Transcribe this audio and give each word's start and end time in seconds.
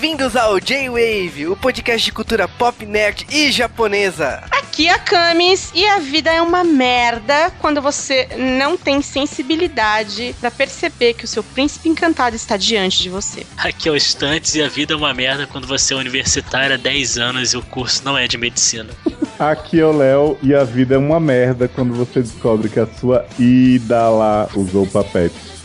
Bem-vindos 0.00 0.36
ao 0.36 0.60
J-Wave, 0.60 1.48
o 1.48 1.56
podcast 1.56 2.04
de 2.04 2.12
cultura 2.12 2.46
pop, 2.46 2.86
nerd 2.86 3.26
e 3.32 3.50
japonesa. 3.50 4.44
Aqui 4.48 4.86
é 4.86 4.92
a 4.92 4.98
Camis 4.98 5.72
e 5.74 5.84
a 5.84 5.98
vida 5.98 6.32
é 6.32 6.40
uma 6.40 6.62
merda 6.62 7.50
quando 7.58 7.82
você 7.82 8.28
não 8.36 8.76
tem 8.76 9.02
sensibilidade 9.02 10.36
para 10.40 10.52
perceber 10.52 11.14
que 11.14 11.24
o 11.24 11.26
seu 11.26 11.42
príncipe 11.42 11.88
encantado 11.88 12.36
está 12.36 12.56
diante 12.56 13.02
de 13.02 13.10
você. 13.10 13.44
Aqui 13.56 13.88
é 13.88 13.92
o 13.92 13.96
Estantes 13.96 14.54
e 14.54 14.62
a 14.62 14.68
vida 14.68 14.94
é 14.94 14.96
uma 14.96 15.12
merda 15.12 15.48
quando 15.48 15.66
você 15.66 15.94
é 15.94 15.96
universitário 15.96 16.76
há 16.76 16.78
10 16.78 17.18
anos 17.18 17.52
e 17.52 17.56
o 17.56 17.62
curso 17.62 18.04
não 18.04 18.16
é 18.16 18.28
de 18.28 18.38
medicina. 18.38 18.90
Aqui 19.36 19.80
é 19.80 19.84
o 19.84 19.90
Léo 19.90 20.38
e 20.40 20.54
a 20.54 20.62
vida 20.62 20.94
é 20.94 20.98
uma 20.98 21.18
merda 21.18 21.66
quando 21.66 21.92
você 21.92 22.20
descobre 22.20 22.68
que 22.68 22.78
a 22.78 22.86
sua 22.86 23.26
ida 23.36 24.08
lá 24.08 24.48
usou 24.54 24.86
papete. 24.86 25.57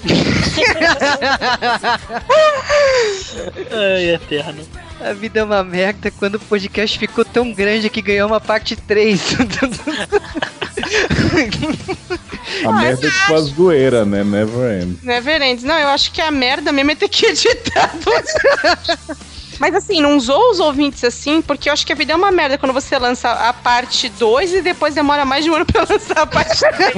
Ai, 3.72 4.10
eterno. 4.14 4.64
A 5.00 5.14
vida 5.14 5.40
é 5.40 5.44
uma 5.44 5.64
merda 5.64 6.12
quando 6.12 6.36
o 6.36 6.40
podcast 6.40 6.98
ficou 6.98 7.26
tão 7.26 7.52
grande 7.52 7.90
que 7.90 8.02
ganhou 8.02 8.28
uma 8.28 8.40
parte 8.40 8.76
3. 8.76 9.22
A 12.66 12.72
merda 12.72 13.08
é 13.08 13.12
tipo 13.12 13.34
a 13.34 13.42
zoeira, 13.42 14.06
né? 14.06 14.24
Never 14.24 14.82
end. 14.82 15.00
Never 15.04 15.42
ends. 15.42 15.64
Não, 15.64 15.78
eu 15.78 15.90
acho 15.90 16.12
que 16.12 16.22
a 16.22 16.32
merda 16.32 16.72
mesmo 16.72 16.92
é 16.92 16.96
ter 16.96 17.10
que 17.10 17.26
editar. 17.26 17.92
Mas 19.60 19.76
assim, 19.76 20.02
não 20.02 20.18
usou 20.18 20.52
os 20.52 20.60
ouvintes 20.60 21.04
assim, 21.04 21.42
porque 21.42 21.70
eu 21.70 21.74
acho 21.74 21.86
que 21.86 21.94
a 21.94 21.96
vida 21.96 22.14
é 22.14 22.16
uma 22.16 22.32
merda 22.32 22.58
quando 22.58 22.74
você 22.74 22.98
lança 22.98 23.30
a 23.30 23.54
parte 23.54 24.10
2 24.10 24.54
e 24.56 24.62
depois 24.62 24.96
demora 24.96 25.26
mais 25.26 25.44
de 25.44 25.52
um 25.52 25.56
ano 25.56 25.66
pra 25.72 25.86
lançar 25.90 26.20
a 26.20 26.26
parte 26.26 26.60
3. 26.60 26.94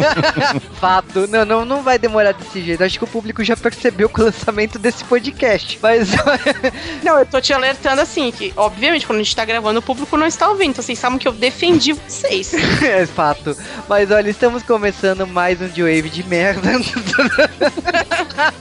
Fato. 0.80 1.28
Não, 1.28 1.46
não, 1.46 1.66
não 1.66 1.82
vai 1.82 1.98
demorar 1.98 2.34
desse 2.34 2.62
jeito. 2.62 2.84
Acho 2.84 2.98
que 2.98 3.04
o 3.04 3.08
público 3.08 3.44
já 3.44 3.56
percebeu 3.56 4.10
com 4.10 4.22
o 4.22 4.26
lançamento 4.26 4.78
desse 4.80 5.04
podcast. 5.04 5.80
Mas. 5.82 6.10
Não, 7.04 7.20
eu 7.20 7.26
tô 7.26 7.40
te 7.40 7.54
alertando 7.54 8.02
assim, 8.02 8.32
que 8.32 8.54
obviamente 8.56 9.06
quando 9.06 9.20
a 9.20 9.24
gente 9.24 9.36
tá 9.36 9.46
gravando 9.46 9.80
o 9.80 9.82
público 9.82 10.18
não 10.18 10.26
está 10.26 10.50
ouvindo. 10.50 10.72
Então 10.72 10.84
vocês 10.84 10.98
sabem 10.98 11.18
que 11.18 11.28
eu 11.28 11.32
defendi 11.32 11.94
vocês. 11.94 12.54
é 12.84 13.06
fato. 13.06 13.56
Mas 13.88 14.12
olha, 14.12 14.30
estamos 14.30 14.64
começando 14.64 15.28
mais 15.28 15.62
um 15.62 15.68
J-Wave 15.68 16.10
de 16.10 16.24
merda. 16.24 16.72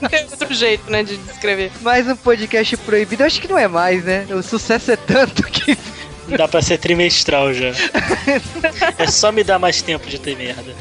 Não 0.01 0.09
tem 0.09 0.25
outro 0.25 0.53
jeito, 0.53 0.89
né, 0.89 1.03
de 1.03 1.17
descrever. 1.17 1.71
mais 1.81 2.07
um 2.07 2.15
podcast 2.15 2.77
proibido. 2.77 3.23
Acho 3.23 3.41
que 3.41 3.47
não 3.47 3.57
é 3.57 3.67
mais, 3.67 3.84
né? 3.93 4.25
O 4.31 4.41
sucesso 4.41 4.91
é 4.91 4.95
tanto 4.95 5.43
que. 5.43 5.77
Dá 6.35 6.47
pra 6.47 6.61
ser 6.61 6.77
trimestral 6.79 7.53
já. 7.53 7.71
É 8.97 9.07
só 9.07 9.31
me 9.31 9.43
dar 9.43 9.59
mais 9.59 9.81
tempo 9.81 10.07
de 10.07 10.19
ter 10.19 10.35
merda. 10.35 10.73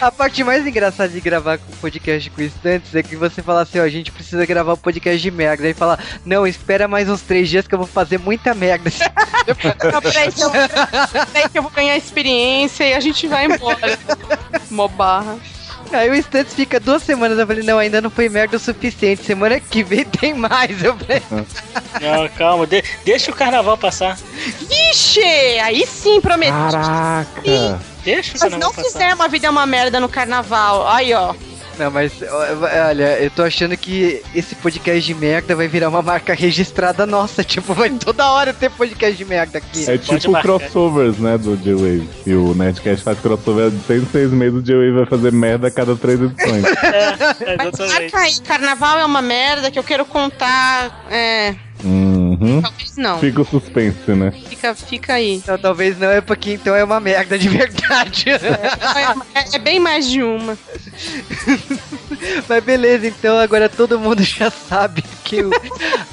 A 0.00 0.10
parte 0.10 0.42
mais 0.42 0.66
engraçada 0.66 1.08
de 1.08 1.20
gravar 1.20 1.58
com 1.58 1.72
podcast 1.76 2.28
com 2.30 2.42
estantes 2.42 2.94
é 2.94 3.02
que 3.02 3.14
você 3.14 3.42
fala 3.42 3.62
assim, 3.62 3.78
ó, 3.78 3.82
a 3.82 3.88
gente 3.88 4.10
precisa 4.10 4.44
gravar 4.44 4.74
um 4.74 4.78
podcast 4.78 5.20
de 5.20 5.30
merda. 5.30 5.64
Aí 5.64 5.74
fala, 5.74 5.98
não, 6.24 6.46
espera 6.46 6.88
mais 6.88 7.08
uns 7.08 7.22
três 7.22 7.48
dias 7.48 7.66
que 7.66 7.74
eu 7.74 7.78
vou 7.78 7.86
fazer 7.86 8.18
muita 8.18 8.54
merda. 8.54 8.90
Não, 9.92 10.00
peraí, 10.00 10.32
que 10.32 10.42
eu, 10.42 10.50
peraí 10.50 11.48
que 11.50 11.58
eu 11.58 11.62
vou 11.62 11.70
ganhar 11.70 11.96
experiência 11.98 12.84
e 12.84 12.94
a 12.94 13.00
gente 13.00 13.26
vai 13.28 13.44
embora. 13.44 13.98
Mó 14.70 14.88
barra. 14.88 15.36
Aí 15.94 16.10
o 16.10 16.14
Stunts 16.22 16.54
fica 16.54 16.78
duas 16.80 17.02
semanas, 17.02 17.38
eu 17.38 17.46
falei, 17.46 17.62
não, 17.62 17.78
ainda 17.78 18.00
não 18.00 18.10
foi 18.10 18.28
merda 18.28 18.56
o 18.56 18.60
suficiente, 18.60 19.24
semana 19.24 19.58
que 19.60 19.82
vem 19.82 20.04
tem 20.04 20.34
mais. 20.34 20.82
Eu 20.82 20.96
falei, 20.96 21.22
Não, 22.00 22.28
calma, 22.36 22.66
de- 22.66 22.82
deixa 23.04 23.30
o 23.30 23.34
carnaval 23.34 23.76
passar. 23.78 24.18
Vixe! 24.68 25.20
Aí 25.62 25.86
sim, 25.86 26.20
prometi. 26.20 26.52
Caraca! 26.52 27.80
Deixa 28.04 28.36
o 28.36 28.40
carnaval 28.40 28.60
não 28.68 28.74
passar. 28.74 28.84
fizemos 28.90 29.20
a 29.20 29.28
vida 29.28 29.46
é 29.46 29.50
uma 29.50 29.66
merda 29.66 29.98
no 30.00 30.08
carnaval. 30.08 30.86
Aí, 30.88 31.14
ó. 31.14 31.34
Não, 31.78 31.90
mas 31.90 32.12
ó, 32.22 32.88
olha, 32.88 33.18
eu 33.20 33.30
tô 33.30 33.42
achando 33.42 33.76
que 33.76 34.22
esse 34.34 34.54
podcast 34.54 35.00
de 35.06 35.14
merda 35.14 35.54
vai 35.54 35.68
virar 35.68 35.88
uma 35.88 36.02
marca 36.02 36.34
registrada 36.34 37.06
nossa, 37.06 37.42
tipo, 37.44 37.74
vai 37.74 37.90
toda 37.90 38.30
hora 38.30 38.52
ter 38.52 38.70
podcast 38.70 39.16
de 39.16 39.24
merda 39.24 39.58
aqui. 39.58 39.84
É 39.90 39.98
Pode 39.98 40.20
tipo 40.20 40.32
marcar. 40.32 40.58
crossovers, 40.58 41.18
né, 41.18 41.36
do 41.38 41.56
J-Wave. 41.56 42.08
E 42.26 42.34
o 42.34 42.54
Nerdcast 42.54 43.04
faz 43.04 43.18
crossover 43.20 43.70
de 43.70 43.80
seis 43.84 44.02
em 44.02 44.06
seis 44.06 44.30
meses, 44.30 44.58
o 44.58 44.62
J-Wave 44.62 44.92
vai 44.92 45.06
fazer 45.06 45.32
merda 45.32 45.68
a 45.68 45.70
cada 45.70 45.96
três 45.96 46.20
edições. 46.20 46.64
É, 46.84 47.56
Mas 47.56 47.68
exatamente. 47.80 48.12
marca 48.12 48.18
aí, 48.20 48.40
carnaval 48.40 48.98
é 48.98 49.04
uma 49.04 49.22
merda 49.22 49.70
que 49.70 49.78
eu 49.78 49.82
quero 49.84 50.04
contar. 50.04 51.04
É. 51.10 51.54
uhum. 51.82 52.60
Talvez 52.62 52.96
não. 52.96 53.18
Fica 53.18 53.40
o 53.40 53.44
suspense, 53.44 54.10
né? 54.12 54.32
Fica, 54.64 54.74
fica 54.74 55.14
aí. 55.14 55.42
Não, 55.46 55.58
talvez 55.58 55.98
não, 55.98 56.08
é 56.08 56.20
porque 56.22 56.52
então 56.54 56.74
é 56.74 56.82
uma 56.82 56.98
merda 57.00 57.38
de 57.38 57.48
verdade. 57.48 58.24
É, 59.34 59.56
é 59.56 59.58
bem 59.58 59.78
mais 59.80 60.08
de 60.08 60.22
uma. 60.22 60.56
Mas 62.48 62.64
beleza, 62.64 63.06
então 63.06 63.38
agora 63.38 63.68
todo 63.68 63.98
mundo 63.98 64.22
já 64.22 64.50
sabe 64.50 65.02
que 65.24 65.42
o- 65.42 65.50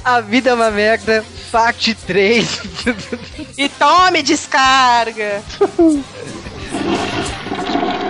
a 0.04 0.20
vida 0.20 0.50
é 0.50 0.54
uma 0.54 0.70
merda, 0.70 1.24
parte 1.50 1.94
3. 1.94 2.60
E 3.56 3.68
tome 3.68 4.22
descarga! 4.22 5.42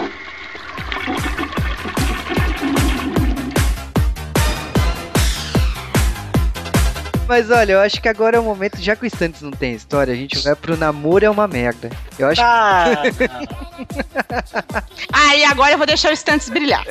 Mas 7.32 7.50
olha, 7.50 7.72
eu 7.72 7.81
acho 7.81 7.98
que 7.98 8.10
agora 8.10 8.37
é 8.37 8.41
o 8.41 8.43
momento, 8.43 8.76
já 8.78 8.94
que 8.94 9.04
o 9.04 9.06
Stantes 9.06 9.41
não 9.41 9.53
tem 9.53 9.72
história, 9.72 10.12
a 10.12 10.16
gente 10.16 10.38
vai 10.44 10.54
pro 10.54 10.76
namoro 10.76 11.25
é 11.25 11.31
uma 11.31 11.48
merda. 11.48 11.88
Eu 12.19 12.28
acho 12.28 12.43
Ah, 12.43 12.93
Ah, 15.10 15.34
e 15.34 15.42
agora 15.44 15.72
eu 15.72 15.78
vou 15.78 15.87
deixar 15.87 16.10
o 16.10 16.12
Stantes 16.12 16.50
brilhar. 16.50 16.84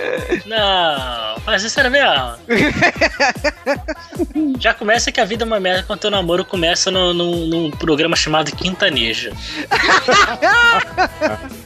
não, 0.47 1.35
mas 1.46 1.62
isso 1.62 1.80
era 1.80 1.91
mesmo. 1.91 2.38
Já 4.59 4.74
começa 4.74 5.12
que 5.12 5.22
a 5.22 5.25
vida 5.25 5.44
é 5.44 5.47
uma 5.47 5.59
merda 5.59 5.84
quando 5.84 6.00
teu 6.00 6.09
namoro 6.09 6.44
começa 6.44 6.90
no, 6.90 7.13
num, 7.13 7.46
num 7.46 7.69
programa 7.72 8.16
chamado 8.16 8.51
Quintanejo. 8.51 9.30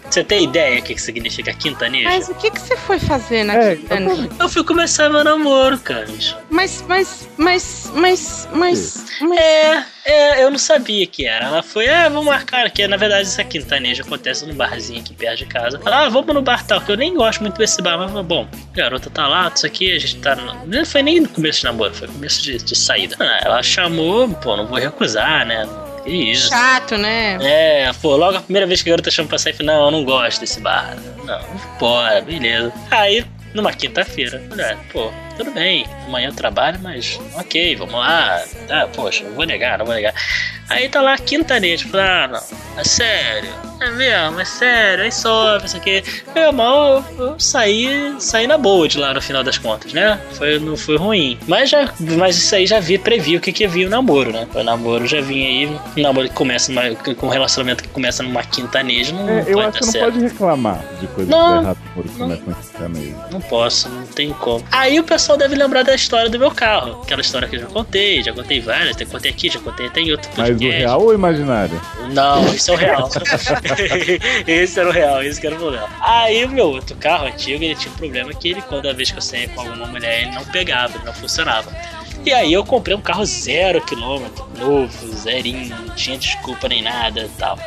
Você 0.09 0.23
tem 0.23 0.43
ideia 0.43 0.79
o 0.79 0.83
que 0.83 0.93
que 0.95 1.01
significa 1.01 1.51
quintanejo? 1.53 2.05
Mas 2.05 2.29
o 2.29 2.35
que, 2.35 2.49
que 2.51 2.61
você 2.61 2.77
foi 2.77 2.99
fazer 2.99 3.43
na 3.43 3.53
É, 3.55 3.75
Quintana? 3.75 4.29
Eu 4.39 4.47
fui 4.47 4.63
começar 4.63 5.09
meu 5.09 5.23
namoro, 5.23 5.77
cara. 5.79 6.05
Mas, 6.49 6.83
mas, 6.87 7.27
mas, 7.35 7.91
mas, 7.93 8.47
mas, 8.53 8.64
mas. 8.65 9.05
É, 9.37 9.83
é, 10.05 10.43
eu 10.43 10.51
não 10.51 10.57
sabia 10.57 11.05
que 11.07 11.25
era. 11.25 11.45
Ela 11.45 11.63
foi, 11.63 11.87
ah, 11.87 12.09
vamos 12.09 12.25
marcar 12.25 12.65
aqui. 12.65 12.87
Na 12.87 12.97
verdade, 12.97 13.23
essa 13.23 13.43
quintaneja 13.43 14.03
acontece 14.03 14.45
num 14.45 14.55
barzinho 14.55 14.99
aqui 14.99 15.13
perto 15.13 15.39
de 15.39 15.45
casa. 15.45 15.79
Ela, 15.85 16.05
ah, 16.05 16.09
vamos 16.09 16.33
no 16.33 16.41
bar 16.41 16.65
tal, 16.65 16.81
que 16.81 16.91
eu 16.91 16.97
nem 16.97 17.13
gosto 17.13 17.41
muito 17.41 17.57
desse 17.57 17.81
bar, 17.81 17.97
mas 17.97 18.25
bom, 18.25 18.47
a 18.73 18.75
garota 18.75 19.09
tá 19.09 19.27
lá, 19.27 19.51
isso 19.53 19.65
aqui, 19.65 19.95
a 19.95 19.99
gente 19.99 20.17
tá. 20.17 20.35
No... 20.35 20.65
Não 20.65 20.85
foi 20.85 21.03
nem 21.03 21.19
no 21.21 21.29
começo 21.29 21.59
de 21.59 21.65
namoro, 21.65 21.93
foi 21.93 22.07
começo 22.07 22.41
de, 22.41 22.57
de 22.57 22.75
saída. 22.75 23.15
Ah, 23.19 23.39
ela 23.43 23.63
chamou, 23.63 24.27
pô, 24.29 24.55
não 24.57 24.67
vou 24.67 24.77
recusar, 24.77 25.45
né? 25.45 25.67
Que 26.03 26.11
isso. 26.11 26.49
Chato, 26.49 26.97
né? 26.97 27.37
É, 27.41 27.91
pô, 28.01 28.15
logo 28.15 28.37
a 28.37 28.41
primeira 28.41 28.67
vez 28.67 28.81
que 28.81 28.89
a 28.89 28.91
garota 28.91 29.09
chama 29.09 29.29
pra 29.29 29.37
sair, 29.37 29.53
falei, 29.53 29.75
não, 29.75 29.85
eu 29.85 29.91
não 29.91 30.03
gosto 30.03 30.39
desse 30.39 30.59
bar. 30.59 30.95
Não, 31.23 31.41
bora, 31.79 32.21
beleza. 32.21 32.71
Aí, 32.91 33.25
numa 33.53 33.73
quinta-feira, 33.73 34.41
ah, 34.59 34.77
pô, 34.91 35.11
tudo 35.37 35.51
bem, 35.51 35.85
amanhã 36.07 36.29
eu 36.29 36.33
trabalho, 36.33 36.79
mas 36.81 37.19
ok, 37.35 37.75
vamos 37.75 37.95
lá. 37.95 38.41
Tá, 38.67 38.87
poxa, 38.95 39.23
não 39.23 39.31
vou 39.33 39.45
negar, 39.45 39.77
não 39.77 39.85
vou 39.85 39.93
negar. 39.95 40.13
Aí 40.69 40.89
tá 40.89 40.99
lá 41.01 41.15
quintanejo, 41.17 41.89
falei, 41.89 42.05
ah, 42.07 42.27
não, 42.27 42.79
é 42.79 42.83
sério, 42.83 43.49
é 43.79 43.91
mesmo, 43.91 44.39
é 44.39 44.45
sério, 44.45 45.03
aí 45.03 45.11
sobe, 45.11 45.67
isso 45.67 45.77
aqui. 45.77 46.03
Meu 46.33 46.51
mal, 46.51 47.05
eu, 47.19 47.25
eu 47.27 47.39
saí, 47.39 48.15
saí 48.19 48.47
na 48.47 48.57
boa 48.57 48.87
de 48.87 48.97
lá 48.97 49.13
no 49.13 49.21
final 49.21 49.43
das 49.43 49.59
contas, 49.59 49.93
né? 49.93 50.19
Foi, 50.33 50.57
não 50.57 50.75
foi 50.75 50.97
ruim. 50.97 51.37
Mas, 51.47 51.69
já, 51.69 51.93
mas 52.17 52.35
isso 52.37 52.55
aí 52.55 52.65
já 52.65 52.79
vi, 52.79 52.97
previ 52.97 53.37
o 53.37 53.41
que, 53.41 53.51
que 53.53 53.67
vir 53.67 53.85
o 53.85 53.89
namoro, 53.91 54.31
né? 54.31 54.47
O 54.55 54.63
namoro 54.63 55.05
já 55.05 55.21
vinha 55.21 55.47
aí, 55.47 55.65
o 55.97 56.01
namoro 56.01 56.27
que 56.29 56.33
começa 56.33 56.71
numa- 56.71 56.95
com 56.95 57.27
um 57.27 57.29
relacionamento 57.29 57.83
que 57.83 57.89
começa 57.89 58.23
numa 58.23 58.43
quintaneja, 58.43 59.13
não 59.13 59.29
É, 59.29 59.43
eu 59.47 59.59
acho 59.59 59.77
que 59.79 59.85
não 59.85 59.91
certo. 59.91 60.05
pode 60.13 60.19
reclamar 60.25 60.83
de 60.99 61.05
coisas 61.07 61.29
Não, 61.29 61.61
erradas 61.61 61.77
por 61.93 62.07
começam 62.17 62.51
a 62.53 62.55
ficar 62.55 62.89
meio. 62.89 63.15
Não 63.31 63.39
posso, 63.41 63.87
não 63.87 64.05
tem 64.07 64.33
como. 64.33 64.65
Aí 64.71 64.99
o 64.99 65.03
pessoal 65.03 65.24
deve 65.35 65.55
lembrar 65.55 65.83
da 65.83 65.95
história 65.95 66.29
do 66.29 66.37
meu 66.37 66.51
carro. 66.51 67.01
Aquela 67.01 67.21
história 67.21 67.47
que 67.47 67.55
eu 67.55 67.61
já 67.61 67.65
contei, 67.65 68.21
já 68.21 68.31
contei 68.33 68.61
várias, 68.61 68.95
já 68.95 69.05
contei 69.05 69.31
aqui, 69.31 69.49
já 69.49 69.59
contei 69.59 69.87
até 69.87 70.01
em 70.01 70.11
outro 70.11 70.29
Mas 70.37 70.49
o 70.49 70.51
podcast. 70.51 70.77
real 70.77 71.01
ou 71.01 71.07
o 71.07 71.13
imaginário? 71.13 71.81
Não, 72.11 72.53
isso 72.53 72.71
é 72.71 72.73
o 72.73 72.77
real. 72.77 73.09
esse 74.45 74.79
era 74.79 74.89
o 74.89 74.91
real, 74.91 75.23
esse 75.23 75.41
que 75.41 75.47
era 75.47 75.55
o 75.55 75.59
problema. 75.59 75.89
Aí 75.99 76.45
o 76.45 76.49
meu 76.49 76.67
outro 76.67 76.95
carro 76.97 77.25
antigo, 77.25 77.63
ele 77.63 77.75
tinha 77.75 77.91
um 77.91 77.97
problema 77.97 78.33
que 78.33 78.49
ele, 78.49 78.61
toda 78.61 78.93
vez 78.93 79.09
que 79.09 79.17
eu 79.17 79.21
saía 79.21 79.49
com 79.49 79.61
alguma 79.61 79.87
mulher, 79.87 80.21
ele 80.21 80.31
não 80.31 80.45
pegava, 80.45 80.95
ele 80.95 81.05
não 81.05 81.13
funcionava. 81.13 81.71
E 82.25 82.33
aí 82.33 82.53
eu 82.53 82.65
comprei 82.65 82.95
um 82.95 83.01
carro 83.01 83.23
zero 83.25 83.79
quilômetro, 83.81 84.47
novo, 84.57 85.15
zerinho, 85.15 85.75
não 85.75 85.95
tinha 85.95 86.17
desculpa 86.17 86.67
nem 86.67 86.81
nada 86.81 87.21
e 87.21 87.29
tal. 87.37 87.57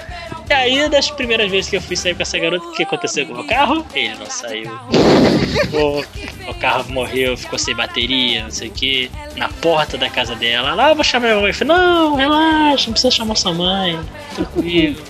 E 0.48 0.52
aí, 0.52 0.88
das 0.88 1.10
primeiras 1.10 1.50
vezes 1.50 1.68
que 1.68 1.76
eu 1.76 1.80
fui 1.80 1.94
sair 1.94 2.14
com 2.14 2.22
essa 2.22 2.38
garota, 2.38 2.66
o 2.66 2.72
que 2.72 2.82
aconteceu 2.82 3.26
com 3.26 3.32
o 3.32 3.36
meu 3.36 3.46
carro? 3.46 3.84
Ele 3.94 4.14
não 4.14 4.26
saiu. 4.26 4.70
O, 5.72 6.50
o 6.50 6.54
carro 6.54 6.90
morreu, 6.90 7.36
ficou 7.36 7.58
sem 7.58 7.74
bateria, 7.74 8.44
não 8.44 8.50
sei 8.50 8.68
o 8.68 8.70
que. 8.70 9.10
Na 9.36 9.48
porta 9.48 9.98
da 9.98 10.08
casa 10.08 10.34
dela. 10.34 10.72
Lá, 10.74 10.90
eu 10.90 10.94
vou 10.94 11.04
chamar 11.04 11.28
minha 11.28 11.40
mãe. 11.40 11.50
Eu 11.50 11.54
falei, 11.54 11.76
não, 11.76 12.14
relaxa, 12.16 12.86
não 12.86 12.92
precisa 12.92 13.10
chamar 13.10 13.34
sua 13.36 13.52
mãe. 13.52 13.98
Tranquilo. 14.34 15.02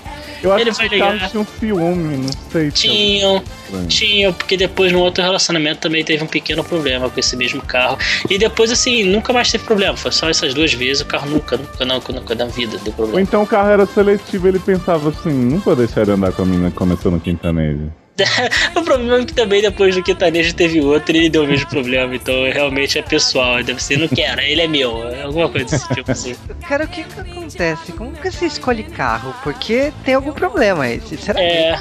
Eu 0.43 0.53
acho 0.53 0.63
Ele 0.63 0.71
que 0.71 0.77
vai 0.77 0.87
os 0.87 0.99
carros 0.99 1.15
ligar. 1.15 1.31
tinham 1.31 1.47
ciúme, 1.59 2.17
não 2.19 2.31
sei. 2.51 2.63
se 2.63 2.69
é 2.69 2.71
Tinham, 2.71 3.43
tinham, 3.89 4.33
porque 4.33 4.57
depois 4.57 4.93
no 4.93 5.01
outro 5.01 5.23
relacionamento 5.23 5.81
também 5.81 6.05
teve 6.05 6.23
um 6.23 6.27
pequeno 6.27 6.63
problema 6.63 7.11
com 7.11 7.19
esse 7.19 7.37
mesmo 7.37 7.61
carro. 7.63 7.99
E 8.31 8.39
depois, 8.39 8.71
assim, 8.71 9.03
nunca 9.05 9.33
mais 9.33 9.51
teve 9.51 9.65
problema. 9.65 9.97
Foi 9.97 10.13
só 10.13 10.29
essas 10.29 10.55
duas 10.55 10.73
vezes, 10.73 11.03
o 11.03 11.07
carro 11.07 11.29
nunca, 11.29 11.57
nunca, 11.57 11.85
nunca, 11.85 12.13
nunca 12.13 12.35
na 12.35 12.47
vida 12.47 12.79
deu 12.79 12.89
Ou 12.89 12.93
problema. 12.95 13.21
então 13.21 13.43
o 13.43 13.47
carro 13.47 13.71
era 13.71 13.87
seletivo, 13.87 14.49
ele 14.49 14.59
pensava 14.59 15.09
assim, 15.11 15.33
não 15.33 15.59
vou 15.59 15.75
deixar 15.75 16.03
ele 16.03 16.13
andar 16.13 16.33
com 16.33 16.43
a 16.43 16.47
menina 16.47 16.71
que 16.71 16.77
começou 16.77 17.11
no 17.11 17.21
quintanejo. 17.21 17.91
o 18.75 18.83
problema 18.83 19.19
é 19.21 19.25
que 19.25 19.33
também 19.33 19.63
depois 19.63 19.95
do 19.95 20.03
Quintanejo 20.03 20.55
teve 20.55 20.81
outro 20.81 21.15
e 21.15 21.19
ele 21.21 21.31
deu 21.31 21.45
o 21.45 21.47
mesmo 21.47 21.69
problema. 21.69 22.15
Então 22.15 22.35
realmente 22.53 22.99
é 22.99 23.03
pessoal. 23.03 23.63
Deve 23.63 23.83
ser, 23.83 23.99
não 23.99 24.09
quero, 24.09 24.41
ele 24.41 24.61
é 24.63 24.67
meu. 24.69 25.07
é 25.09 25.23
Alguma 25.23 25.49
coisa 25.49 25.67
desse 25.67 25.89
tipo 25.95 26.11
assim. 26.11 26.35
Cara, 26.69 26.85
o 26.85 26.89
que 26.89 27.05
que 27.05 27.21
acontece? 27.21 27.93
Como 27.93 28.13
que 28.13 28.31
você 28.31 28.47
escolhe 28.47 28.83
carro? 28.83 29.35
Porque 29.43 29.93
tem 30.05 30.15
algum 30.15 30.33
problema 30.33 30.85
aí, 30.85 31.01
sinceramente. 31.07 31.53
É, 31.53 31.79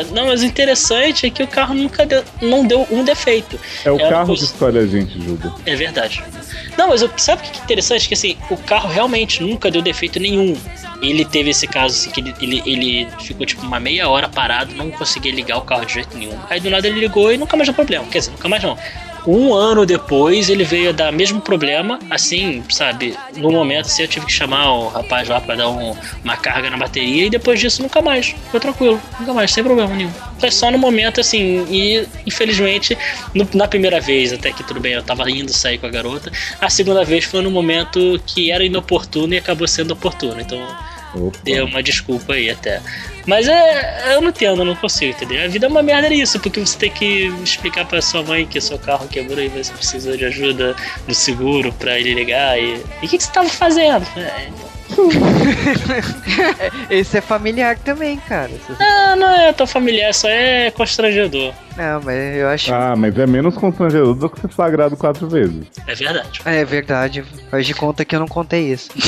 é. 0.00 0.04
Não, 0.12 0.26
mas 0.26 0.42
o 0.42 0.44
interessante 0.46 1.26
é 1.26 1.30
que 1.30 1.42
o 1.42 1.46
carro 1.46 1.74
nunca 1.74 2.04
deu, 2.06 2.22
não 2.40 2.66
deu 2.66 2.86
um 2.90 3.04
defeito. 3.04 3.58
É 3.84 3.90
o 3.90 3.96
uma 3.96 4.08
carro 4.08 4.26
coisa- 4.26 4.46
que 4.46 4.52
escolhe 4.52 4.78
a 4.78 4.86
gente, 4.86 5.20
Juba. 5.20 5.54
É 5.66 5.74
verdade. 5.74 6.22
Não, 6.76 6.88
mas 6.88 7.02
eu- 7.02 7.10
sabe 7.16 7.42
o 7.46 7.50
que 7.50 7.58
é 7.60 7.62
interessante? 7.64 8.08
Que 8.08 8.14
assim, 8.14 8.36
o 8.50 8.56
carro 8.56 8.88
realmente 8.88 9.42
nunca 9.42 9.70
deu 9.70 9.82
defeito 9.82 10.18
nenhum. 10.20 10.56
Ele 11.02 11.24
teve 11.24 11.50
esse 11.50 11.66
caso 11.66 11.94
assim, 11.96 12.10
que 12.10 12.20
ele, 12.20 12.34
ele, 12.40 12.62
ele 12.64 13.08
ficou 13.20 13.44
tipo 13.44 13.62
uma 13.66 13.80
meia 13.80 14.08
hora 14.08 14.28
parado, 14.28 14.72
não 14.74 14.90
conseguia 14.90 15.32
ligar 15.32 15.58
o 15.58 15.62
carro 15.62 15.84
de 15.84 15.94
jeito 15.94 16.16
nenhum. 16.16 16.38
Aí 16.48 16.60
do 16.60 16.70
nada 16.70 16.86
ele 16.86 17.00
ligou 17.00 17.32
e 17.32 17.36
nunca 17.36 17.56
mais 17.56 17.66
deu 17.66 17.74
problema. 17.74 18.04
Quer 18.06 18.20
dizer, 18.20 18.30
nunca 18.30 18.48
mais 18.48 18.62
não. 18.62 18.78
Um 19.26 19.54
ano 19.54 19.86
depois 19.86 20.48
ele 20.48 20.64
veio 20.64 20.92
dar 20.92 21.12
mesmo 21.12 21.40
problema, 21.40 21.98
assim, 22.10 22.62
sabe? 22.68 23.16
No 23.36 23.52
momento 23.52 23.86
assim, 23.86 24.02
eu 24.02 24.08
tive 24.08 24.26
que 24.26 24.32
chamar 24.32 24.72
o 24.72 24.88
rapaz 24.88 25.28
lá 25.28 25.40
pra 25.40 25.54
dar 25.54 25.68
um- 25.68 25.94
uma 26.24 26.36
carga 26.36 26.68
na 26.70 26.76
bateria 26.76 27.26
e 27.26 27.30
depois 27.30 27.60
disso 27.60 27.82
nunca 27.82 28.02
mais. 28.02 28.26
Ficou 28.46 28.58
tranquilo, 28.60 29.00
nunca 29.20 29.32
mais, 29.32 29.52
sem 29.52 29.62
problema 29.62 29.94
nenhum. 29.94 30.10
Foi 30.42 30.50
só 30.50 30.72
no 30.72 30.78
momento 30.78 31.20
assim, 31.20 31.64
e 31.70 32.04
infelizmente, 32.26 32.98
no- 33.32 33.48
na 33.54 33.68
primeira 33.68 34.00
vez, 34.00 34.32
até 34.32 34.50
que 34.50 34.64
tudo 34.64 34.80
bem, 34.80 34.94
eu 34.94 35.02
tava 35.04 35.30
indo 35.30 35.52
sair 35.52 35.78
com 35.78 35.86
a 35.86 35.88
garota. 35.88 36.32
A 36.60 36.68
segunda 36.68 37.04
vez 37.04 37.24
foi 37.24 37.42
no 37.42 37.48
momento 37.50 38.20
que 38.26 38.50
era 38.50 38.64
inoportuno 38.64 39.32
e 39.34 39.38
acabou 39.38 39.68
sendo 39.68 39.92
oportuno. 39.92 40.40
Então 40.40 40.58
Opa. 41.14 41.38
deu 41.44 41.64
uma 41.64 41.80
desculpa 41.80 42.32
aí 42.34 42.50
até. 42.50 42.80
Mas 43.24 43.46
é, 43.46 44.14
eu 44.14 44.20
não 44.20 44.30
entendo, 44.30 44.62
eu 44.62 44.64
não 44.64 44.74
consigo 44.74 45.12
entender. 45.12 45.44
A 45.44 45.46
vida 45.46 45.66
é 45.66 45.68
uma 45.68 45.80
merda 45.80 46.08
nisso, 46.08 46.40
porque 46.40 46.58
você 46.58 46.76
tem 46.76 46.90
que 46.90 47.32
explicar 47.44 47.86
pra 47.86 48.02
sua 48.02 48.24
mãe 48.24 48.44
que 48.44 48.60
seu 48.60 48.76
carro 48.80 49.06
quebrou 49.06 49.38
e 49.40 49.46
você 49.46 49.72
precisou 49.72 50.16
de 50.16 50.24
ajuda 50.24 50.74
do 51.06 51.14
seguro 51.14 51.72
pra 51.78 52.00
ele 52.00 52.14
ligar. 52.14 52.58
E 52.58 52.82
e 53.00 53.06
o 53.06 53.08
que, 53.08 53.16
que 53.16 53.22
você 53.22 53.30
tava 53.30 53.48
fazendo? 53.48 54.04
É, 54.16 54.48
Esse 56.90 57.18
é 57.18 57.20
familiar 57.20 57.78
também, 57.78 58.18
cara. 58.18 58.50
não, 58.78 59.16
não 59.16 59.28
é 59.28 59.52
tão 59.52 59.66
familiar, 59.66 60.12
só 60.14 60.28
é 60.28 60.70
constrangedor. 60.70 61.52
Não, 61.76 62.02
mas 62.02 62.36
eu 62.36 62.48
acho. 62.48 62.72
Ah, 62.74 62.94
mas 62.96 63.18
é 63.18 63.26
menos 63.26 63.54
constrangedor 63.54 64.14
do 64.14 64.28
que 64.28 64.40
ser 64.40 64.48
flagrado 64.48 64.96
quatro 64.96 65.26
vezes. 65.28 65.64
É 65.86 65.94
verdade. 65.94 66.40
É 66.44 66.64
verdade. 66.64 67.24
Faz 67.50 67.66
de 67.66 67.74
conta 67.74 68.04
que 68.04 68.14
eu 68.14 68.20
não 68.20 68.28
contei 68.28 68.72
isso. 68.72 68.90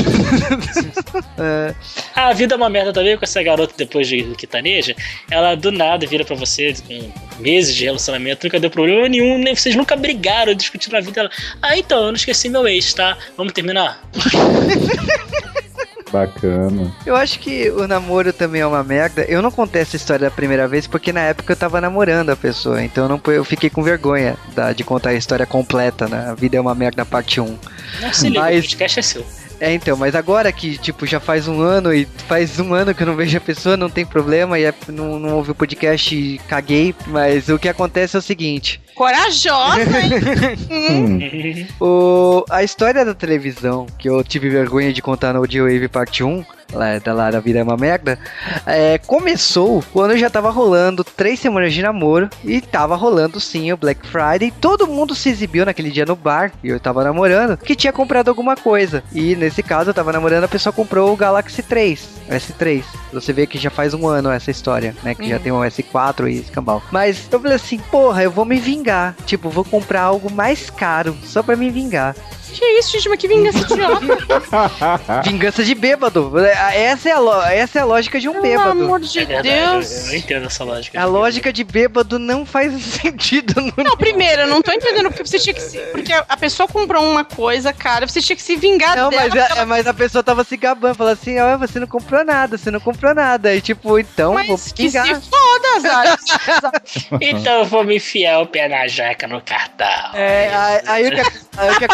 É, 1.36 1.74
A 2.14 2.32
vida 2.32 2.54
é 2.54 2.56
uma 2.56 2.70
merda 2.70 2.92
também 2.92 3.16
com 3.16 3.24
essa 3.24 3.42
garota 3.42 3.74
depois 3.76 4.06
de 4.06 4.22
Quitaneja. 4.36 4.94
Ela 5.30 5.54
do 5.56 5.72
nada 5.72 6.06
vira 6.06 6.24
pra 6.24 6.36
você 6.36 6.72
com 6.86 7.10
meses 7.40 7.74
de 7.74 7.84
relacionamento, 7.84 8.46
nunca 8.46 8.60
deu 8.60 8.70
problema 8.70 9.08
nenhum, 9.08 9.38
nem 9.38 9.54
vocês 9.54 9.74
nunca 9.74 9.96
brigaram, 9.96 10.54
discutiram 10.54 10.98
a 10.98 11.00
vida 11.00 11.12
dela. 11.12 11.30
Ah, 11.60 11.76
então, 11.76 11.98
eu 11.98 12.06
não 12.06 12.14
esqueci 12.14 12.48
meu 12.48 12.66
ex, 12.68 12.94
tá? 12.94 13.16
Vamos 13.36 13.52
terminar? 13.52 14.00
Bacana. 16.14 16.92
eu 17.04 17.16
acho 17.16 17.40
que 17.40 17.70
o 17.70 17.86
namoro 17.88 18.32
também 18.32 18.60
é 18.60 18.66
uma 18.66 18.84
merda. 18.84 19.22
Eu 19.22 19.42
não 19.42 19.50
contei 19.50 19.82
essa 19.82 19.96
história 19.96 20.28
da 20.28 20.34
primeira 20.34 20.68
vez 20.68 20.86
porque 20.86 21.12
na 21.12 21.20
época 21.20 21.52
eu 21.52 21.56
tava 21.56 21.80
namorando 21.80 22.30
a 22.30 22.36
pessoa. 22.36 22.82
Então 22.82 23.04
eu, 23.04 23.08
não, 23.08 23.20
eu 23.32 23.44
fiquei 23.44 23.68
com 23.68 23.82
vergonha 23.82 24.36
da- 24.54 24.72
de 24.72 24.84
contar 24.84 25.10
a 25.10 25.14
história 25.14 25.44
completa, 25.44 26.06
né? 26.06 26.28
A 26.30 26.34
vida 26.34 26.56
é 26.56 26.60
uma 26.60 26.74
merda, 26.74 27.04
parte 27.04 27.40
1. 27.40 27.58
Não 28.00 28.12
se 28.12 28.28
liga, 28.28 28.40
Mas- 28.40 28.58
o 28.64 28.68
podcast 28.68 28.98
é 28.98 29.02
seu. 29.02 29.24
É, 29.60 29.72
então, 29.72 29.96
mas 29.96 30.14
agora 30.14 30.50
que, 30.52 30.76
tipo, 30.78 31.06
já 31.06 31.20
faz 31.20 31.46
um 31.48 31.60
ano 31.60 31.94
e 31.94 32.06
faz 32.28 32.58
um 32.58 32.74
ano 32.74 32.94
que 32.94 33.02
eu 33.02 33.06
não 33.06 33.16
vejo 33.16 33.36
a 33.36 33.40
pessoa, 33.40 33.76
não 33.76 33.88
tem 33.88 34.04
problema, 34.04 34.58
e 34.58 34.64
é- 34.64 34.74
não, 34.88 35.18
não 35.18 35.36
ouvi 35.36 35.52
o 35.52 35.54
podcast 35.54 36.14
e 36.14 36.38
caguei, 36.48 36.94
mas 37.06 37.48
o 37.48 37.58
que 37.58 37.68
acontece 37.68 38.16
é 38.16 38.18
o 38.18 38.22
seguinte. 38.22 38.80
Corajosa, 38.94 39.80
hein? 40.00 40.10
Hum. 40.70 41.66
O, 41.80 42.44
a 42.50 42.62
história 42.62 43.04
da 43.04 43.14
televisão, 43.14 43.86
que 43.98 44.08
eu 44.08 44.22
tive 44.22 44.48
vergonha 44.48 44.92
de 44.92 45.00
contar 45.02 45.32
no 45.32 45.46
J-Wave 45.46 45.88
Parte 45.88 46.22
1, 46.22 46.44
lá, 46.74 46.98
da 46.98 47.12
lá 47.12 47.30
da 47.30 47.40
vida 47.40 47.58
é 47.58 47.62
uma 47.62 47.76
merda, 47.76 48.18
é, 48.66 48.98
começou 48.98 49.82
quando 49.92 50.16
já 50.16 50.28
tava 50.28 50.50
rolando 50.50 51.02
três 51.04 51.40
semanas 51.40 51.72
de 51.72 51.82
namoro 51.82 52.28
e 52.44 52.60
tava 52.60 52.94
rolando 52.96 53.40
sim 53.40 53.72
o 53.72 53.76
Black 53.76 54.06
Friday. 54.06 54.52
Todo 54.60 54.86
mundo 54.86 55.14
se 55.14 55.28
exibiu 55.28 55.64
naquele 55.64 55.90
dia 55.90 56.04
no 56.04 56.16
bar 56.16 56.52
e 56.62 56.68
eu 56.68 56.80
tava 56.80 57.02
namorando 57.04 57.56
que 57.56 57.74
tinha 57.74 57.92
comprado 57.92 58.28
alguma 58.28 58.56
coisa. 58.56 59.02
E 59.12 59.34
nesse 59.36 59.62
caso 59.62 59.90
eu 59.90 59.94
tava 59.94 60.12
namorando, 60.12 60.44
a 60.44 60.48
pessoa 60.48 60.72
comprou 60.72 61.12
o 61.12 61.16
Galaxy 61.16 61.62
3, 61.62 62.08
S3. 62.28 62.84
Você 63.12 63.32
vê 63.32 63.46
que 63.46 63.58
já 63.58 63.70
faz 63.70 63.94
um 63.94 64.06
ano 64.06 64.30
essa 64.30 64.50
história, 64.50 64.94
né? 65.02 65.14
Que 65.14 65.28
já 65.28 65.36
Uhum. 65.36 65.42
tem 65.42 65.52
o 65.52 65.60
S4 65.64 66.28
e 66.30 66.40
escambau. 66.40 66.82
Mas 66.90 67.28
eu 67.30 67.38
falei 67.40 67.56
assim, 67.56 67.78
porra, 67.78 68.22
eu 68.24 68.30
vou 68.30 68.44
me 68.44 68.58
vingar. 68.58 69.14
Tipo, 69.26 69.48
vou 69.48 69.64
comprar 69.64 70.02
algo 70.02 70.30
mais 70.32 70.68
caro 70.70 71.16
só 71.24 71.42
pra 71.42 71.56
me 71.56 71.70
vingar. 71.70 72.14
Que 72.54 72.64
isso, 72.78 72.92
gente, 72.92 73.08
mas 73.08 73.18
que 73.18 73.26
vingança 73.28 73.58
idiota. 73.58 74.00
Vingança 75.24 75.64
de 75.64 75.74
bêbado. 75.74 76.32
Essa 76.72 77.08
é 77.08 77.12
a, 77.12 77.18
lo- 77.18 77.42
essa 77.42 77.78
é 77.78 77.82
a 77.82 77.84
lógica 77.84 78.20
de 78.20 78.28
um 78.28 78.32
Pelo 78.32 78.42
bêbado. 78.44 78.70
amor 78.70 79.00
de 79.00 79.18
É 79.20 79.42
Deus. 79.42 79.90
eu 80.02 80.06
não 80.06 80.14
entendo 80.14 80.46
essa 80.46 80.62
lógica. 80.64 81.00
A 81.00 81.04
lógica 81.04 81.52
de 81.52 81.64
bêbado 81.64 82.18
não 82.18 82.46
faz 82.46 82.72
sentido. 82.82 83.60
No... 83.60 83.84
Não, 83.84 83.96
primeiro, 83.96 84.42
eu 84.42 84.46
não 84.48 84.62
tô 84.62 84.72
entendendo 84.72 85.08
porque 85.10 85.26
você 85.26 85.38
tinha 85.38 85.54
que 85.54 85.60
se. 85.60 85.78
Porque 85.78 86.12
a 86.12 86.36
pessoa 86.36 86.68
comprou 86.68 87.02
uma 87.04 87.24
coisa, 87.24 87.72
cara, 87.72 88.06
você 88.06 88.20
tinha 88.20 88.36
que 88.36 88.42
se 88.42 88.56
vingar 88.56 88.96
Não, 88.96 89.10
dela. 89.10 89.22
mas 89.22 89.32
porque 89.32 89.52
a, 89.52 89.56
ela- 89.56 89.66
mas 89.66 89.86
a 89.86 89.94
pessoa 89.94 90.22
tava 90.22 90.44
se 90.44 90.56
gabando, 90.56 90.94
falando 90.94 91.14
assim, 91.14 91.38
ó, 91.40 91.58
você 91.58 91.80
não 91.80 91.86
comprou 91.86 92.24
nada, 92.24 92.56
você 92.56 92.70
não 92.70 92.80
comprou 92.80 93.14
nada. 93.14 93.54
E 93.54 93.60
tipo, 93.60 93.98
então 93.98 94.34
vou 94.34 94.44
Mas 94.46 94.70
que 94.72 94.88
se 94.90 94.98
vingar. 95.00 95.20
foda, 95.20 95.80
Zara. 95.80 96.18
Então 97.20 97.60
eu 97.60 97.64
vou 97.64 97.84
me 97.84 97.96
enfiar 97.96 98.40
o 98.40 98.46
pé 98.46 98.68
na 98.68 98.86
jaca 98.86 99.26
no 99.26 99.40
cartão. 99.40 99.86
É, 100.14 100.50
aí, 100.54 100.80
aí 100.86 101.08
o 101.08 101.10
que, 101.10 101.20
aí 101.56 101.70
o 101.72 101.78
que 101.78 101.86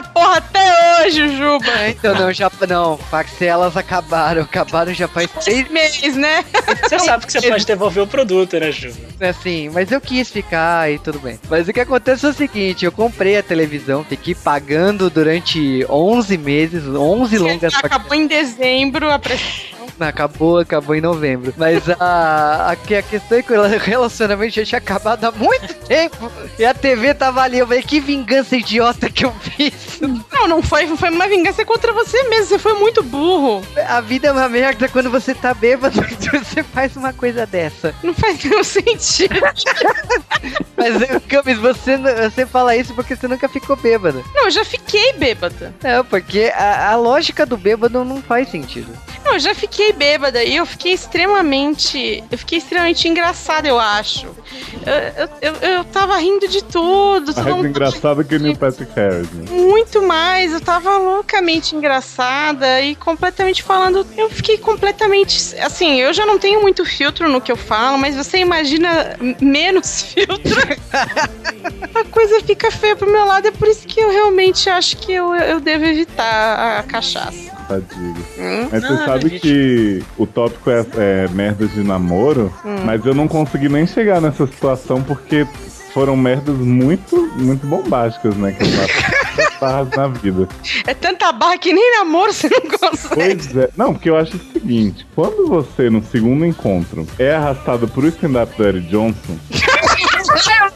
essa 0.00 0.02
porra 0.02 0.38
até 0.38 1.04
hoje, 1.04 1.36
Juba. 1.36 1.70
É, 1.70 1.90
então 1.90 2.14
não, 2.14 2.32
já 2.32 2.50
não, 2.68 2.96
parcelas 3.10 3.76
acabaram, 3.76 4.42
acabaram 4.42 4.92
já 4.92 5.06
faz 5.06 5.30
três 5.44 5.68
Mês, 5.70 6.16
né? 6.16 6.44
Você 6.82 6.98
sabe 6.98 7.26
que 7.26 7.32
você 7.32 7.48
pode 7.48 7.66
devolver 7.66 8.02
o 8.02 8.06
produto, 8.06 8.58
né, 8.58 8.72
Ju? 8.72 8.92
assim, 9.20 9.68
mas 9.68 9.92
eu 9.92 10.00
quis 10.00 10.30
ficar 10.30 10.90
e 10.90 10.98
tudo 10.98 11.18
bem. 11.18 11.38
Mas 11.48 11.68
o 11.68 11.72
que 11.72 11.80
acontece 11.80 12.26
é 12.26 12.30
o 12.30 12.32
seguinte, 12.32 12.84
eu 12.84 12.92
comprei 12.92 13.36
a 13.36 13.42
televisão, 13.42 14.04
fiquei 14.04 14.34
pagando 14.34 15.10
durante 15.10 15.84
11 15.88 16.38
meses, 16.38 16.86
11 16.86 17.38
longas 17.38 17.74
Acabou 17.74 18.14
em 18.14 18.26
dezembro 18.26 19.10
a 19.10 19.18
pressão. 19.18 19.79
Não, 20.00 20.08
acabou, 20.08 20.58
acabou 20.58 20.96
em 20.96 21.00
novembro. 21.02 21.52
Mas 21.58 21.86
a, 21.90 21.96
a, 22.00 22.72
a 22.72 22.76
questão 22.76 23.36
é 23.36 23.42
que 23.42 23.52
o 23.52 23.62
relacionamento 23.62 24.54
já 24.54 24.64
tinha 24.64 24.78
acabado 24.78 25.26
há 25.26 25.30
muito 25.30 25.74
tempo. 25.86 26.32
E 26.58 26.64
a 26.64 26.72
TV 26.72 27.12
tava 27.12 27.42
ali. 27.42 27.58
Eu 27.58 27.66
falei, 27.66 27.82
que 27.82 28.00
vingança 28.00 28.56
idiota 28.56 29.10
que 29.10 29.26
eu 29.26 29.32
fiz. 29.32 30.00
Não, 30.32 30.48
não 30.48 30.62
foi, 30.62 30.86
foi 30.96 31.10
uma 31.10 31.28
vingança 31.28 31.62
contra 31.66 31.92
você 31.92 32.22
mesmo. 32.30 32.46
Você 32.46 32.58
foi 32.58 32.72
muito 32.72 33.02
burro. 33.02 33.62
A 33.86 34.00
vida 34.00 34.28
é 34.28 34.32
uma 34.32 34.48
merda 34.48 34.88
quando 34.88 35.10
você 35.10 35.34
tá 35.34 35.52
bêbado 35.52 36.02
e 36.02 36.14
você 36.42 36.62
faz 36.62 36.96
uma 36.96 37.12
coisa 37.12 37.44
dessa. 37.44 37.94
Não 38.02 38.14
faz 38.14 38.42
nenhum 38.42 38.64
sentido. 38.64 39.38
Mas, 40.78 41.19
Camis, 41.30 41.58
você, 41.58 41.96
você 41.96 42.44
fala 42.44 42.74
isso 42.74 42.92
porque 42.92 43.14
você 43.14 43.28
nunca 43.28 43.48
ficou 43.48 43.76
bêbado. 43.76 44.24
Não, 44.34 44.46
eu 44.46 44.50
já 44.50 44.64
fiquei 44.64 45.12
bêbada. 45.12 45.72
Não, 45.80 46.04
porque 46.04 46.52
a, 46.54 46.90
a 46.90 46.96
lógica 46.96 47.46
do 47.46 47.56
bêbado 47.56 48.04
não 48.04 48.20
faz 48.20 48.48
sentido. 48.50 48.92
Não, 49.24 49.34
eu 49.34 49.38
já 49.38 49.54
fiquei 49.54 49.92
bêbada 49.92 50.42
e 50.42 50.56
eu 50.56 50.66
fiquei 50.66 50.92
extremamente. 50.92 52.24
Eu 52.30 52.36
fiquei 52.36 52.58
extremamente 52.58 53.06
engraçada, 53.06 53.68
eu 53.68 53.78
acho. 53.78 54.26
Eu, 54.84 55.24
eu, 55.24 55.54
eu, 55.62 55.70
eu 55.70 55.84
tava 55.84 56.16
rindo 56.16 56.48
de 56.48 56.64
tudo. 56.64 57.32
Mais 57.34 57.46
mundo 57.46 57.68
engraçado 57.68 58.24
que 58.24 58.34
o 58.34 58.40
Neil 58.40 58.56
Patrick 58.56 58.92
Harris. 58.94 59.30
né? 59.30 59.44
muito 59.50 60.02
mais. 60.02 60.52
Eu 60.52 60.60
tava 60.60 60.96
loucamente 60.96 61.76
engraçada 61.76 62.80
e 62.80 62.96
completamente 62.96 63.62
falando. 63.62 64.06
Eu 64.16 64.28
fiquei 64.30 64.58
completamente. 64.58 65.54
Assim, 65.60 66.00
eu 66.00 66.12
já 66.12 66.26
não 66.26 66.38
tenho 66.38 66.60
muito 66.60 66.84
filtro 66.84 67.28
no 67.28 67.40
que 67.40 67.52
eu 67.52 67.56
falo, 67.56 67.98
mas 67.98 68.16
você 68.16 68.38
imagina 68.38 69.16
menos 69.40 70.02
filtro. 70.12 70.60
a 71.94 72.04
coisa 72.04 72.40
fica 72.42 72.70
feia 72.70 72.96
pro 72.96 73.10
meu 73.10 73.24
lado. 73.24 73.46
É 73.48 73.50
por 73.50 73.68
isso 73.68 73.86
que 73.86 74.00
eu 74.00 74.10
realmente 74.10 74.68
acho 74.68 74.96
que 74.96 75.12
eu, 75.12 75.34
eu 75.34 75.60
devo 75.60 75.84
evitar 75.84 76.78
a 76.78 76.82
cachaça. 76.82 77.50
Tadinho. 77.68 78.16
Hum? 78.38 78.68
Mas 78.72 78.82
você 78.82 78.88
Não, 78.92 79.04
sabe 79.04 79.28
gente. 79.28 79.40
que 79.40 80.02
o 80.18 80.26
tópico 80.26 80.70
é, 80.70 80.84
é 80.96 81.28
merdas 81.28 81.72
de 81.72 81.82
namoro, 81.82 82.52
Hum. 82.64 82.76
mas 82.84 83.04
eu 83.06 83.14
não 83.14 83.28
consegui 83.28 83.68
nem 83.68 83.86
chegar 83.86 84.20
nessa 84.20 84.46
situação 84.46 85.02
porque 85.02 85.46
foram 85.94 86.16
merdas 86.16 86.56
muito, 86.56 87.16
muito 87.36 87.66
bombásticas, 87.66 88.34
né? 88.36 88.52
Que 88.52 88.62
eu 88.64 88.68
passei. 88.70 89.58
barras 89.60 89.88
na 89.96 90.08
vida. 90.08 90.48
É 90.86 90.94
tanta 90.94 91.30
barra 91.32 91.58
que 91.58 91.72
nem 91.72 91.98
namoro 91.98 92.32
você 92.32 92.48
não 92.48 92.60
consegue. 92.78 93.14
Pois 93.44 93.56
é. 93.56 93.70
Não, 93.76 93.92
porque 93.92 94.08
eu 94.10 94.16
acho 94.16 94.36
o 94.36 94.52
seguinte: 94.52 95.06
quando 95.14 95.46
você, 95.48 95.88
no 95.90 96.02
segundo 96.04 96.44
encontro, 96.46 97.06
é 97.18 97.34
arrastado 97.34 97.86
por 97.88 98.04
stand-up 98.06 98.56
do 98.56 98.64
Eric 98.64 98.86
Johnson, 98.88 99.36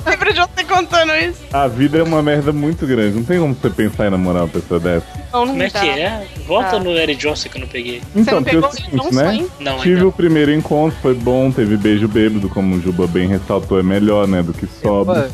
Lembro 0.06 0.32
de 0.32 0.40
você 0.40 0.64
contando 0.64 1.12
isso. 1.14 1.40
a 1.52 1.66
vida 1.66 1.98
é 1.98 2.02
uma 2.02 2.22
merda 2.22 2.52
muito 2.52 2.86
grande. 2.86 3.16
Não 3.16 3.24
tem 3.24 3.38
como 3.40 3.54
você 3.54 3.70
pensar 3.70 4.06
em 4.06 4.10
namorar 4.10 4.42
uma 4.42 4.48
pessoa 4.48 4.78
dessa. 4.80 5.06
Não, 5.32 5.40
não 5.46 5.52
Como 5.52 5.62
é 5.62 5.70
que 5.70 5.88
é? 5.88 6.26
Volta 6.46 6.76
Ah. 6.76 6.78
no 6.80 6.90
Eric 6.90 7.20
Johnson 7.20 7.48
que 7.48 7.56
eu 7.56 7.60
não 7.62 7.68
peguei. 7.68 8.02
Então, 8.14 8.34
não 8.36 8.42
porque 8.44 8.56
é 8.56 8.58
o 8.58 8.62
pegou 8.62 8.68
o 8.68 8.72
seguinte, 8.72 8.96
Johnson, 8.96 9.22
né? 9.24 9.34
hein? 9.34 9.46
Não, 9.60 9.78
Tive 9.78 9.94
ainda. 9.96 10.08
o 10.08 10.12
primeiro 10.12 10.52
encontro, 10.52 10.96
foi 11.00 11.14
bom, 11.14 11.50
teve 11.50 11.76
beijo 11.76 12.06
bêbado, 12.06 12.48
como 12.48 12.76
o 12.76 12.80
Juba 12.80 13.06
bem 13.06 13.26
ressaltou, 13.28 13.78
é 13.80 13.82
melhor, 13.82 14.28
né, 14.28 14.42
do 14.42 14.52
que 14.52 14.66
sobra. 14.82 15.28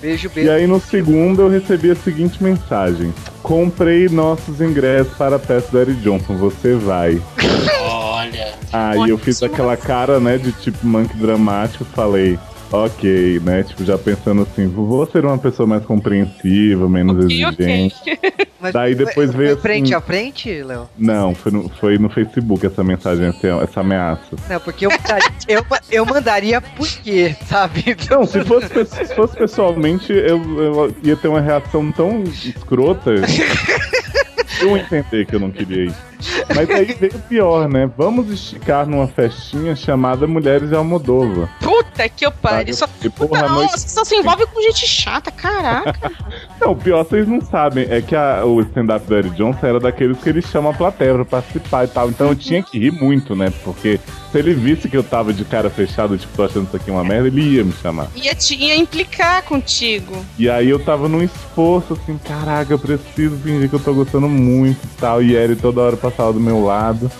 Beijo, 0.00 0.26
E 0.26 0.30
beijo. 0.30 0.50
aí 0.52 0.66
no 0.66 0.80
segundo 0.80 1.42
eu 1.42 1.48
recebi 1.48 1.90
a 1.90 1.96
seguinte 1.96 2.42
mensagem: 2.42 3.12
Comprei 3.42 4.08
nossos 4.08 4.60
ingressos 4.60 5.14
para 5.16 5.36
a 5.36 5.38
peça 5.38 5.68
do 5.72 5.78
Eric 5.80 6.00
Johnson, 6.02 6.36
você 6.36 6.74
vai. 6.74 7.20
Olha. 7.80 8.52
Aí 8.72 9.10
eu 9.10 9.18
fiz 9.18 9.42
aquela 9.42 9.76
cara, 9.76 10.20
né, 10.20 10.38
de 10.38 10.52
tipo 10.52 10.86
monkey 10.86 11.16
dramático, 11.16 11.84
falei, 11.84 12.38
ok, 12.72 13.40
né, 13.44 13.62
tipo, 13.62 13.84
já 13.84 13.98
pensando 13.98 14.42
assim, 14.42 14.66
vou 14.66 15.06
ser 15.06 15.24
uma 15.24 15.38
pessoa 15.38 15.66
mais 15.66 15.84
compreensiva, 15.84 16.88
menos 16.88 17.24
Ok, 17.24 17.44
ok. 17.44 17.66
exigente. 17.66 18.18
Mas 18.62 18.72
Daí 18.74 18.94
depois 18.94 19.30
foi- 19.32 19.36
veio 19.44 19.52
foi 19.56 19.62
frente 19.62 19.84
assim- 19.86 19.94
a 19.94 20.00
frente, 20.00 20.62
Léo? 20.62 20.88
Não, 20.96 21.34
foi 21.34 21.50
no, 21.50 21.68
foi 21.68 21.98
no 21.98 22.08
Facebook 22.08 22.64
essa 22.64 22.84
mensagem, 22.84 23.26
essa, 23.26 23.46
essa 23.48 23.80
ameaça. 23.80 24.36
Não, 24.48 24.60
porque 24.60 24.86
eu, 24.86 24.90
mandaria- 24.90 25.32
eu, 25.48 25.64
eu 25.90 26.06
mandaria 26.06 26.60
por 26.60 26.86
quê, 26.88 27.34
sabe? 27.46 27.96
Não, 28.08 28.24
se 28.24 28.44
fosse, 28.44 28.84
se 28.86 29.14
fosse 29.16 29.36
pessoalmente, 29.36 30.12
eu, 30.12 30.40
eu 30.62 30.94
ia 31.02 31.16
ter 31.16 31.26
uma 31.26 31.40
reação 31.40 31.90
tão 31.90 32.22
escrota. 32.22 33.10
Eu 34.60 34.76
entender 34.76 35.26
que 35.26 35.34
eu 35.34 35.40
não 35.40 35.50
queria 35.50 35.86
ir. 35.86 35.94
Mas 36.54 36.70
aí 36.70 36.84
veio 36.98 37.18
pior, 37.28 37.68
né? 37.68 37.90
Vamos 37.98 38.30
esticar 38.30 38.86
numa 38.86 39.08
festinha 39.08 39.74
chamada 39.74 40.24
Mulheres 40.28 40.68
de 40.68 40.76
Almodova. 40.76 41.48
Puta 41.84 42.08
que 42.08 42.26
eu 42.26 42.32
pariu. 42.32 42.74
Só, 42.74 42.86
puta, 42.86 43.48
nossa, 43.48 43.88
só 43.88 44.04
se 44.04 44.14
envolve 44.16 44.46
com 44.46 44.60
gente 44.62 44.86
chata, 44.86 45.30
caraca. 45.30 46.10
Não, 46.60 46.72
o 46.72 46.76
pior 46.76 47.04
vocês 47.04 47.26
não 47.26 47.40
sabem 47.40 47.86
é 47.90 48.00
que 48.00 48.14
a- 48.14 48.44
o 48.44 48.60
stand-up 48.60 49.04
do 49.06 49.16
Eric 49.16 49.34
Johnson 49.36 49.66
era 49.66 49.80
daqueles 49.80 50.18
que 50.18 50.28
ele 50.28 50.40
chama 50.40 50.70
a 50.70 50.72
plateia 50.72 51.12
pra 51.14 51.24
participar 51.24 51.84
e 51.84 51.88
tal. 51.88 52.08
Então 52.08 52.28
eu 52.28 52.36
tinha 52.36 52.62
que 52.62 52.78
rir 52.78 52.92
muito, 52.92 53.34
né? 53.34 53.52
Porque 53.64 53.98
se 54.30 54.38
ele 54.38 54.54
visse 54.54 54.88
que 54.88 54.96
eu 54.96 55.02
tava 55.02 55.32
de 55.32 55.44
cara 55.44 55.68
fechada, 55.68 56.16
tipo, 56.16 56.34
tô 56.36 56.44
achando 56.44 56.66
isso 56.68 56.76
aqui 56.76 56.90
uma 56.90 57.02
merda, 57.02 57.26
ele 57.26 57.42
ia 57.56 57.64
me 57.64 57.72
chamar. 57.72 58.06
ia, 58.14 58.34
te, 58.34 58.54
ia 58.54 58.76
implicar 58.76 59.42
contigo. 59.42 60.14
E 60.38 60.48
aí 60.48 60.68
eu 60.68 60.78
tava 60.78 61.08
num 61.08 61.22
esforço 61.22 61.94
assim, 61.94 62.16
caraca, 62.18 62.72
eu 62.72 62.78
preciso 62.78 63.36
fingir 63.38 63.68
que 63.68 63.74
eu 63.74 63.80
tô 63.80 63.92
gostando 63.92 64.28
muito 64.28 64.78
e 64.84 65.00
tal. 65.00 65.20
E 65.22 65.34
Eri 65.34 65.56
toda 65.56 65.80
hora 65.80 65.96
passava 65.96 66.32
do 66.32 66.40
meu 66.40 66.64
lado. 66.64 67.10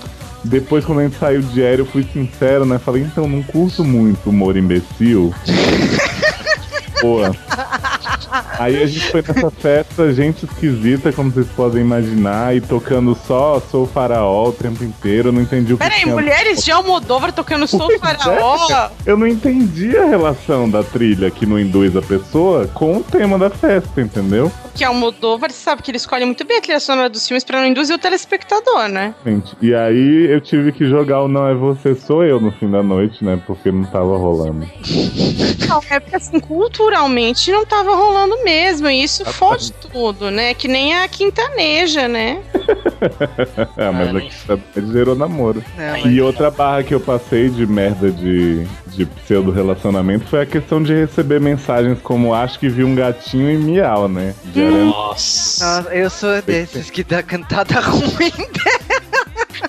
Depois, 0.44 0.84
quando 0.84 1.00
a 1.00 1.04
gente 1.04 1.18
saiu 1.18 1.40
de 1.40 1.60
Eri, 1.60 1.80
eu 1.80 1.86
fui 1.86 2.04
sincero, 2.12 2.64
né? 2.64 2.78
Falei, 2.78 3.02
então, 3.02 3.28
não 3.28 3.42
curto 3.42 3.84
muito 3.84 4.30
humor 4.30 4.56
imbecil. 4.56 5.32
Pô. 7.00 7.20
Aí 8.58 8.82
a 8.82 8.86
gente 8.86 9.10
foi 9.10 9.22
nessa 9.22 9.50
festa, 9.50 10.12
gente 10.12 10.44
esquisita, 10.44 11.12
como 11.12 11.30
vocês 11.30 11.46
podem 11.48 11.82
imaginar, 11.82 12.56
e 12.56 12.60
tocando 12.60 13.14
só 13.26 13.60
Sou 13.70 13.86
Faraó 13.86 14.48
o 14.48 14.52
tempo 14.52 14.82
inteiro. 14.84 15.28
Eu 15.28 15.32
não 15.32 15.42
entendi 15.42 15.74
o 15.74 15.78
que 15.78 15.84
Peraí, 15.84 16.06
mulheres 16.06 16.64
de 16.64 16.70
Almodóvar 16.70 17.32
tocando 17.32 17.66
Sou 17.66 17.86
Pois 17.86 17.94
é. 17.94 17.98
Faraó. 17.98 18.90
eu 19.04 19.16
não 19.16 19.26
entendi 19.26 19.96
a 19.96 20.06
relação 20.06 20.68
da 20.68 20.82
trilha 20.82 21.30
que 21.30 21.44
não 21.44 21.58
induz 21.58 21.96
a 21.96 22.02
pessoa 22.02 22.66
com 22.68 22.98
o 22.98 23.02
tema 23.02 23.38
da 23.38 23.50
festa, 23.50 24.00
entendeu? 24.00 24.50
Que 24.74 24.84
Almodóvar, 24.84 25.50
você 25.50 25.58
sabe 25.58 25.82
que 25.82 25.90
ele 25.90 25.98
escolhe 25.98 26.24
muito 26.24 26.44
bem 26.46 26.56
a 26.58 26.60
trilha 26.62 26.80
sonora 26.80 27.10
dos 27.10 27.26
filmes 27.26 27.44
pra 27.44 27.60
não 27.60 27.66
induzir 27.66 27.94
o 27.94 27.98
telespectador, 27.98 28.88
né? 28.88 29.14
Gente, 29.24 29.54
E 29.60 29.74
aí 29.74 30.26
eu 30.30 30.40
tive 30.40 30.72
que 30.72 30.86
jogar 30.86 31.22
o 31.22 31.28
Não 31.28 31.46
É 31.46 31.54
Você 31.54 31.94
Sou 31.94 32.24
Eu 32.24 32.40
no 32.40 32.50
fim 32.52 32.70
da 32.70 32.82
noite, 32.82 33.22
né? 33.22 33.38
Porque 33.46 33.70
não 33.70 33.84
tava 33.84 34.16
rolando. 34.16 34.66
Não, 35.68 35.82
é 35.90 36.00
porque 36.00 36.16
assim, 36.16 36.40
culturalmente 36.40 37.50
não 37.52 37.64
tava 37.66 37.94
rolando 37.94 38.21
mesmo. 38.44 38.88
E 38.88 39.02
isso 39.02 39.24
fode 39.24 39.72
tudo, 39.72 40.30
né? 40.30 40.54
Que 40.54 40.68
nem 40.68 40.94
a 40.98 41.06
quintaneja, 41.08 42.08
né? 42.08 42.40
é, 43.76 43.90
mas 43.90 44.14
Ah, 44.14 44.18
aqui 44.18 44.32
tá- 44.46 44.58
gerou 44.92 45.14
namoro. 45.14 45.62
Não, 45.76 45.90
mas- 45.92 46.04
E 46.06 46.20
outra 46.20 46.50
barra 46.50 46.82
que 46.82 46.94
eu 46.94 47.00
passei 47.00 47.48
de 47.48 47.66
merda 47.66 48.10
de, 48.10 48.64
de 48.88 49.06
pseudo 49.06 49.50
relacionamento 49.50 50.26
foi 50.26 50.42
a 50.42 50.46
questão 50.46 50.82
de 50.82 50.94
receber 50.94 51.40
mensagens 51.40 51.98
como 52.02 52.34
acho 52.34 52.58
que 52.58 52.68
vi 52.68 52.84
um 52.84 52.94
gatinho 52.94 53.50
e 53.50 53.56
miau, 53.58 54.08
né? 54.08 54.34
Diariamente. 54.44 54.86
Nossa. 54.94 55.52
Nossa, 55.82 55.94
eu 55.94 56.10
sou 56.10 56.40
desses 56.42 56.90
que 56.90 57.02
dá 57.04 57.22
cantada 57.22 57.78
ruim. 57.80 58.32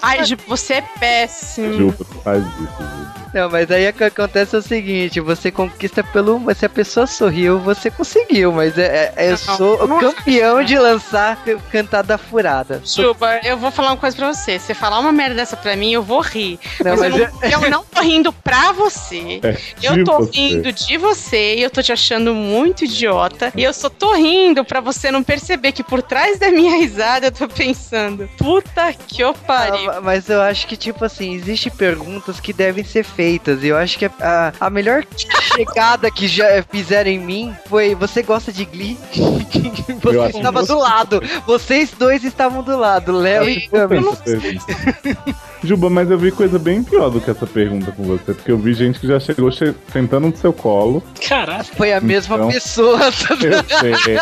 Ai, 0.02 0.24
Gi, 0.26 0.38
você 0.48 0.76
é 0.76 0.82
péssimo. 1.00 1.74
Juba, 1.74 2.06
faz 2.24 2.44
isso, 2.44 2.78
Juba. 2.80 3.03
Não, 3.34 3.50
mas 3.50 3.70
aí 3.72 3.88
o 3.90 3.94
que 3.94 4.04
acontece 4.04 4.56
é 4.56 4.60
o 4.60 4.62
seguinte: 4.62 5.20
você 5.20 5.52
conquista 5.52 6.04
pelo. 6.04 6.40
mas 6.40 6.58
Se 6.58 6.66
a 6.66 6.70
pessoa 6.70 7.08
sorriu, 7.08 7.60
você 7.60 7.90
conseguiu. 7.90 8.52
Mas 8.52 8.78
é, 8.78 9.12
é- 9.16 9.28
eu 9.28 9.32
Não, 9.32 9.38
sou 9.38 9.88
não 9.88 9.98
o 9.98 10.00
campeão 10.00 10.58
acho, 10.58 10.68
de 10.68 10.78
lançar 10.78 11.38
cantada 11.72 12.18
furada. 12.18 12.82
Juba, 12.86 13.40
eu 13.44 13.58
vou 13.58 13.72
falar 13.72 13.90
uma 13.92 13.98
coisa 13.98 14.16
pra 14.16 14.34
você. 14.34 14.60
Se 14.60 14.68
você 14.68 14.74
falar 14.74 15.00
uma 15.00 15.12
merda 15.12 15.36
dessa 15.36 15.58
pra 15.58 15.76
mim, 15.76 15.92
eu 15.94 16.04
vou 16.04 16.22
rir. 16.22 16.60
Não, 16.84 16.96
mas 16.98 17.14
mas 17.14 17.22
eu, 17.22 17.60
não, 17.60 17.64
eu 17.66 17.70
não 17.70 17.84
tô 17.84 18.02
rindo 18.02 18.32
pra 18.32 18.72
você. 18.72 19.40
É 19.44 19.58
Eu 19.82 20.04
tô 20.04 20.20
você. 20.20 20.32
rindo 20.40 20.72
de 20.72 20.98
você 20.98 21.56
e 21.56 21.62
eu 21.64 21.70
tô 21.70 21.82
te 21.82 21.92
achando 21.92 22.34
muito 22.34 22.86
idiota. 22.86 23.52
E 23.56 23.64
eu 23.64 23.74
só 23.74 23.90
tô 23.90 24.14
rindo 24.14 24.64
pra 24.64 24.80
você 24.80 25.12
não 25.12 25.24
perceber 25.24 25.72
que 25.72 25.84
por 25.84 26.02
trás 26.02 26.40
da 26.40 26.50
minha 26.52 26.76
risada 26.78 27.28
eu 27.28 27.32
tô 27.32 27.48
pensando: 27.48 28.30
puta 28.38 28.94
que 28.94 29.22
eu 29.22 29.34
pariu. 29.34 29.92
Ah, 29.92 30.02
mas 30.02 30.30
eu 30.30 30.42
acho 30.42 30.68
que, 30.68 30.78
tipo 30.78 31.04
assim, 31.04 31.34
existem 31.34 31.72
perguntas 31.72 32.40
que 32.40 32.54
devem 32.54 32.84
ser 32.84 33.04
feitas. 33.04 33.23
E 33.24 33.68
eu 33.68 33.78
acho 33.78 33.98
que 33.98 34.06
a, 34.06 34.54
a 34.60 34.70
melhor 34.70 35.06
chegada 35.56 36.10
que 36.12 36.28
já 36.28 36.64
fizeram 36.64 37.10
em 37.10 37.20
mim 37.20 37.56
foi: 37.70 37.96
Você 37.96 38.22
gosta 38.24 38.52
de 38.52 38.66
Glee? 38.66 38.98
Você 40.02 40.38
estava 40.38 40.64
do 40.64 40.78
lado. 40.78 41.22
Vocês 41.46 41.92
dois 41.92 42.24
estavam 42.24 42.64
do 42.64 42.78
lado, 42.78 43.12
Léo 43.12 43.50
e 43.50 43.70
Eu 43.72 43.88
Cami. 43.88 43.98
essa 43.98 44.18
pergunta. 44.24 44.24
Juba, 45.64 45.90
mas 45.90 46.12
eu 46.12 46.18
vi 46.18 46.32
coisa 46.32 46.60
bem 46.60 46.84
pior 46.84 47.10
do 47.10 47.22
que 47.22 47.32
essa 47.32 47.48
pergunta 47.48 47.92
com 47.92 48.04
você, 48.04 48.34
porque 48.34 48.52
eu 48.52 48.58
vi 48.58 48.74
gente 48.74 49.00
que 49.00 49.08
já 49.08 49.20
chegou 49.20 49.50
che- 49.52 49.74
sentando 49.92 50.28
no 50.28 50.36
seu 50.36 50.52
colo. 50.52 51.02
Caraca. 51.28 51.64
Foi 51.76 51.94
a 51.94 52.02
mesma 52.02 52.36
Então. 52.36 52.50
pessoa. 52.50 53.00
Eu 53.44 53.98
sei. 54.00 54.18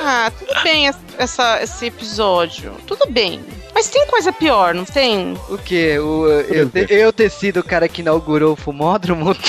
Ah, 0.00 0.30
tudo 0.36 0.62
bem 0.62 0.88
essa- 1.18 1.62
esse 1.62 1.86
episódio. 1.86 2.72
Tudo 2.86 3.10
bem. 3.10 3.40
Mas 3.74 3.88
tem 3.88 4.06
coisa 4.06 4.32
pior, 4.32 4.74
não 4.74 4.84
tem? 4.84 5.34
O 5.48 5.56
que? 5.56 5.98
O, 5.98 6.28
eu, 6.28 6.68
te- 6.68 6.86
eu 6.90 7.12
ter 7.12 7.30
sido 7.30 7.60
o 7.60 7.64
cara 7.64 7.88
que 7.88 8.02
inaugurou 8.02 8.52
o 8.52 8.56
fumódromo? 8.56 9.34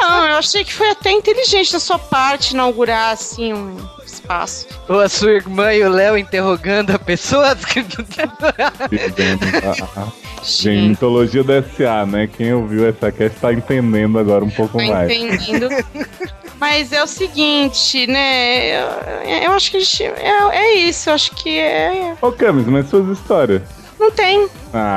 Não, 0.00 0.26
eu 0.28 0.36
achei 0.36 0.62
que 0.64 0.74
foi 0.74 0.90
até 0.90 1.10
inteligente 1.10 1.72
da 1.72 1.80
sua 1.80 1.98
parte 1.98 2.52
inaugurar 2.52 3.12
assim 3.12 3.52
um 3.54 3.76
espaço. 4.22 4.66
Ou 4.88 5.00
a 5.00 5.08
sua 5.08 5.32
irmã 5.32 5.72
e 5.74 5.82
o 5.84 5.90
Léo 5.90 6.16
interrogando 6.16 6.90
a 6.94 6.98
pessoa? 6.98 7.56
Gente, 10.44 10.88
mitologia 10.90 11.44
do 11.44 11.52
SA, 11.76 12.04
né? 12.06 12.26
Quem 12.26 12.52
ouviu 12.52 12.88
essa 12.88 13.12
cast 13.12 13.38
tá 13.38 13.52
entendendo 13.52 14.18
agora 14.18 14.44
um 14.44 14.50
pouco 14.50 14.76
Tá 14.78 14.84
mais. 14.84 15.10
entendendo? 15.10 15.68
Mas 16.58 16.92
é 16.92 17.02
o 17.02 17.06
seguinte, 17.06 18.06
né? 18.06 18.80
Eu, 18.80 18.86
eu 19.44 19.52
acho 19.52 19.70
que 19.70 19.76
a 19.76 19.80
gente. 19.80 20.02
É, 20.04 20.48
é 20.52 20.74
isso, 20.78 21.10
eu 21.10 21.14
acho 21.14 21.30
que 21.36 21.58
é. 21.58 22.14
Ô, 22.20 22.32
Camis, 22.32 22.66
mas 22.66 22.88
suas 22.88 23.08
histórias? 23.18 23.62
Não 24.00 24.10
tem. 24.10 24.48
Ah, 24.74 24.96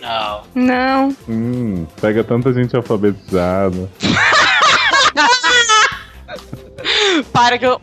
Ah, 0.00 0.42
não. 0.54 0.64
Não. 0.64 1.16
hum, 1.28 1.86
pega 2.00 2.24
tanta 2.24 2.52
gente 2.54 2.74
alfabetizada. 2.74 3.90
Para 7.32 7.58
que 7.58 7.66
eu. 7.66 7.80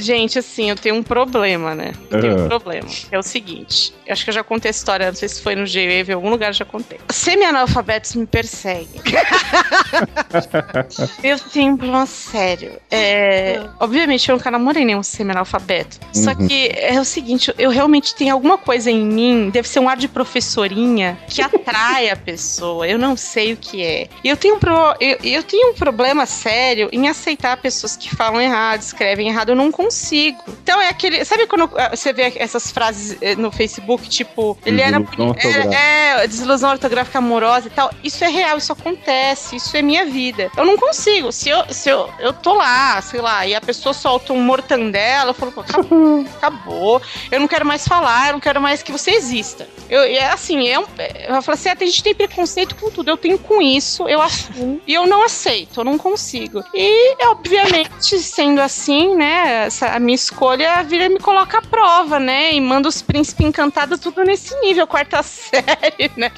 gente, 0.00 0.38
assim, 0.38 0.70
eu 0.70 0.76
tenho 0.76 0.94
um 0.96 1.02
problema, 1.02 1.74
né? 1.74 1.92
Eu 2.10 2.20
tenho 2.20 2.34
um 2.34 2.38
Aham. 2.40 2.48
problema. 2.48 2.88
É 3.10 3.18
o 3.18 3.22
seguinte. 3.22 3.92
Eu 4.06 4.12
acho 4.12 4.24
que 4.24 4.30
eu 4.30 4.34
já 4.34 4.44
contei 4.44 4.68
a 4.68 4.72
história, 4.72 5.06
não 5.06 5.14
sei 5.14 5.28
se 5.28 5.42
foi 5.42 5.54
no 5.54 5.66
G-Wave, 5.66 6.12
em 6.12 6.14
algum 6.14 6.30
lugar 6.30 6.48
eu 6.48 6.52
já 6.54 6.64
contei. 6.64 6.98
Semi-analfabetos 7.10 8.14
me 8.14 8.26
perseguem. 8.26 9.00
eu 11.22 11.38
tenho 11.38 11.74
um 11.74 11.76
problema 11.76 12.06
sério. 12.06 12.72
É, 12.90 13.60
obviamente, 13.80 14.28
eu 14.28 14.36
nunca 14.36 14.50
namorei 14.50 14.84
nenhum 14.84 15.02
semi-analfabeto. 15.02 15.98
Só 16.12 16.30
Uhum. 16.30 16.48
que 16.48 16.68
é 16.74 16.98
o 17.00 17.04
seguinte, 17.04 17.52
eu 17.58 17.70
realmente 17.70 18.14
tenho 18.14 18.32
alguma 18.34 18.58
coisa 18.58 18.90
em 18.90 19.00
mim, 19.04 19.50
deve 19.50 19.68
ser 19.68 19.80
um 19.80 19.88
ar 19.88 19.96
de 19.96 20.08
professorinha, 20.08 21.18
que 21.28 21.42
atrai 21.42 22.10
a 22.10 22.16
pessoa. 22.16 22.86
Eu 22.88 22.98
não 22.98 23.16
sei 23.16 23.52
o 23.52 23.56
que 23.56 23.82
é. 23.82 24.08
E 24.24 24.28
eu 24.28 24.36
tenho, 24.36 24.56
um 24.56 24.58
pro- 24.58 24.94
eu, 25.00 25.18
eu 25.22 25.42
tenho 25.42 25.72
um 25.72 25.74
problema 25.74 26.26
sério 26.26 26.88
em 26.92 27.08
aceitar 27.08 27.56
pessoas 27.58 27.96
que 27.96 28.14
falam 28.14 28.37
errado. 28.40 28.68
errado, 28.68 28.82
escrevem 28.82 29.28
errado, 29.28 29.50
eu 29.50 29.56
não 29.56 29.70
consigo. 29.70 30.42
Então 30.62 30.80
é 30.80 30.88
aquele. 30.88 31.24
Sabe 31.24 31.46
quando 31.46 31.70
ah, 31.76 31.94
você 31.94 32.12
vê 32.12 32.32
essas 32.36 32.70
frases 32.70 33.16
eh, 33.20 33.34
no 33.36 33.50
Facebook, 33.50 34.08
tipo, 34.08 34.58
ele 34.64 34.80
era. 34.80 34.98
É, 35.38 36.22
é, 36.22 36.26
desilusão 36.26 36.70
ortográfica 36.70 37.18
amorosa 37.18 37.68
e 37.68 37.70
tal. 37.70 37.90
Isso 38.02 38.24
é 38.24 38.28
real, 38.28 38.58
isso 38.58 38.72
acontece, 38.72 39.56
isso 39.56 39.76
é 39.76 39.82
minha 39.82 40.06
vida. 40.06 40.50
Eu 40.56 40.64
não 40.64 40.76
consigo. 40.76 41.32
Se 41.32 41.48
eu, 41.48 41.64
se 41.72 41.88
eu, 41.88 42.10
eu 42.18 42.32
tô 42.32 42.54
lá, 42.54 43.00
sei 43.00 43.20
lá, 43.20 43.46
e 43.46 43.54
a 43.54 43.60
pessoa 43.60 43.92
solta 43.92 44.32
um 44.32 44.40
mortandela, 44.40 45.30
eu 45.30 45.34
falo, 45.34 45.52
pô, 45.52 45.60
acabou, 45.60 46.24
acabou. 46.36 47.02
Eu 47.30 47.40
não 47.40 47.48
quero 47.48 47.66
mais 47.66 47.86
falar, 47.86 48.28
eu 48.28 48.32
não 48.34 48.40
quero 48.40 48.60
mais 48.60 48.82
que 48.82 48.92
você 48.92 49.12
exista. 49.12 49.68
Eu, 49.88 50.02
é 50.02 50.26
assim, 50.26 50.68
é 50.68 50.78
um, 50.78 50.84
eu 51.28 51.42
falo 51.42 51.54
assim, 51.54 51.68
ah, 51.68 51.76
a 51.78 51.84
gente 51.84 52.02
tem 52.02 52.14
preconceito 52.14 52.74
com 52.76 52.90
tudo, 52.90 53.08
eu 53.08 53.16
tenho 53.16 53.38
com 53.38 53.62
isso, 53.62 54.08
eu 54.08 54.20
assumo. 54.22 54.80
E 54.86 54.94
eu 54.94 55.06
não 55.06 55.22
aceito, 55.22 55.80
eu 55.80 55.84
não 55.84 55.96
consigo. 55.96 56.62
E, 56.74 57.16
obviamente, 57.26 58.18
sendo 58.28 58.60
assim, 58.60 59.14
né, 59.16 59.64
essa, 59.66 59.88
a 59.88 59.98
minha 59.98 60.14
escolha, 60.14 60.74
a 60.74 60.82
vida 60.82 61.08
me 61.08 61.18
coloca 61.18 61.58
à 61.58 61.62
prova, 61.62 62.18
né? 62.20 62.52
E 62.52 62.60
manda 62.60 62.88
os 62.88 63.02
príncipes 63.02 63.46
encantados 63.46 63.98
tudo 64.00 64.22
nesse 64.24 64.54
nível, 64.60 64.86
quarta 64.86 65.22
série, 65.24 66.10
né? 66.16 66.30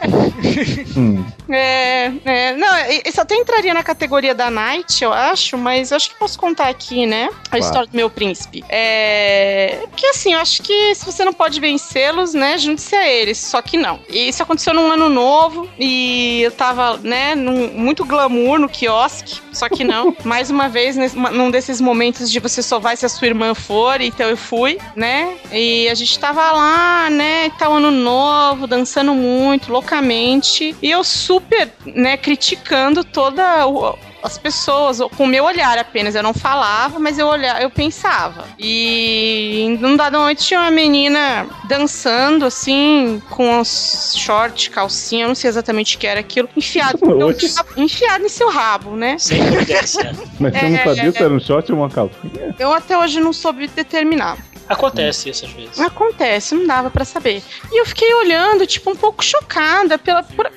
Hum. 0.97 1.25
É, 1.49 2.13
é, 2.25 2.53
não, 2.57 2.69
isso 3.05 3.21
até 3.21 3.35
entraria 3.35 3.75
na 3.75 3.83
categoria 3.83 4.35
da 4.35 4.51
Night, 4.51 5.03
eu 5.03 5.13
acho, 5.13 5.59
mas 5.59 5.91
eu 5.91 5.97
acho 5.97 6.11
que 6.11 6.19
posso 6.19 6.39
contar 6.39 6.69
aqui, 6.69 7.07
né? 7.07 7.29
A 7.47 7.51
Claro. 7.51 7.65
história 7.65 7.89
do 7.89 7.97
meu 7.97 8.09
príncipe. 8.09 8.65
É. 8.69 9.79
Porque 9.91 10.07
assim, 10.07 10.33
eu 10.35 10.41
acho 10.41 10.63
que 10.63 10.95
se 10.95 11.05
você 11.05 11.25
não 11.25 11.33
pode 11.33 11.61
vencê-los, 11.61 12.33
né, 12.35 12.57
junte-se 12.59 12.95
a 12.95 13.09
eles. 13.09 13.39
Só 13.39 13.61
que 13.61 13.77
não. 13.77 14.01
E 14.09 14.29
isso 14.29 14.43
aconteceu 14.43 14.73
num 14.75 14.91
ano 14.91 15.09
novo 15.09 15.69
e 15.79 16.43
eu 16.43 16.51
tava, 16.53 16.97
né, 16.99 17.35
num, 17.35 17.69
muito 17.75 18.05
glamour 18.05 18.59
no 18.59 18.69
quiosque. 18.69 19.41
Só 19.53 19.69
que 19.69 19.85
não. 19.85 20.17
Mais 20.25 20.51
uma 20.51 20.69
vez, 20.69 20.97
nesse- 20.97 21.17
num 21.17 21.51
desses 21.51 21.70
momentos 21.79 22.31
de 22.33 22.41
você 22.41 22.63
só 22.63 22.79
vai 22.79 22.97
se 22.97 23.05
a 23.05 23.09
sua 23.11 23.27
irmã 23.27 23.55
for, 23.55 24.01
então 24.01 24.27
eu 24.31 24.37
fui, 24.37 24.79
né? 24.97 25.35
E 25.53 25.87
a 25.91 25.95
gente 25.95 26.19
tava 26.19 26.41
lá, 26.53 27.11
né, 27.11 27.51
tal 27.59 27.75
ano 27.75 27.91
novo, 27.91 28.67
dançando 28.67 29.13
muito, 29.13 29.71
loucamente. 29.71 30.75
E 30.81 30.91
eu 30.91 31.05
super, 31.05 31.71
né, 31.85 32.17
criticando 32.17 33.05
toda 33.05 33.67
o- 33.67 33.95
as 34.23 34.39
pessoas, 34.39 34.99
com 35.17 35.25
o 35.25 35.27
meu 35.27 35.45
olhar 35.45 35.79
apenas. 35.79 36.15
Eu 36.15 36.23
não 36.23 36.35
falava, 36.35 36.99
mas 36.99 37.19
eu 37.19 37.27
olhava, 37.27 37.61
eu 37.61 37.71
pensava. 37.71 38.45
E 38.59 39.77
num 39.81 39.97
dado 39.97 40.19
momento 40.19 40.43
tinha 40.43 40.61
uma 40.61 40.71
menina 40.71 41.47
dançando, 41.69 42.45
assim, 42.45 43.23
com 43.31 43.61
os 43.61 44.15
short, 44.17 44.71
calcinha, 44.71 45.25
eu 45.25 45.29
não 45.29 45.35
sei 45.35 45.49
exatamente 45.49 45.97
o 45.97 45.99
que 45.99 46.07
era 46.07 46.21
aquilo, 46.21 46.49
enfiado, 46.57 46.99
no 47.05 47.31
enfiado 47.77 48.25
em 48.25 48.29
seu 48.29 48.51
rabo, 48.51 48.97
né? 48.97 49.17
Sem. 49.19 49.41
Mas 50.39 50.53
você 50.53 50.59
É, 50.67 50.69
não 50.69 50.79
sabia 50.85 51.09
é, 51.09 51.13
se 51.13 51.23
era 51.23 51.33
um 51.35 51.41
short 51.41 51.73
ou 51.73 51.79
uma 51.79 51.91
calcinha? 51.91 52.55
Eu 52.59 52.73
até 52.73 52.97
hoje 52.97 53.21
não 53.21 53.33
soube 53.33 53.67
determinar. 53.69 54.37
Acontece 54.69 55.29
isso 55.31 55.45
às 55.47 55.51
vezes. 55.53 55.81
Acontece, 55.81 56.55
não 56.55 56.65
dava 56.65 56.91
pra 56.91 57.05
saber. 57.05 57.43
E 57.73 57.81
eu 57.81 57.85
fiquei 57.85 58.15
olhando, 58.15 58.65
tipo, 58.69 58.89
um 58.91 58.95
pouco 58.95 59.25
chocada 59.25 59.99
pela. 59.99 60.23
por- 60.23 60.51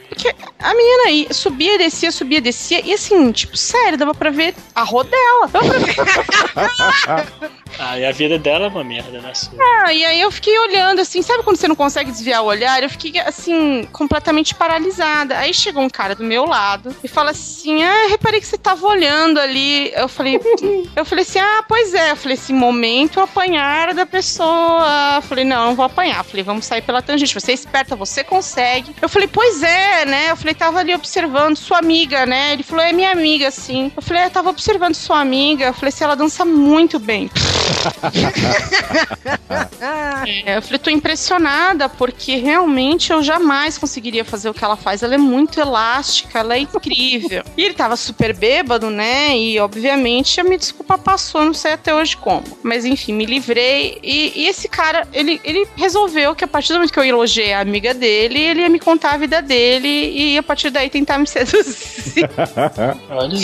a 0.60 0.74
menina 0.74 1.04
aí 1.08 1.28
subia, 1.32 1.78
descia, 1.78 2.12
subia, 2.12 2.42
descia. 2.42 2.82
E 2.86 2.94
assim, 2.94 3.32
tipo, 3.32 3.56
sério, 3.58 3.98
dava 3.98 4.14
pra 4.14 4.30
ver 4.30 4.56
a 4.74 4.84
rodela. 4.84 5.48
Dava 5.48 5.68
pra 5.68 5.78
ver. 5.80 7.54
Ah, 7.80 7.98
e 7.98 8.06
a 8.06 8.12
vida 8.12 8.38
dela 8.38 8.66
é 8.66 8.70
uma 8.70 8.84
merda, 8.84 9.20
né? 9.20 9.34
sua? 9.34 9.52
Ah, 9.60 9.92
e 9.92 10.06
aí 10.06 10.22
eu 10.22 10.32
fiquei 10.32 10.58
olhando, 10.60 11.00
assim, 11.00 11.24
sabe 11.24 11.44
quando 11.44 11.58
você 11.58 11.68
não 11.68 11.76
consegue 11.76 12.12
desviar 12.12 12.44
o 12.44 12.46
olhar? 12.46 12.84
Eu 12.84 12.90
fiquei, 12.90 13.20
assim, 13.22 13.88
completamente 13.92 14.54
paralisada. 14.54 15.40
Aí 15.40 15.54
chegou 15.54 15.82
um 15.82 15.90
cara 15.90 16.14
do 16.14 16.24
meu 16.24 16.46
lado 16.46 16.96
e 17.04 17.08
fala 17.08 17.32
assim: 17.32 17.84
Ah, 17.84 18.08
reparei 18.10 18.40
que 18.40 18.46
você 18.46 18.60
tava 18.60 18.86
olhando 18.86 19.40
ali. 19.40 19.92
Eu 19.96 20.08
falei, 20.08 20.40
eu 20.96 21.04
falei 21.04 21.24
assim: 21.24 21.40
Ah, 21.40 21.64
pois 21.68 21.94
é. 21.96 22.12
Eu 22.12 22.16
falei 22.16 22.38
assim, 22.38 22.54
momento 22.54 23.20
apanhar 23.20 23.94
da 23.94 24.06
pessoa. 24.06 25.16
Eu 25.16 25.22
falei, 25.22 25.44
não, 25.44 25.68
não 25.68 25.76
vou 25.76 25.86
apanhar. 25.86 26.20
Eu 26.20 26.24
falei, 26.24 26.44
vamos 26.44 26.66
sair 26.66 26.82
pela 26.82 27.02
tangente. 27.02 27.34
Você 27.34 27.52
é 27.52 27.54
esperta, 27.56 27.96
você 27.96 28.24
consegue. 28.24 28.96
Eu 29.02 29.10
falei, 29.10 29.28
pois 29.28 29.64
é, 29.64 30.03
né? 30.06 30.32
Eu 30.32 30.36
falei, 30.36 30.54
tava 30.54 30.80
ali 30.80 30.94
observando 30.94 31.58
sua 31.58 31.80
amiga, 31.80 32.26
né? 32.26 32.54
Ele 32.54 32.64
falou, 32.64 32.84
é 32.84 32.92
minha 32.92 33.12
amiga, 33.12 33.52
sim. 33.52 33.92
Eu 33.96 34.02
falei, 34.02 34.26
eu 34.26 34.30
tava 34.30 34.50
observando 34.50 34.96
sua 34.96 35.20
amiga. 35.20 35.66
Eu 35.66 35.74
falei, 35.74 35.92
se 35.92 36.04
ela 36.04 36.16
dança 36.16 36.46
muito 36.46 37.00
bem. 37.00 37.30
É, 40.46 40.58
eu 40.58 40.62
falei, 40.62 40.80
tô 40.80 40.90
impressionada, 40.90 41.90
porque 41.90 42.38
realmente 42.38 43.12
eu 43.12 43.22
jamais 43.22 43.78
conseguiria 43.78 44.24
fazer 44.24 44.50
o 44.50 44.54
que 44.54 44.64
ela 44.64 44.78
faz. 44.78 45.04
Ela 45.04 45.16
é 45.16 45.18
muito 45.18 45.60
elástica, 45.60 46.40
ela 46.40 46.56
é 46.56 46.60
incrível. 46.60 47.44
e 47.58 47.64
ele 47.64 47.74
tava 47.74 47.96
super 47.98 48.34
bêbado, 48.34 48.90
né? 48.90 49.38
E 49.38 49.60
obviamente 49.60 50.40
a 50.40 50.44
minha 50.44 50.58
desculpa 50.58 50.98
passou, 50.98 51.44
não 51.44 51.54
sei 51.54 51.74
até 51.74 51.94
hoje 51.94 52.16
como. 52.16 52.44
Mas 52.64 52.86
enfim, 52.86 53.14
me 53.14 53.26
livrei. 53.26 54.00
E, 54.02 54.32
e 54.36 54.48
esse 54.48 54.68
cara, 54.68 55.08
ele, 55.12 55.40
ele 55.44 55.68
resolveu 55.76 56.36
que 56.36 56.44
a 56.46 56.48
partir 56.48 56.70
do 56.70 56.76
momento 56.76 56.94
que 56.94 57.00
eu 57.00 57.04
elogiei 57.04 57.54
a 57.54 57.60
amiga 57.60 57.94
dele, 57.94 58.40
ele 58.40 58.62
ia 58.62 58.70
me 58.70 58.80
contar 58.80 59.14
a 59.14 59.18
vida 59.18 59.42
dele 59.42 59.93
e 59.94 60.38
a 60.38 60.44
partir 60.44 60.70
daí 60.70 60.90
tentar 60.90 61.18
me 61.18 61.26
seduzir. 61.28 62.30
Olha. 63.10 63.38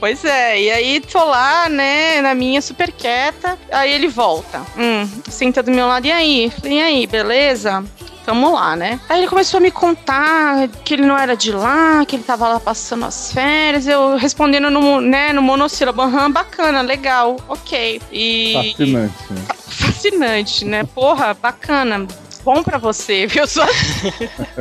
Pois 0.00 0.24
é, 0.24 0.60
e 0.60 0.70
aí 0.70 1.00
tô 1.00 1.24
lá, 1.24 1.68
né, 1.68 2.20
na 2.20 2.34
minha 2.34 2.60
super 2.60 2.92
quieta. 2.92 3.58
Aí 3.72 3.92
ele 3.92 4.08
volta. 4.08 4.60
Hum, 4.76 5.08
senta 5.28 5.62
do 5.62 5.70
meu 5.70 5.86
lado, 5.86 6.06
e 6.06 6.12
aí? 6.12 6.50
Falei, 6.60 6.78
e 6.78 6.82
aí, 6.82 7.06
beleza? 7.06 7.84
Tamo 8.24 8.54
lá, 8.54 8.74
né? 8.74 8.98
Aí 9.06 9.20
ele 9.20 9.28
começou 9.28 9.58
a 9.58 9.60
me 9.60 9.70
contar 9.70 10.66
que 10.82 10.94
ele 10.94 11.04
não 11.04 11.16
era 11.18 11.36
de 11.36 11.52
lá, 11.52 12.02
que 12.06 12.16
ele 12.16 12.22
tava 12.22 12.48
lá 12.48 12.58
passando 12.58 13.04
as 13.04 13.30
férias. 13.30 13.86
Eu 13.86 14.16
respondendo 14.16 14.70
no, 14.70 14.98
né, 15.00 15.30
no 15.34 15.42
monossílabo, 15.42 16.00
aham, 16.00 16.30
bacana, 16.30 16.80
legal, 16.80 17.36
ok. 17.46 18.00
E 18.10 18.52
Fascinante. 18.54 19.14
né? 19.30 19.42
fascinante, 19.68 20.64
né? 20.64 20.84
Porra, 20.94 21.34
bacana. 21.34 22.06
Bom 22.44 22.62
pra 22.62 22.76
você, 22.76 23.26
viu? 23.26 23.46
Só... 23.46 23.66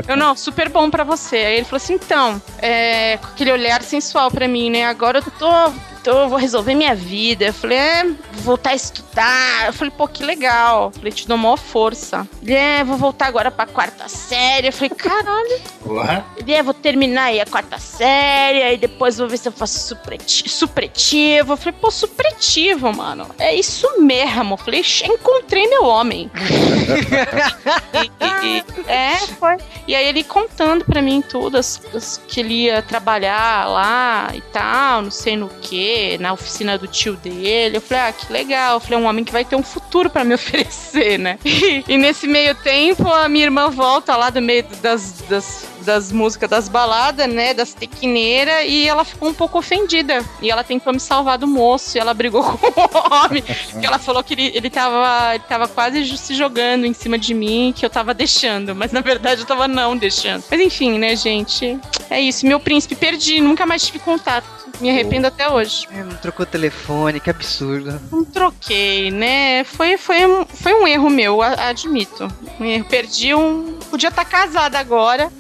eu 0.08 0.16
não, 0.16 0.36
super 0.36 0.70
bom 0.70 0.90
pra 0.90 1.04
você. 1.04 1.36
Aí 1.36 1.56
ele 1.58 1.66
falou 1.66 1.78
assim: 1.78 1.96
então, 1.96 2.42
é, 2.60 3.18
com 3.18 3.28
aquele 3.28 3.52
olhar 3.52 3.84
sensual 3.84 4.32
pra 4.32 4.48
mim, 4.48 4.70
né? 4.70 4.86
Agora 4.86 5.20
eu 5.20 5.32
tô. 5.38 5.93
Tô 6.04 6.12
eu 6.24 6.30
vou 6.30 6.38
resolver 6.38 6.76
minha 6.76 6.94
vida. 6.96 7.46
Eu 7.46 7.54
falei, 7.54 7.78
é, 7.78 8.04
vou 8.04 8.44
voltar 8.44 8.72
a 8.72 8.76
estudar. 8.76 9.66
Eu 9.68 9.74
falei, 9.74 9.92
pô, 9.96 10.08
que 10.08 10.24
legal. 10.24 10.86
Eu 10.86 10.92
falei, 10.92 11.12
te 11.12 11.28
dou 11.28 11.38
maior 11.38 11.58
força. 11.58 12.28
Ele, 12.42 12.54
é, 12.54 12.84
vou 12.84 12.98
voltar 12.98 13.28
agora 13.28 13.50
pra 13.50 13.66
quarta 13.66 14.08
série. 14.08 14.68
Eu 14.68 14.74
falei, 14.74 14.90
caralho. 14.90 15.62
Porra. 15.84 16.26
Ele, 16.38 16.52
é, 16.54 16.62
vou 16.64 16.74
terminar 16.74 17.26
aí 17.26 17.40
a 17.42 17.46
quarta 17.46 17.78
série, 17.80 18.62
aí 18.62 18.78
depois 18.78 19.18
vou 19.18 19.28
ver 19.28 19.38
se 19.38 19.48
eu 19.48 19.52
faço 19.52 19.80
supleti- 19.88 20.50
supletivo. 20.50 21.54
Eu 21.54 21.58
falei, 21.58 21.76
pô, 21.80 21.90
supletivo, 21.92 22.92
mano. 22.94 23.28
É 23.40 23.56
isso 23.56 23.88
mesmo. 24.02 24.54
Eu 24.54 24.58
falei, 24.58 24.84
encontrei 25.06 25.68
meu 25.68 25.86
homem. 25.86 26.30
E- 27.94 28.46
e- 28.48 28.64
é, 28.92 29.18
foi. 29.40 29.58
E 29.88 29.96
aí 29.96 30.08
ele 30.08 30.24
contando 30.24 30.84
pra 30.86 31.02
mim 31.02 31.22
tudo, 31.22 31.58
as, 31.58 31.82
as- 31.96 32.22
que 32.28 32.40
ele 32.40 32.54
ia 32.66 32.82
trabalhar 32.82 33.68
lá 33.68 34.32
e 34.34 34.42
tal, 34.42 35.02
não 35.04 35.12
sei 35.12 35.36
no 35.36 35.50
que, 35.50 35.76
na 36.20 36.34
oficina 36.34 36.78
do 36.78 36.88
tio 36.88 37.16
dele. 37.16 37.78
Eu 37.78 37.82
falei, 37.82 38.04
ah, 38.04 38.14
que 38.14 38.32
legal. 38.32 38.76
Eu 38.76 38.80
falei, 38.80 39.00
é 39.00 39.02
um 39.02 39.06
homem 39.06 39.24
que 39.24 39.32
vai 39.32 39.46
ter 39.46 39.56
um 39.56 39.64
futuro 39.64 40.10
pra 40.10 40.24
me 40.24 40.34
oferecer, 40.36 41.18
né? 41.18 41.38
E, 41.44 41.84
e 41.88 41.98
nesse 41.98 42.28
meio 42.28 42.56
tempo, 42.56 43.08
a 43.08 43.28
minha 43.28 43.46
irmã 43.46 43.70
volta 43.70 44.16
lá 44.16 44.30
do 44.30 44.42
meio 44.42 44.64
das, 44.82 45.24
das, 45.30 45.66
das 45.84 46.12
músicas 46.12 46.50
das 46.50 46.68
baladas, 46.68 47.28
né? 47.28 47.54
Das 47.54 47.74
tequineiras, 47.74 48.66
e 48.68 48.88
ela 48.88 49.04
ficou 49.04 49.30
um 49.30 49.34
pouco 49.34 49.58
ofendida. 49.60 50.24
E 50.42 50.50
ela 50.50 50.64
tentou 50.64 50.94
me 50.94 51.00
salvar 51.00 51.38
do 51.38 51.48
moço, 51.48 51.98
e 51.98 52.00
ela 52.00 52.14
brigou 52.14 52.44
com 52.58 52.68
o 52.68 53.26
homem. 53.26 53.44
Porque 53.72 53.86
ela 53.86 54.00
falou 54.00 54.24
que 54.24 54.34
ele, 54.34 54.52
ele, 54.56 54.70
tava, 54.70 55.36
ele 55.36 55.44
tava 55.48 55.68
quase 55.68 56.18
se 56.18 56.36
jogando 56.36 56.86
em 56.86 56.94
cima 56.94 57.18
de 57.18 57.34
mim, 57.34 57.74
que 57.76 57.86
eu 57.86 57.90
tava 57.90 58.14
deixando. 58.14 58.76
Mas 58.76 58.92
na 58.92 59.02
verdade 59.02 59.42
eu 59.42 59.48
tava 59.48 59.68
não 59.68 59.96
deixando. 59.96 60.44
Mas 60.50 60.60
enfim, 60.60 60.98
né, 60.98 61.16
gente? 61.16 61.80
É 62.10 62.20
isso. 62.20 62.46
Meu 62.46 62.60
príncipe, 62.60 62.96
perdi, 62.96 63.42
nunca 63.42 63.66
mais 63.66 63.86
tive 63.86 64.00
contato. 64.00 64.64
Me 64.80 64.90
arrependo 64.90 65.28
até 65.28 65.50
hoje. 65.50 65.88
É, 65.92 66.04
Não 66.04 66.16
trocou 66.16 66.46
telefone, 66.46 67.20
que 67.20 67.30
absurdo. 67.30 68.02
Não 68.12 68.26
troquei, 68.26 69.12
né? 69.12 69.64
Foi, 69.64 69.98
foi, 69.98 70.26
um, 70.26 70.46
foi 70.46 70.74
um 70.74 70.88
erro 70.88 71.10
meu, 71.10 71.42
admito. 71.42 72.28
Um 72.60 72.66
erro. 72.66 72.86
Perdi 72.86 73.36
um. 73.36 73.78
Podia 73.90 74.10
estar 74.10 74.26
casada 74.26 74.80
agora. 74.80 75.32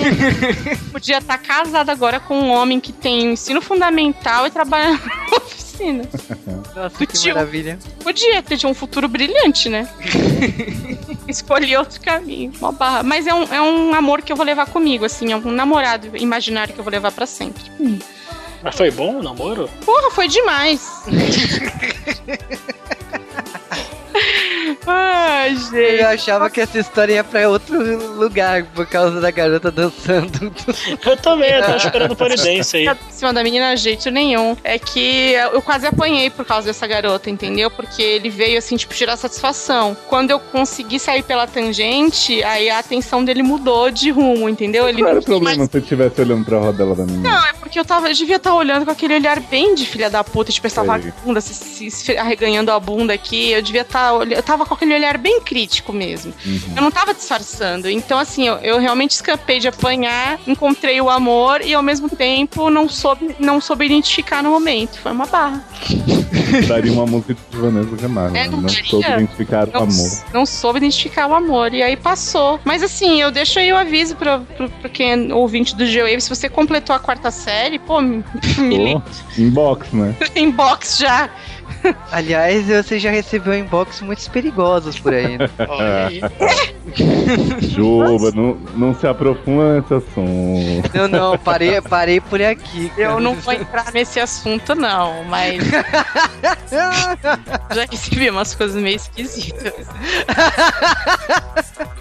Podia 0.92 1.18
estar 1.18 1.38
casada 1.38 1.92
agora 1.92 2.20
com 2.20 2.38
um 2.38 2.50
homem 2.50 2.80
que 2.80 2.92
tem 2.92 3.32
ensino 3.32 3.60
fundamental 3.60 4.46
e 4.46 4.50
trabalha 4.50 4.92
na 4.92 5.36
oficina. 5.36 6.04
Nossa, 6.74 6.98
Do 6.98 7.06
que 7.06 7.28
maravilha. 7.28 7.78
Podia 8.02 8.42
ter 8.42 8.56
tido 8.56 8.70
um 8.70 8.74
futuro 8.74 9.08
brilhante, 9.08 9.68
né? 9.68 9.88
Escolhi 11.28 11.76
outro 11.76 12.00
caminho. 12.00 12.52
Mó 12.60 12.72
barra. 12.72 13.02
Mas 13.02 13.26
é 13.26 13.34
um, 13.34 13.42
é 13.44 13.60
um 13.60 13.94
amor 13.94 14.22
que 14.22 14.32
eu 14.32 14.36
vou 14.36 14.44
levar 14.44 14.66
comigo, 14.66 15.04
assim. 15.04 15.32
É 15.32 15.36
um 15.36 15.50
namorado 15.50 16.16
imaginário 16.16 16.72
que 16.74 16.80
eu 16.80 16.84
vou 16.84 16.90
levar 16.90 17.12
pra 17.12 17.26
sempre. 17.26 17.62
Mas 18.62 18.74
foi 18.76 18.90
bom 18.90 19.18
o 19.18 19.22
namoro? 19.22 19.68
Porra, 19.84 20.10
foi 20.10 20.28
demais. 20.28 21.02
Ai, 24.86 25.56
gente. 25.56 26.00
Eu 26.02 26.08
achava 26.08 26.50
que 26.50 26.60
essa 26.60 26.78
história 26.78 27.14
ia 27.14 27.24
pra 27.24 27.48
outro 27.48 27.78
lugar 28.16 28.64
por 28.74 28.86
causa 28.86 29.20
da 29.20 29.30
garota 29.30 29.70
dançando. 29.70 30.52
Eu 31.04 31.16
também, 31.16 31.50
eu 31.52 31.60
tava 31.62 31.76
esperando 31.76 32.16
por 32.16 32.30
evidência 32.30 32.78
aí. 32.78 32.86
Em 32.86 33.12
cima 33.12 33.32
da 33.32 33.42
menina, 33.42 33.76
jeito 33.76 34.10
nenhum. 34.10 34.56
É 34.62 34.78
que 34.78 35.32
eu 35.52 35.60
quase 35.62 35.86
apanhei 35.86 36.30
por 36.30 36.44
causa 36.44 36.66
dessa 36.66 36.86
garota, 36.86 37.28
entendeu? 37.30 37.70
Porque 37.70 38.02
ele 38.02 38.28
veio 38.30 38.58
assim, 38.58 38.76
tipo, 38.76 38.94
tirar 38.94 39.16
satisfação. 39.16 39.96
Quando 40.08 40.30
eu 40.30 40.38
consegui 40.38 40.98
sair 40.98 41.22
pela 41.22 41.46
tangente, 41.46 42.42
aí 42.44 42.70
a 42.70 42.78
atenção 42.78 43.24
dele 43.24 43.42
mudou 43.42 43.90
de 43.90 44.10
rumo, 44.10 44.48
entendeu? 44.48 44.88
Ele 44.88 44.98
Qual 45.02 45.10
era 45.10 45.20
o 45.20 45.22
problema 45.22 45.56
mais- 45.56 45.70
se 45.70 45.76
eu 45.76 45.80
estivesse 45.80 46.20
olhando 46.20 46.44
pra 46.44 46.58
rodela 46.58 46.94
da 46.94 47.04
menina? 47.04 47.30
Não, 47.30 47.46
é 47.46 47.52
porque 47.54 47.78
eu 47.78 47.84
tava, 47.84 48.08
eu 48.08 48.14
devia 48.14 48.36
estar 48.36 48.54
olhando 48.54 48.84
com 48.84 48.90
aquele 48.90 49.14
olhar 49.14 49.40
bem 49.40 49.74
de 49.74 49.86
filha 49.86 50.08
da 50.10 50.22
puta, 50.22 50.52
tipo, 50.52 50.66
essa 50.66 50.82
vagabunda 50.84 51.40
se, 51.40 51.54
se, 51.54 51.90
se 51.90 52.16
arreganhando 52.16 52.70
a 52.70 52.78
bunda 52.78 53.12
aqui. 53.12 53.50
Eu 53.50 53.62
devia 53.62 53.82
estar, 53.82 54.12
eu 54.30 54.42
tava 54.42 54.61
com 54.66 54.74
aquele 54.74 54.94
olhar 54.94 55.18
bem 55.18 55.40
crítico 55.40 55.92
mesmo. 55.92 56.32
Uhum. 56.44 56.60
Eu 56.76 56.82
não 56.82 56.90
tava 56.90 57.14
disfarçando. 57.14 57.88
Então, 57.88 58.18
assim, 58.18 58.46
eu, 58.46 58.56
eu 58.56 58.78
realmente 58.78 59.12
escapei 59.12 59.58
de 59.58 59.68
apanhar, 59.68 60.38
encontrei 60.46 61.00
o 61.00 61.10
amor 61.10 61.60
e 61.62 61.74
ao 61.74 61.82
mesmo 61.82 62.08
tempo 62.08 62.70
não 62.70 62.88
soube, 62.88 63.34
não 63.38 63.60
soube 63.60 63.86
identificar 63.86 64.42
no 64.42 64.50
momento. 64.50 64.98
Foi 64.98 65.12
uma 65.12 65.26
barra. 65.26 65.64
Daria 66.68 66.92
uma 66.92 67.06
música 67.06 67.34
de 67.34 67.56
Vanessa 67.56 67.96
Camargo. 67.96 68.36
É, 68.36 68.44
né? 68.44 68.48
não 68.48 68.62
não 68.62 68.68
soube 68.68 69.06
identificar 69.06 69.68
o 69.68 69.72
Não, 69.72 69.82
amor. 69.82 70.24
não 70.32 70.46
soube 70.46 70.78
identificar 70.78 71.26
o 71.26 71.34
amor. 71.34 71.72
E 71.72 71.82
aí 71.82 71.96
passou. 71.96 72.60
Mas 72.64 72.82
assim, 72.82 73.20
eu 73.20 73.30
deixo 73.30 73.58
aí 73.58 73.72
o 73.72 73.76
aviso 73.76 74.16
pra, 74.16 74.38
pra, 74.40 74.68
pra 74.68 74.88
quem 74.88 75.30
é 75.30 75.34
ouvinte 75.34 75.74
do 75.74 75.86
G-Wave. 75.86 76.20
Se 76.20 76.28
você 76.28 76.48
completou 76.48 76.94
a 76.94 76.98
quarta 76.98 77.30
série, 77.30 77.78
pô, 77.78 78.00
me, 78.00 78.24
me 78.58 79.02
Inbox, 79.38 79.92
né? 79.92 80.14
inbox 80.36 80.98
já. 80.98 81.30
Aliás, 82.10 82.66
você 82.66 82.98
já 82.98 83.10
recebeu 83.10 83.54
inbox 83.54 84.00
muito 84.00 84.28
perigosos 84.30 84.98
por 84.98 85.14
aí, 85.14 85.38
né? 85.38 85.48
Olha 85.68 86.06
aí. 86.06 86.20
Juba, 87.68 88.30
não, 88.32 88.54
não 88.74 88.94
se 88.94 89.06
aprofunda 89.06 89.80
nesse 89.80 89.94
assunto. 89.94 90.90
Não, 90.94 91.08
não, 91.08 91.38
parei, 91.38 91.80
parei 91.80 92.20
por 92.20 92.42
aqui. 92.42 92.88
cara. 92.90 93.02
Eu 93.02 93.20
não 93.20 93.34
vou 93.34 93.54
entrar 93.54 93.92
nesse 93.92 94.20
assunto, 94.20 94.74
não, 94.74 95.24
mas 95.24 95.62
já 97.74 97.86
recebi 97.90 98.30
umas 98.30 98.54
coisas 98.54 98.80
meio 98.80 98.96
esquisitas. 98.96 99.86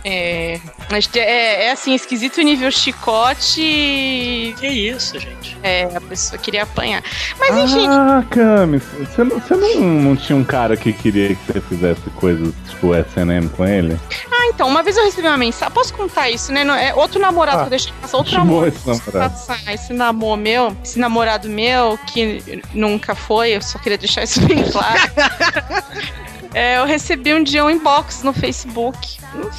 É, 0.04 0.60
mas 0.90 1.10
é, 1.16 1.66
é 1.66 1.72
assim, 1.72 1.94
esquisito 1.94 2.42
nível 2.42 2.72
chicote. 2.72 4.56
Que 4.60 4.68
isso, 4.68 5.20
gente? 5.20 5.58
É, 5.64 5.84
a 5.96 6.02
pessoa 6.02 6.40
queria 6.40 6.64
apanhar. 6.64 7.04
Mas 7.40 7.72
enfim, 7.72 7.88
Ah, 7.88 8.24
Camis, 8.30 8.84
você 9.00 9.24
não, 9.24 9.40
você 9.40 9.56
não, 9.62 9.82
não 10.02 10.16
tinha 10.16 10.36
um 10.38 10.44
cara 10.44 10.76
que 10.76 10.92
queria 10.92 11.36
que 11.36 11.52
você 11.54 11.62
fizesse 11.62 12.02
coisas 12.16 12.54
tipo 12.70 12.96
SNM 12.96 13.48
com 13.50 13.66
ele? 13.66 13.98
ah, 14.32 14.48
então, 14.48 14.68
uma 14.68 14.82
vez 14.84 14.98
eu 14.98 15.04
recebi 15.06 15.28
uma 15.28 15.38
mensagem. 15.38 15.74
Posso 15.74 15.94
contar 15.94 16.30
isso, 16.30 16.52
né? 16.52 16.64
Não- 16.64 16.74
É 16.76 16.94
outro 16.94 17.20
namorado 17.20 17.58
Ah, 17.58 17.62
que 17.62 17.66
eu 17.68 17.70
deixei 17.70 17.94
passar, 18.02 18.18
outro 18.18 18.34
namoro. 18.38 18.68
esse 18.68 18.88
namorado. 18.88 19.12
Passar 19.34 19.74
esse 19.74 19.94
namoro 19.94 20.42
meu, 20.42 20.76
esse 20.84 21.00
namorado 21.00 21.48
meu, 21.50 21.98
que 22.08 22.62
nunca 22.74 23.14
foi, 23.16 23.52
eu 23.56 23.62
só 23.62 23.78
queria 23.80 23.98
deixar 23.98 24.24
isso 24.24 24.42
bem 24.42 24.64
claro. 24.70 25.00
É, 26.54 26.78
eu 26.80 26.86
recebi 26.86 27.34
um 27.34 27.44
dia 27.44 27.64
um 27.64 27.70
inbox 27.70 28.24
no 28.24 28.34
Facebook. 28.34 28.98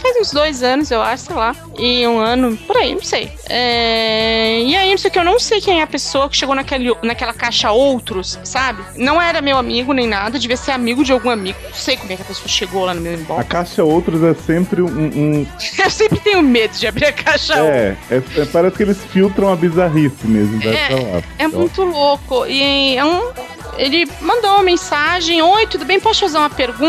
Faz 0.02 0.16
uns 0.20 0.31
dois 0.33 0.62
anos, 0.62 0.90
eu 0.90 1.00
acho, 1.00 1.24
sei 1.24 1.37
lá. 1.37 1.57
E 1.78 2.07
um 2.07 2.18
ano, 2.18 2.55
por 2.66 2.76
aí, 2.76 2.94
não 2.94 3.02
sei. 3.02 3.33
É, 3.48 4.61
e 4.61 4.76
aí, 4.76 4.90
não 4.90 4.98
sei 4.98 5.09
o 5.09 5.12
que, 5.12 5.18
eu 5.18 5.24
não 5.24 5.38
sei 5.38 5.61
quem 5.62 5.81
é 5.81 5.83
a 5.83 5.87
pessoa 5.87 6.28
que 6.28 6.37
chegou 6.37 6.55
naquele, 6.55 6.94
naquela 7.02 7.33
caixa 7.33 7.70
outros, 7.72 8.38
sabe? 8.44 8.83
Não 8.96 9.20
era 9.20 9.40
meu 9.40 9.57
amigo 9.57 9.94
nem 9.94 10.07
nada, 10.07 10.38
devia 10.38 10.57
ser 10.59 10.72
amigo 10.72 11.02
de 11.02 11.11
algum 11.12 11.31
amigo. 11.31 11.59
Não 11.64 11.72
sei 11.72 11.96
como 11.96 12.12
é 12.12 12.16
que 12.16 12.22
a 12.22 12.24
pessoa 12.26 12.46
chegou 12.48 12.85
lá 12.85 12.92
no 12.92 13.00
meu 13.00 13.12
A 13.12 13.16
inbox. 13.16 13.48
caixa 13.48 13.83
Outros 13.83 14.22
é 14.22 14.35
sempre 14.35 14.83
um. 14.83 14.87
um- 14.87 15.46
Eu 15.83 15.90
sempre 15.90 16.20
tenho 16.20 16.42
medo 16.42 16.76
de 16.76 16.87
abrir 16.87 17.07
a 17.07 17.12
caixa 17.12 17.55
outros. 17.55 17.74
é, 17.74 17.96
é- 18.11 18.42
é- 18.42 18.44
parece 18.52 18.76
que 18.76 18.83
eles 18.83 18.98
filtram 19.11 19.50
a 19.50 19.57
bizarrice 19.57 20.26
mesmo 20.26 20.61
lá. 20.64 21.22
É 21.38 21.48
muito 21.48 21.83
louco. 21.83 22.44
E 22.46 22.96
é 22.98 23.05
um. 23.05 23.31
Ele 23.78 24.07
mandou 24.20 24.50
uma 24.50 24.62
mensagem: 24.62 25.40
Oi, 25.40 25.66
tudo 25.66 25.85
bem? 25.87 25.98
Posso 25.98 26.20
fazer 26.20 26.37
uma 26.37 26.50
pergunta? 26.50 26.82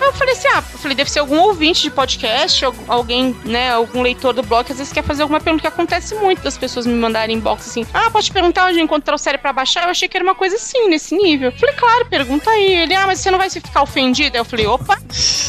Eu 0.00 0.12
falei 0.12 0.34
assim: 0.34 0.48
Ah, 0.48 0.62
falei, 0.62 0.96
deve 0.96 1.10
ser 1.10 1.18
algum 1.20 1.38
ouvinte 1.40 1.82
de 1.82 1.90
podcast, 1.90 2.64
al- 2.64 2.74
alguém, 2.88 3.34
né, 3.44 3.70
algum 3.72 4.02
leitor 4.02 4.32
do 4.32 4.42
blog, 4.42 4.64
que 4.66 4.72
às 4.72 4.78
vezes 4.78 4.92
quer 4.92 5.02
fazer 5.04 5.22
alguma 5.22 5.40
pergunta, 5.40 5.62
que 5.62 5.66
acontece 5.68 6.14
muito 6.16 6.42
das 6.42 6.56
pessoas 6.58 6.86
me 6.86 6.94
mandarem 6.94 7.36
inbox 7.36 7.68
assim: 7.68 7.86
Ah, 7.94 8.10
te 8.20 8.30
perguntar 8.32 8.66
onde 8.66 8.80
encontrar 8.80 9.14
o 9.14 9.18
série 9.18 9.38
pra 9.38 9.52
baixar? 9.52 9.84
Eu 9.84 9.90
achei 9.90 10.08
que 10.08 10.16
era 10.16 10.24
uma 10.24 10.34
coisa 10.34 10.56
assim, 10.56 10.88
nesse 10.88 11.16
nível. 11.16 11.52
Falei, 11.52 11.74
claro, 11.74 12.06
pergunta 12.06 12.50
aí. 12.50 12.72
Ele, 12.82 12.94
ah, 12.94 13.06
mas 13.06 13.18
você 13.20 13.30
não 13.30 13.38
vai 13.38 13.48
ficar 13.48 13.82
ofendido? 13.82 14.36
Aí 14.36 14.40
eu 14.40 14.44
falei, 14.44 14.66
opa. 14.66 14.98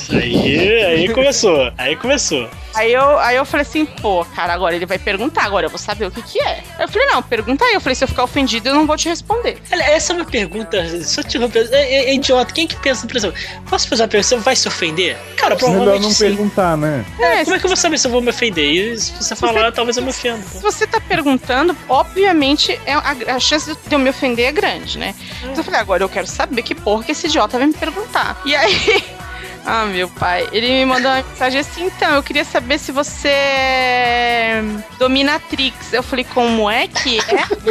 Aí, 0.09 0.83
aí 0.83 1.13
começou. 1.13 1.71
Aí 1.77 1.95
começou. 1.95 2.47
Aí 2.73 2.93
eu, 2.93 3.19
aí 3.19 3.35
eu 3.35 3.45
falei 3.45 3.65
assim, 3.65 3.85
pô, 3.85 4.23
cara, 4.35 4.53
agora 4.53 4.75
ele 4.75 4.85
vai 4.85 4.97
perguntar, 4.97 5.43
agora 5.43 5.65
eu 5.65 5.69
vou 5.69 5.79
saber 5.79 6.05
o 6.05 6.11
que 6.11 6.21
que 6.21 6.39
é. 6.41 6.63
Eu 6.79 6.87
falei, 6.87 7.07
não, 7.07 7.21
pergunta 7.21 7.65
aí. 7.65 7.73
Eu 7.73 7.81
falei, 7.81 7.95
se 7.95 8.03
eu 8.03 8.07
ficar 8.07 8.23
ofendido, 8.23 8.69
eu 8.69 8.73
não 8.75 8.85
vou 8.87 8.95
te 8.97 9.09
responder. 9.09 9.57
Olha, 9.71 9.83
essa 9.83 10.13
é 10.13 10.15
uma 10.15 10.25
pergunta. 10.25 11.03
Só 11.03 11.21
te 11.21 11.27
interromper. 11.37 11.67
É, 11.71 11.81
é- 11.81 12.09
é 12.09 12.13
idiota. 12.13 12.53
Quem 12.53 12.65
que 12.67 12.75
pensa, 12.77 13.05
por 13.07 13.15
exemplo, 13.17 13.37
posso 13.69 13.87
fazer 13.87 14.03
uma 14.03 14.07
pergunta? 14.07 14.27
Você 14.29 14.37
vai 14.37 14.55
se 14.55 14.67
ofender? 14.67 15.17
Cara, 15.35 15.55
Melhor 15.55 15.59
provavelmente 15.59 16.03
não 16.03 16.11
sim. 16.11 16.25
perguntar, 16.25 16.77
né? 16.77 17.05
É, 17.19 17.43
Como 17.43 17.55
é 17.55 17.59
que 17.59 17.65
eu 17.65 17.69
vou 17.69 17.77
saber 17.77 17.97
se 17.97 18.07
eu 18.07 18.11
vou 18.11 18.21
me 18.21 18.29
ofender? 18.29 18.63
E 18.65 18.97
se 18.99 19.11
você 19.13 19.35
falar, 19.35 19.71
talvez 19.71 19.97
eu 19.97 20.03
me 20.03 20.09
ofenda. 20.09 20.41
Se 20.43 20.61
você 20.61 20.87
tá 20.87 20.99
perguntando, 21.01 21.75
obviamente 21.89 22.79
é 22.85 22.93
a, 22.93 23.35
a 23.35 23.39
chance 23.39 23.73
de 23.87 23.93
eu 23.95 23.99
me 23.99 24.09
ofender 24.09 24.45
é 24.47 24.51
grande, 24.51 24.97
né? 24.97 25.15
Então 25.43 25.55
eu 25.57 25.63
falei, 25.63 25.79
agora 25.79 26.03
eu 26.03 26.09
quero 26.09 26.27
saber 26.27 26.61
que 26.61 26.73
porra 26.75 27.03
que 27.03 27.11
esse 27.11 27.27
idiota 27.27 27.57
vai 27.57 27.67
me 27.67 27.73
perguntar. 27.73 28.39
E 28.45 28.55
aí. 28.55 29.03
Ah, 29.65 29.85
meu 29.85 30.09
pai. 30.09 30.47
Ele 30.51 30.67
me 30.67 30.85
mandou 30.85 31.11
uma 31.11 31.23
mensagem 31.23 31.59
assim, 31.59 31.85
então, 31.85 32.15
eu 32.15 32.23
queria 32.23 32.43
saber 32.43 32.79
se 32.79 32.91
você 32.91 33.29
é 33.29 34.63
dominatrix. 34.97 35.93
Eu 35.93 36.03
falei, 36.03 36.25
como 36.25 36.69
é 36.69 36.87
que 36.87 37.19
é? 37.19 37.21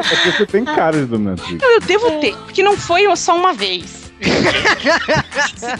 É 0.00 0.16
porque 0.16 0.32
você 0.32 0.46
tem 0.46 0.64
cara 0.64 0.98
de 0.98 1.06
dominatrix. 1.06 1.62
Eu 1.62 1.80
devo 1.80 2.20
ter, 2.20 2.34
porque 2.36 2.62
não 2.62 2.76
foi 2.76 3.04
só 3.16 3.36
uma 3.36 3.52
vez. 3.52 3.99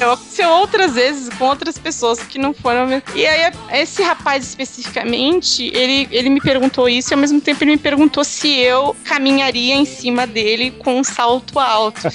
Aconteceu 0.01 0.49
outras 0.51 0.95
vezes 0.95 1.29
com 1.37 1.45
outras 1.45 1.79
pessoas 1.79 2.21
que 2.21 2.39
não 2.39 2.55
foram. 2.55 3.03
E 3.15 3.27
aí, 3.27 3.53
esse 3.73 4.03
rapaz 4.03 4.45
especificamente, 4.47 5.71
ele, 5.75 6.09
ele 6.11 6.31
me 6.31 6.41
perguntou 6.41 6.89
isso 6.89 7.13
e 7.13 7.15
ao 7.15 7.21
mesmo 7.21 7.41
tempo 7.41 7.63
ele 7.63 7.73
me 7.73 7.79
perguntou 7.79 8.25
se 8.25 8.49
eu 8.59 8.97
caminharia 9.05 9.75
em 9.75 9.85
cima 9.85 10.27
dele 10.27 10.71
com 10.71 10.99
um 10.99 11.05
salto 11.05 11.59
alto. 11.59 12.01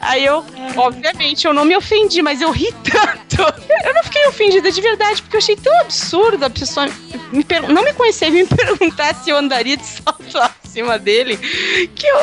Aí 0.00 0.24
eu, 0.24 0.44
obviamente, 0.76 1.46
eu 1.46 1.52
não 1.52 1.64
me 1.64 1.76
ofendi, 1.76 2.22
mas 2.22 2.40
eu 2.40 2.50
ri 2.50 2.72
tanto. 2.84 3.42
Eu 3.84 3.94
não 3.94 4.02
fiquei 4.04 4.26
ofendida 4.26 4.70
de 4.70 4.80
verdade, 4.80 5.22
porque 5.22 5.36
eu 5.36 5.38
achei 5.38 5.56
tão 5.56 5.80
absurdo 5.80 6.44
a 6.44 6.50
pessoa 6.50 6.86
me 7.32 7.44
não 7.72 7.82
me 7.82 7.92
conhecer 7.92 8.28
e 8.28 8.30
me 8.30 8.46
perguntar 8.46 9.14
se 9.14 9.30
eu 9.30 9.36
andaria 9.36 9.76
de 9.76 9.84
salto 9.84 10.38
alto 10.38 10.65
cima 10.76 10.98
dele, 10.98 11.38
que 11.38 12.06
eu. 12.06 12.18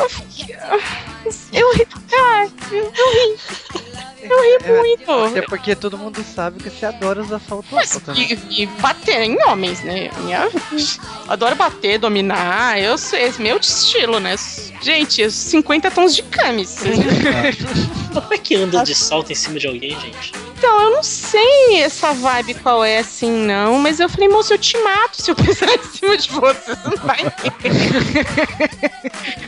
Eu 1.52 1.72
ri. 1.72 1.88
Eu, 2.12 2.32
ri. 2.62 3.38
Eu 4.22 4.42
ri 4.42 4.72
muito. 4.72 5.10
Até 5.10 5.42
porque 5.42 5.74
todo 5.74 5.98
mundo 5.98 6.24
sabe 6.24 6.62
que 6.62 6.70
você 6.70 6.86
adora 6.86 7.20
os 7.20 7.32
assaltos 7.32 7.70
Mas 7.72 8.00
e, 8.14 8.62
e 8.62 8.66
bater 8.66 9.22
em 9.22 9.36
homens, 9.44 9.82
né? 9.82 10.10
Minha... 10.20 10.48
Adoro 11.28 11.56
bater, 11.56 11.98
dominar. 11.98 12.80
Eu 12.80 12.96
sou 12.96 13.18
esse 13.18 13.42
meu 13.42 13.56
estilo, 13.58 14.20
né? 14.20 14.36
Gente, 14.80 15.28
50 15.30 15.90
tons 15.90 16.14
de 16.14 16.22
camis. 16.22 16.78
Como 18.12 18.32
é 18.32 18.38
que 18.38 18.54
anda 18.54 18.84
de 18.84 18.94
salto 18.94 19.32
em 19.32 19.34
cima 19.34 19.58
de 19.58 19.66
alguém, 19.66 19.98
gente? 19.98 20.32
Então, 20.64 20.80
eu 20.80 20.90
não 20.92 21.02
sei 21.02 21.82
essa 21.82 22.14
vibe 22.14 22.54
qual 22.54 22.82
é 22.82 22.96
assim, 22.96 23.30
não. 23.30 23.78
Mas 23.78 24.00
eu 24.00 24.08
falei, 24.08 24.30
moço, 24.30 24.54
eu 24.54 24.56
te 24.56 24.78
mato 24.78 25.20
se 25.20 25.30
eu 25.30 25.36
pisar 25.36 25.68
em 25.68 25.82
cima 25.82 26.16
de 26.16 26.30
você. 26.30 26.74
Você 26.74 26.88
não 26.88 26.96
vai. 27.04 27.18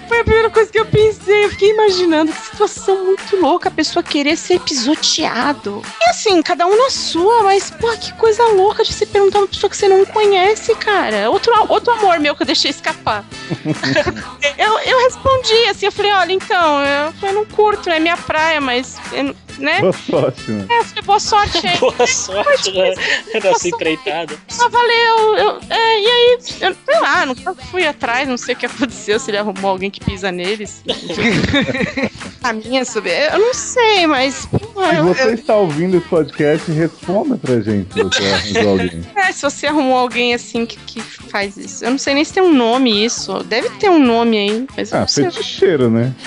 Foi 0.07 0.21
a 0.21 0.25
primeira 0.25 0.51
coisa 0.51 0.71
que 0.71 0.79
eu 0.79 0.85
pensei. 0.85 1.47
Eu 1.47 1.51
fiquei 1.51 1.71
imaginando 1.71 2.31
que 2.31 2.39
situação 2.39 3.07
muito 3.07 3.35
louca 3.37 3.71
a 3.71 3.73
pessoa 3.73 4.03
querer 4.03 4.37
ser 4.37 4.61
pisoteado. 4.61 5.83
E 6.03 6.11
assim, 6.11 6.43
cada 6.43 6.67
um 6.67 6.77
na 6.77 6.91
sua, 6.91 7.45
mas, 7.45 7.71
pô, 7.71 7.89
que 7.97 8.13
coisa 8.19 8.45
louca 8.49 8.85
de 8.85 8.93
você 8.93 9.07
perguntar 9.07 9.39
uma 9.39 9.49
pessoa 9.49 9.71
que 9.71 9.77
você 9.79 9.89
não 9.89 10.05
conhece, 10.05 10.75
cara. 10.75 11.31
Outro, 11.31 11.51
outro 11.71 11.95
amor 11.95 12.21
meu 12.21 12.37
que 12.37 12.43
eu 12.43 12.47
deixei 12.47 12.71
escapar. 12.71 13.25
eu, 14.59 14.79
eu 14.81 14.99
respondi 15.05 15.65
assim, 15.71 15.87
eu 15.87 15.93
falei, 15.93 16.13
olha, 16.13 16.33
então, 16.35 16.85
eu, 16.85 17.15
eu 17.23 17.33
não 17.33 17.47
curto, 17.47 17.89
é 17.89 17.99
minha 17.99 18.19
praia, 18.19 18.61
mas, 18.61 18.99
eu- 19.15 19.35
né? 19.59 19.81
Boa 19.81 19.92
sorte, 19.92 20.51
né? 20.51 20.66
É, 20.69 20.79
eu 20.79 20.85
falei, 20.85 21.03
boa 21.03 21.21
sorte 21.21 21.66
aí. 21.66 21.79
Boa 21.87 22.07
sorte 22.07 22.73
né? 22.73 22.95
nessa 23.35 23.69
empreitada. 23.69 24.37
Ah, 24.61 24.69
valeu. 24.69 25.37
Eu, 25.37 25.61
é, 25.71 26.01
e 26.01 26.07
aí, 26.07 26.38
eu, 26.61 26.77
sei 26.85 27.01
lá, 27.01 27.27
nunca 27.27 27.55
fui 27.55 27.87
atrás, 27.87 28.29
não 28.29 28.37
sei 28.37 28.55
o 28.55 28.59
que 28.59 28.66
aconteceu, 28.66 29.19
se 29.19 29.31
ele 29.31 29.38
arrumou 29.38 29.71
alguém 29.71 29.90
que 29.90 30.01
pisa 30.01 30.33
neles. 30.33 30.83
A 32.42 32.53
minha 32.53 32.85
sobre. 32.85 33.11
Eu 33.11 33.40
não 33.40 33.55
sei, 33.55 34.07
mas. 34.07 34.35
Se 34.35 35.03
você 35.03 35.35
está 35.35 35.57
ouvindo 35.57 35.97
esse 35.97 36.07
podcast, 36.07 36.71
responda 36.71 37.37
pra 37.37 37.61
gente 37.61 37.92
se 37.92 38.03
você 38.03 38.25
arranjou 38.25 38.71
alguém. 38.71 39.01
É, 39.16 39.33
se 39.33 39.42
você 39.42 39.66
arrumou 39.66 39.97
alguém 39.97 40.33
assim 40.33 40.64
que, 40.64 40.77
que 40.79 41.01
faz 41.01 41.57
isso. 41.57 41.85
Eu 41.85 41.90
não 41.90 41.99
sei 41.99 42.14
nem 42.14 42.25
se 42.25 42.33
tem 42.33 42.42
um 42.42 42.55
nome 42.55 43.05
isso. 43.05 43.42
Deve 43.42 43.71
ter 43.71 43.88
um 43.88 43.99
nome 43.99 44.38
aí, 44.38 44.66
mas 44.77 44.92
Ah, 44.92 45.01
não 45.01 45.09
feticheiro, 45.09 45.90
né? 45.90 46.14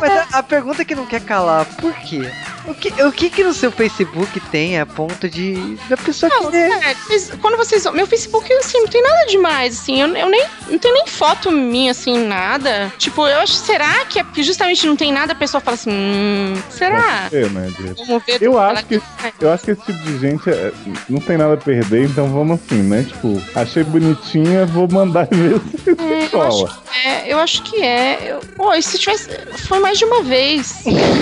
Mas 0.00 0.12
a, 0.12 0.38
a 0.38 0.42
pergunta 0.42 0.84
que 0.84 0.94
não 0.94 1.06
quer 1.06 1.20
calar, 1.32 1.64
por 1.80 1.94
quê? 1.94 2.30
O 2.66 2.74
que, 2.74 2.88
o 3.02 3.10
que 3.10 3.28
que 3.30 3.42
no 3.42 3.52
seu 3.54 3.72
Facebook 3.72 4.38
tem 4.52 4.78
a 4.78 4.84
ponto 4.86 5.28
de 5.28 5.76
da 5.88 5.96
pessoa 5.96 6.30
Não, 6.30 6.50
querer... 6.50 6.70
sério, 6.78 6.96
vocês- 7.06 7.32
quando 7.40 7.56
vocês. 7.56 7.84
Meu 7.92 8.06
Facebook, 8.06 8.52
assim, 8.52 8.78
não 8.80 8.86
tem 8.86 9.02
nada 9.02 9.24
demais, 9.26 9.78
assim. 9.80 10.00
Eu, 10.00 10.14
eu 10.14 10.28
nem. 10.28 10.44
Não 10.68 10.78
tem 10.78 10.92
nem 10.92 11.06
foto 11.08 11.50
minha, 11.50 11.90
assim, 11.90 12.24
nada. 12.26 12.92
Tipo, 12.98 13.26
eu 13.26 13.40
acho. 13.40 13.54
Será 13.54 14.04
que 14.04 14.20
é 14.20 14.24
porque 14.24 14.42
justamente 14.44 14.86
não 14.86 14.94
tem 14.94 15.10
nada, 15.12 15.32
a 15.32 15.34
pessoa 15.34 15.60
fala 15.60 15.74
assim. 15.74 15.90
Hum, 15.90 16.54
será? 16.70 17.28
Ser, 17.30 17.50
né? 17.50 17.68
Vamos 18.06 18.22
ver. 18.24 18.40
Eu 18.42 18.58
acho 18.60 18.84
que 18.86 19.02
Eu 19.40 19.52
acho 19.52 19.64
que 19.64 19.70
esse 19.72 19.82
tipo 19.82 19.98
de 20.04 20.18
gente 20.20 20.48
é- 20.50 20.72
não 21.08 21.20
tem 21.20 21.36
nada 21.36 21.54
a 21.54 21.56
perder, 21.56 22.04
então 22.04 22.28
vamos 22.28 22.60
assim, 22.64 22.82
né? 22.82 23.02
Tipo, 23.08 23.42
achei 23.56 23.82
bonitinha, 23.82 24.66
vou 24.66 24.86
mandar 24.88 25.26
e 25.32 25.34
ver 25.34 25.60
se 25.82 25.90
É, 26.00 26.28
eu 26.32 26.42
acho 26.42 26.66
que 26.66 26.98
é, 27.08 27.32
eu 27.32 27.38
acho 27.40 27.62
que 27.64 27.82
é. 27.82 28.18
Eu, 28.34 28.40
pô, 28.54 28.72
e 28.74 28.80
se 28.82 28.98
tivesse. 28.98 29.28
Foi 29.66 29.80
mais 29.80 29.98
de 29.98 30.04
uma 30.04 30.22
vez. 30.22 30.84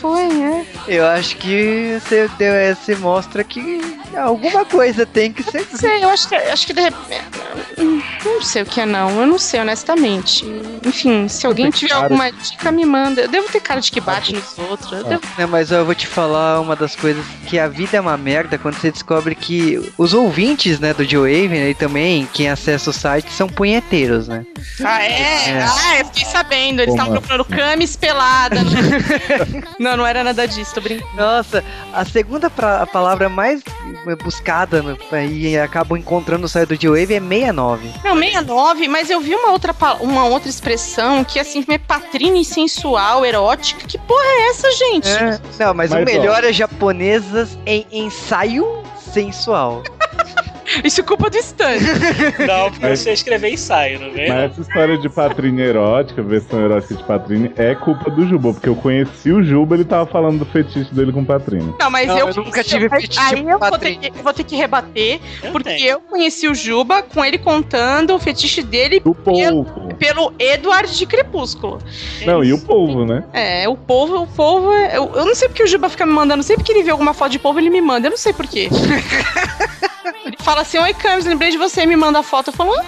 foi, 0.00 0.22
é. 0.42 0.64
Eu 0.88 1.06
acho 1.06 1.36
que 1.36 1.98
você, 2.00 2.28
deu, 2.38 2.52
é, 2.54 2.74
você 2.74 2.94
mostra 2.96 3.44
que 3.44 3.80
alguma 4.16 4.64
coisa 4.64 5.04
tem 5.06 5.32
que 5.32 5.42
ser... 5.42 5.66
Não 5.70 5.78
sei, 5.78 6.02
eu 6.04 6.08
acho 6.08 6.28
que, 6.28 6.34
acho 6.34 6.66
que 6.66 6.72
de 6.72 6.80
repente. 6.82 7.24
Não 8.24 8.42
sei 8.42 8.62
o 8.62 8.66
que 8.66 8.80
é, 8.80 8.86
não. 8.86 9.10
Eu 9.20 9.26
não 9.26 9.38
sei, 9.38 9.60
honestamente. 9.60 10.44
Enfim, 10.84 11.28
se 11.28 11.46
alguém 11.46 11.70
tiver 11.70 11.90
cara- 11.90 12.04
alguma 12.04 12.30
dica, 12.32 12.70
me 12.72 12.84
manda. 12.84 13.22
Eu 13.22 13.28
devo 13.28 13.48
ter 13.50 13.60
cara 13.60 13.80
de 13.80 13.90
que 13.90 14.00
bate 14.00 14.34
nos 14.34 14.58
outros. 14.58 14.92
Eu 14.92 15.04
devo- 15.04 15.22
Né, 15.38 15.46
mas 15.46 15.70
eu 15.70 15.84
vou 15.84 15.94
te 15.94 16.06
falar 16.06 16.60
uma 16.60 16.74
das 16.76 16.94
coisas 16.96 17.24
que 17.46 17.58
a 17.58 17.68
vida 17.68 17.96
é 17.96 18.00
uma 18.00 18.16
merda 18.16 18.58
quando 18.58 18.74
você 18.76 18.90
descobre 18.90 19.34
que 19.34 19.92
os 19.96 20.12
ouvintes, 20.14 20.78
né, 20.80 20.92
do 20.94 21.04
Joe 21.04 21.30
Haven 21.44 21.70
e 21.70 21.74
também 21.74 22.28
quem 22.32 22.48
acessa 22.48 22.90
o 22.90 22.92
site 22.92 23.30
são 23.32 23.48
punheteiros, 23.48 24.28
né? 24.28 24.44
Ah, 24.84 25.02
é? 25.02 25.10
É. 25.50 25.62
Ah, 25.62 25.98
eu 26.00 26.04
fiquei 26.06 26.24
sabendo. 26.26 26.80
Eles 26.82 26.94
estavam 26.94 27.14
procurando 27.20 27.44
camis 27.44 27.96
pelada. 27.96 28.56
né? 28.62 28.80
não, 29.90 29.96
não 29.98 30.06
era 30.06 30.22
nada 30.24 30.46
disso, 30.46 30.74
tô 30.74 30.80
brincando. 30.80 31.10
Nossa, 31.14 31.64
a 31.92 32.04
segunda 32.04 32.48
pra- 32.50 32.82
a 32.82 32.86
palavra 32.86 33.28
mais 33.28 33.62
buscada 34.22 34.82
no, 34.82 34.96
e 35.30 35.58
acabam 35.58 35.98
encontrando 35.98 36.42
no 36.42 36.48
site 36.48 36.76
do 36.76 36.92
Haven 36.92 37.16
é 37.16 37.20
69. 37.20 37.90
Não, 38.04 38.16
69, 38.16 38.88
mas 38.88 39.10
eu 39.10 39.20
vi 39.20 39.34
uma 39.34 39.50
outra, 39.52 39.74
uma 40.00 40.24
outra 40.26 40.48
expressão 40.48 41.24
que 41.24 41.38
assim, 41.38 41.64
é 41.68 41.78
patrine 41.78 42.44
sensual, 42.44 43.24
erótica. 43.24 43.86
Que 43.86 43.98
porra 43.98 44.22
é 44.24 44.48
essa, 44.50 44.70
gente? 44.72 45.08
É. 45.08 45.40
Não, 45.58 45.74
mas, 45.74 45.90
o 45.90 45.94
Mas, 45.94 46.02
ó. 46.02 46.04
melhor 46.04 46.44
é 46.44 46.52
japonesas 46.52 47.58
em 47.66 47.86
ensaio 47.90 48.82
sensual. 49.12 49.82
Isso 50.84 51.00
é 51.00 51.04
culpa 51.04 51.28
do 51.30 51.36
stand. 51.38 51.78
Não, 52.46 52.70
porque 52.70 52.86
Mas- 52.86 53.00
você 53.00 53.12
escrever 53.12 53.50
ensaio, 53.52 54.00
não 54.00 54.10
vem? 54.12 54.28
Mas 54.28 54.52
essa 54.52 54.60
história 54.60 54.96
de 54.98 55.08
Patrine 55.08 55.60
erótica, 55.62 56.22
versão 56.22 56.60
erótica 56.60 56.94
de 56.94 57.02
Patrine, 57.04 57.52
é 57.56 57.74
culpa 57.74 58.10
do 58.10 58.26
Juba, 58.26 58.52
porque 58.52 58.68
eu 58.68 58.76
conheci 58.76 59.30
o 59.32 59.42
Juba 59.42 59.74
ele 59.74 59.84
tava 59.84 60.06
falando 60.06 60.38
do 60.40 60.44
fetiche 60.46 60.92
dele 60.94 61.12
com 61.12 61.24
Patrine. 61.24 61.74
Não, 61.78 61.90
mas 61.90 62.06
Não, 62.08 62.18
eu, 62.18 62.28
eu 62.28 62.34
nunca 62.34 62.62
tive 62.64 62.88
mas 62.88 63.02
fetiche 63.02 63.20
Aí 63.20 63.46
eu 63.48 63.58
vou 63.58 63.78
ter, 63.78 63.96
que, 63.96 64.22
vou 64.22 64.32
ter 64.32 64.44
que 64.44 64.56
rebater, 64.56 65.20
Eu 65.42 65.52
porque 65.52 65.70
tenho. 65.70 65.86
eu 65.88 66.00
conheci 66.00 66.48
o 66.48 66.54
Juba 66.54 67.02
com 67.02 67.24
ele 67.24 67.38
contando 67.38 68.14
o 68.14 68.18
fetiche 68.18 68.62
dele 68.62 69.00
Do 69.00 69.14
povo. 69.14 69.94
pelo 69.98 70.32
Edward 70.38 70.96
de 70.96 71.06
Crepúsculo. 71.06 71.78
Não, 72.24 72.42
e 72.44 72.52
o 72.52 72.58
povo, 72.58 73.04
né? 73.04 73.24
É, 73.32 73.68
o 73.68 73.76
povo, 73.76 74.22
o 74.22 74.26
povo. 74.26 74.72
é- 74.72 74.96
Eu, 74.96 75.10
eu 75.14 75.24
não 75.26 75.34
sei 75.34 75.48
porque 75.48 75.62
o 75.62 75.66
Juba 75.66 75.88
fica 75.88 76.06
me 76.06 76.12
mandando. 76.12 76.42
Sempre 76.42 76.64
que 76.64 76.72
ele 76.72 76.82
vê 76.82 76.90
alguma 76.90 77.12
foto 77.14 77.30
de 77.32 77.38
povo, 77.38 77.58
ele 77.58 77.70
me 77.70 77.80
manda. 77.80 78.06
Eu 78.06 78.10
não 78.10 78.18
sei 78.18 78.32
porquê. 78.32 78.68
ele 80.24 80.36
fala 80.40 80.62
assim: 80.62 80.78
Oi, 80.78 80.94
Camis, 80.94 81.24
lembrei 81.24 81.50
de 81.50 81.56
você, 81.58 81.84
me 81.86 81.96
manda 81.96 82.18
a 82.18 82.22
foto. 82.22 82.48
Eu 82.48 82.52
falo, 82.54 82.72
ah, 82.74 82.84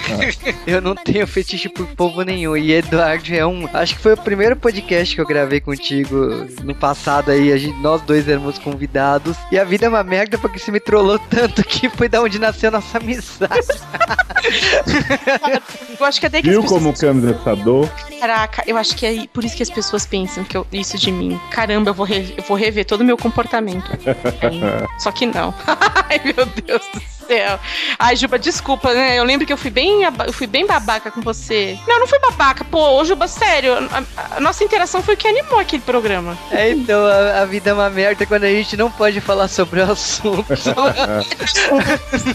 Eu 0.66 0.80
não 0.80 0.94
tenho 0.94 1.26
fetiche 1.26 1.68
por 1.68 1.86
povo 1.88 2.22
nenhum. 2.22 2.56
E 2.56 2.72
Eduardo 2.72 3.34
é 3.34 3.44
um. 3.46 3.68
Acho 3.72 3.94
que 3.96 4.02
foi 4.02 4.14
o 4.14 4.16
primeiro 4.16 4.56
podcast 4.56 5.14
que 5.14 5.20
eu 5.20 5.26
gravei 5.26 5.60
contigo 5.60 6.16
no 6.62 6.74
passado 6.74 7.30
aí. 7.30 7.52
A 7.52 7.56
gente, 7.58 7.76
nós 7.80 8.00
dois 8.02 8.28
éramos 8.28 8.58
convidados. 8.58 9.36
E 9.50 9.58
a 9.58 9.64
vida 9.64 9.86
é 9.86 9.88
uma 9.88 10.02
merda 10.04 10.38
porque 10.38 10.58
você 10.58 10.70
me 10.70 10.80
trollou 10.80 11.18
tanto 11.18 11.62
que 11.64 11.88
foi 11.88 12.08
da 12.08 12.20
onde 12.22 12.38
nasceu 12.38 12.70
nossa 12.70 12.98
amizade. 12.98 13.66
eu 15.98 16.06
acho 16.06 16.20
que 16.20 16.26
até 16.26 16.42
que 16.42 16.48
Viu 16.50 16.60
as 16.62 16.68
como 16.68 16.90
o 16.90 16.92
pessoas. 16.92 17.14
Camis 17.16 17.30
é 17.36 17.44
sabor? 17.44 17.88
Caraca, 18.20 18.62
eu 18.66 18.76
acho 18.76 18.96
que 18.96 19.06
é 19.06 19.26
por 19.32 19.44
isso 19.44 19.56
que 19.56 19.62
as 19.62 19.70
pessoas 19.70 20.06
pensam 20.06 20.44
que 20.44 20.56
eu, 20.56 20.66
isso 20.72 20.96
de 20.98 21.12
mim. 21.12 21.38
Caramba, 21.50 21.90
eu 21.90 21.94
vou, 21.94 22.06
re- 22.06 22.34
eu 22.36 22.44
vou 22.44 22.56
rever 22.56 22.84
todo 22.84 23.00
o 23.02 23.04
meu 23.04 23.16
comportamento. 23.16 23.90
Só 24.98 25.10
que 25.12 25.26
não. 25.26 25.54
Ai, 26.08 26.20
meu 26.24 26.43
Deus 26.46 26.82
do 26.92 27.00
céu. 27.00 27.13
Ai, 27.98 28.16
Juba, 28.16 28.38
desculpa, 28.38 28.92
né? 28.92 29.18
Eu 29.18 29.24
lembro 29.24 29.46
que 29.46 29.52
eu 29.52 29.56
fui 29.56 29.70
bem, 29.70 30.02
eu 30.04 30.32
fui 30.32 30.46
bem 30.46 30.66
babaca 30.66 31.10
com 31.10 31.20
você. 31.20 31.78
Não, 31.86 32.00
não 32.00 32.06
fui 32.06 32.18
babaca. 32.18 32.64
Pô, 32.64 33.00
ô, 33.00 33.04
Juba, 33.04 33.28
sério. 33.28 33.74
A, 33.90 34.36
a 34.36 34.40
nossa 34.40 34.64
interação 34.64 35.02
foi 35.02 35.14
o 35.14 35.16
que 35.16 35.28
animou 35.28 35.58
aquele 35.58 35.82
programa. 35.82 36.36
É, 36.50 36.70
então 36.70 37.06
a, 37.06 37.42
a 37.42 37.44
vida 37.44 37.70
é 37.70 37.72
uma 37.72 37.90
merda 37.90 38.26
quando 38.26 38.44
a 38.44 38.50
gente 38.50 38.76
não 38.76 38.90
pode 38.90 39.20
falar 39.20 39.48
sobre 39.48 39.80
o 39.80 39.90
assunto. 39.90 40.44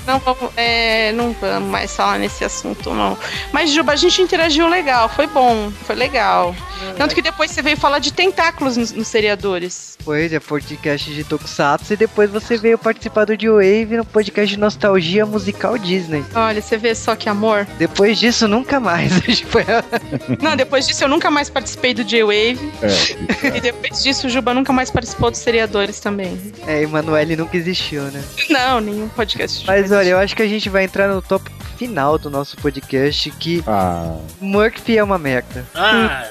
Não 0.05 0.19
vamos, 0.19 0.51
é, 0.55 1.11
não 1.11 1.33
vamos 1.33 1.69
mais 1.69 1.95
falar 1.95 2.17
nesse 2.17 2.43
assunto, 2.43 2.93
não. 2.93 3.17
Mas, 3.51 3.69
Juba, 3.71 3.93
a 3.93 3.95
gente 3.95 4.21
interagiu 4.21 4.67
legal. 4.67 5.09
Foi 5.09 5.27
bom. 5.27 5.71
Foi 5.85 5.95
legal. 5.95 6.55
Tanto 6.97 7.13
que 7.13 7.21
depois 7.21 7.51
você 7.51 7.61
veio 7.61 7.77
falar 7.77 7.99
de 7.99 8.11
tentáculos 8.13 8.77
nos, 8.77 8.91
nos 8.91 9.07
seriadores. 9.07 9.97
Foi 10.03 10.29
de 10.29 10.39
podcast 10.39 11.13
de 11.13 11.23
Tokusatsu 11.23 11.93
e 11.93 11.97
depois 11.97 12.29
você 12.29 12.57
veio 12.57 12.77
participar 12.77 13.25
do 13.25 13.39
Joe 13.39 13.55
Wave 13.55 13.97
no 13.97 14.05
podcast 14.05 14.53
de 14.53 14.59
nostalgia 14.79 15.25
musical 15.25 15.77
Disney. 15.77 16.23
Olha, 16.33 16.61
você 16.61 16.77
vê 16.77 16.95
só 16.95 17.13
que 17.15 17.27
amor. 17.27 17.67
Depois 17.77 18.17
disso, 18.17 18.47
nunca 18.47 18.79
mais. 18.79 19.11
Não, 20.41 20.55
depois 20.55 20.87
disso 20.87 21.03
eu 21.03 21.09
nunca 21.09 21.29
mais 21.29 21.49
participei 21.49 21.93
do 21.93 22.03
J-Wave. 22.03 22.71
É. 22.81 23.29
E 23.59 23.61
depois 23.61 24.01
disso 24.03 24.27
o 24.27 24.29
Juba 24.29 24.53
nunca 24.53 24.71
mais 24.71 24.91
participou 24.91 25.31
dos 25.31 25.39
seriadores 25.39 25.99
também. 25.99 26.39
É, 26.67 26.83
Emanuele 26.83 27.35
nunca 27.35 27.57
existiu, 27.57 28.03
né? 28.03 28.23
Não, 28.49 28.79
nenhum 28.79 29.09
podcast. 29.09 29.65
Mas 29.65 29.91
olha, 29.91 30.09
eu 30.09 30.17
acho 30.17 30.35
que 30.35 30.41
a 30.43 30.47
gente 30.47 30.69
vai 30.69 30.83
entrar 30.83 31.07
no 31.07 31.21
tópico 31.21 31.55
final 31.77 32.17
do 32.17 32.29
nosso 32.29 32.55
podcast, 32.57 33.31
que 33.31 33.63
Ah, 33.65 34.17
Murphy 34.39 34.97
é 34.97 35.03
uma 35.03 35.17
merda. 35.17 35.65
Ah, 35.73 36.27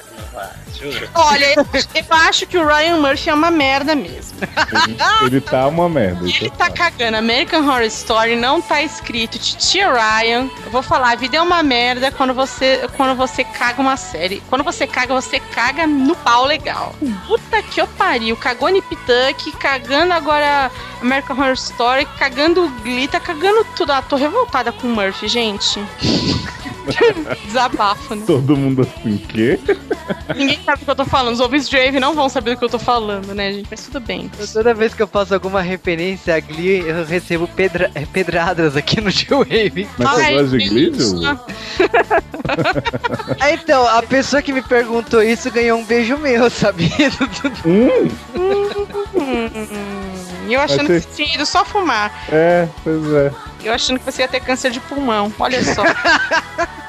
juro. 0.79 1.09
Olha, 1.13 1.53
eu, 1.55 1.65
eu 1.73 2.05
acho 2.09 2.47
que 2.47 2.57
o 2.57 2.65
Ryan 2.65 2.97
Murphy 2.97 3.29
é 3.29 3.33
uma 3.33 3.51
merda 3.51 3.95
mesmo. 3.95 4.37
ele, 4.87 4.97
ele 5.25 5.41
tá 5.41 5.67
uma 5.67 5.89
merda. 5.89 6.25
Ele 6.25 6.47
é 6.47 6.49
tá 6.49 6.69
cagando. 6.69 7.17
American 7.17 7.61
Horror 7.61 7.83
Story 7.83 8.35
não 8.35 8.61
tá 8.61 8.81
escrito 8.81 9.37
Titia 9.37 9.91
Ryan. 9.91 10.49
Eu 10.65 10.71
vou 10.71 10.81
falar, 10.81 11.11
a 11.11 11.15
vida 11.15 11.37
é 11.37 11.41
uma 11.41 11.61
merda 11.61 12.11
quando 12.11 12.33
você, 12.33 12.87
quando 12.95 13.15
você 13.15 13.43
caga 13.43 13.81
uma 13.81 13.97
série. 13.97 14.41
Quando 14.49 14.63
você 14.63 14.87
caga, 14.87 15.13
você 15.13 15.39
caga 15.39 15.85
no 15.85 16.15
pau 16.15 16.45
legal. 16.45 16.95
Puta 17.27 17.61
que 17.63 17.81
eu 17.81 17.87
pariu. 17.87 18.35
Cagou 18.37 18.69
Nip 18.69 18.95
Tuck, 18.95 19.51
cagando 19.57 20.13
agora 20.13 20.71
American 21.01 21.37
Horror 21.37 21.53
Story, 21.53 22.05
cagando 22.17 22.65
o 22.65 22.69
Glee, 22.81 23.07
tá 23.07 23.19
cagando 23.19 23.65
tudo. 23.75 23.91
Ah, 23.91 24.01
tô 24.01 24.15
revoltada 24.15 24.71
com 24.71 24.87
o 24.87 24.91
Murphy, 24.91 25.27
gente. 25.27 25.79
Desabafo, 27.45 28.15
né? 28.15 28.23
Todo 28.25 28.55
mundo 28.57 28.81
assim, 28.81 29.17
quê? 29.17 29.59
Ninguém 30.35 30.59
sabe 30.65 30.79
do 30.79 30.85
que 30.85 30.91
eu 30.91 30.95
tô 30.95 31.05
falando. 31.05 31.33
Os 31.33 31.39
ouvintes 31.39 31.69
de 31.69 31.77
Ave 31.77 31.99
não 31.99 32.13
vão 32.15 32.29
saber 32.29 32.51
do 32.55 32.57
que 32.59 32.65
eu 32.65 32.69
tô 32.69 32.79
falando, 32.79 33.33
né, 33.35 33.51
gente? 33.53 33.67
Mas 33.69 33.81
tudo 33.85 33.99
bem. 33.99 34.29
Toda 34.53 34.73
vez 34.73 34.93
que 34.93 35.01
eu 35.01 35.07
faço 35.07 35.33
alguma 35.33 35.61
referência 35.61 36.35
a 36.35 36.39
Glee, 36.39 36.83
eu 36.87 37.05
recebo 37.05 37.47
pedra- 37.47 37.91
eh, 37.95 38.05
pedradas 38.11 38.75
aqui 38.75 38.99
no 39.01 39.09
Joe 39.11 39.39
Wave. 39.45 39.87
Mas 39.97 40.09
você 40.09 40.31
gosta 40.33 40.57
de 40.57 40.69
Glee? 40.69 40.91
Ah, 43.39 43.51
então, 43.51 43.87
a 43.87 44.01
pessoa 44.01 44.41
que 44.41 44.51
me 44.51 44.61
perguntou 44.61 45.21
isso 45.21 45.51
ganhou 45.51 45.77
um 45.79 45.85
beijo 45.85 46.17
meu, 46.17 46.49
sabia? 46.49 46.89
Hum, 47.65 47.89
Hum, 49.15 49.49
e 50.49 50.53
eu 50.53 50.61
achando 50.61 50.87
que 50.87 50.99
você 50.99 51.15
tinha 51.15 51.35
ido 51.35 51.45
só 51.45 51.63
fumar. 51.63 52.11
é, 52.31 52.67
pois 52.83 53.13
é. 53.13 53.31
Eu 53.63 53.73
achando 53.73 53.99
que 53.99 54.05
você 54.05 54.21
ia 54.21 54.27
ter 54.27 54.39
câncer 54.39 54.71
de 54.71 54.79
pulmão. 54.79 55.31
Olha 55.37 55.61
só. 55.63 55.83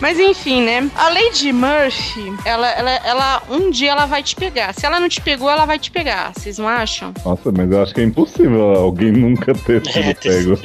Mas 0.00 0.18
enfim, 0.18 0.62
né? 0.62 0.90
A 0.96 1.10
Lady 1.10 1.52
Murphy, 1.52 2.34
ela, 2.46 2.66
ela, 2.70 2.90
ela, 2.90 3.42
um 3.50 3.70
dia 3.70 3.90
ela 3.90 4.06
vai 4.06 4.22
te 4.22 4.34
pegar. 4.34 4.72
Se 4.72 4.86
ela 4.86 4.98
não 4.98 5.10
te 5.10 5.20
pegou, 5.20 5.50
ela 5.50 5.66
vai 5.66 5.78
te 5.78 5.90
pegar. 5.90 6.32
Vocês 6.34 6.56
não 6.56 6.66
acham? 6.66 7.12
Nossa, 7.22 7.52
mas 7.52 7.70
eu 7.70 7.82
acho 7.82 7.94
que 7.94 8.00
é 8.00 8.04
impossível 8.04 8.62
alguém 8.76 9.12
nunca 9.12 9.52
ter 9.52 9.84
sido 9.84 9.98
É, 10.08 10.14
pego. 10.14 10.58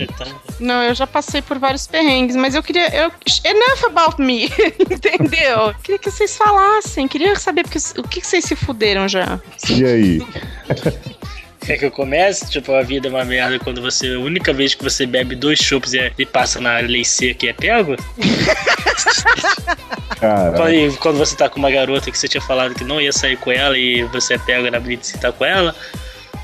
Não, 0.57 0.81
eu 0.83 0.95
já 0.95 1.05
passei 1.05 1.41
por 1.41 1.59
vários 1.59 1.85
perrengues, 1.85 2.37
mas 2.37 2.55
eu 2.55 2.63
queria. 2.63 2.87
Eu, 2.95 3.11
enough 3.43 3.85
about 3.87 4.21
me, 4.21 4.45
entendeu? 4.89 5.75
Queria 5.83 5.99
que 5.99 6.09
vocês 6.09 6.37
falassem, 6.37 7.05
queria 7.05 7.35
saber 7.35 7.63
porque, 7.63 7.79
o 7.99 8.03
que, 8.03 8.21
que 8.21 8.27
vocês 8.27 8.45
se 8.45 8.55
fuderam 8.55 9.05
já. 9.05 9.37
E 9.69 9.83
aí? 9.83 10.21
Quer 11.65 11.77
que 11.79 11.85
eu 11.85 11.91
comece? 11.91 12.49
Tipo, 12.49 12.73
a 12.73 12.83
vida 12.83 13.07
é 13.07 13.11
uma 13.11 13.25
merda 13.25 13.57
quando 13.57 13.81
você. 13.81 14.13
A 14.13 14.19
única 14.19 14.53
vez 14.53 14.75
que 14.75 14.83
você 14.83 15.05
bebe 15.05 15.35
dois 15.35 15.59
chopps 15.59 15.93
e, 15.93 16.11
e 16.17 16.25
passa 16.25 16.61
na 16.61 16.77
lei 16.79 17.03
C 17.03 17.33
que 17.33 17.47
é 17.47 17.53
pego? 17.53 17.95
Cara, 20.19 20.73
E 20.73 20.91
quando 20.97 21.17
você 21.17 21.35
tá 21.35 21.49
com 21.49 21.59
uma 21.59 21.71
garota 21.71 22.11
que 22.11 22.17
você 22.17 22.27
tinha 22.27 22.41
falado 22.41 22.75
que 22.75 22.83
não 22.83 23.01
ia 23.01 23.11
sair 23.11 23.37
com 23.37 23.51
ela 23.51 23.77
e 23.77 24.03
você 24.03 24.37
pega 24.37 24.69
na 24.71 24.79
blitz 24.79 25.09
e 25.11 25.17
tá 25.19 25.31
com 25.31 25.43
ela, 25.43 25.75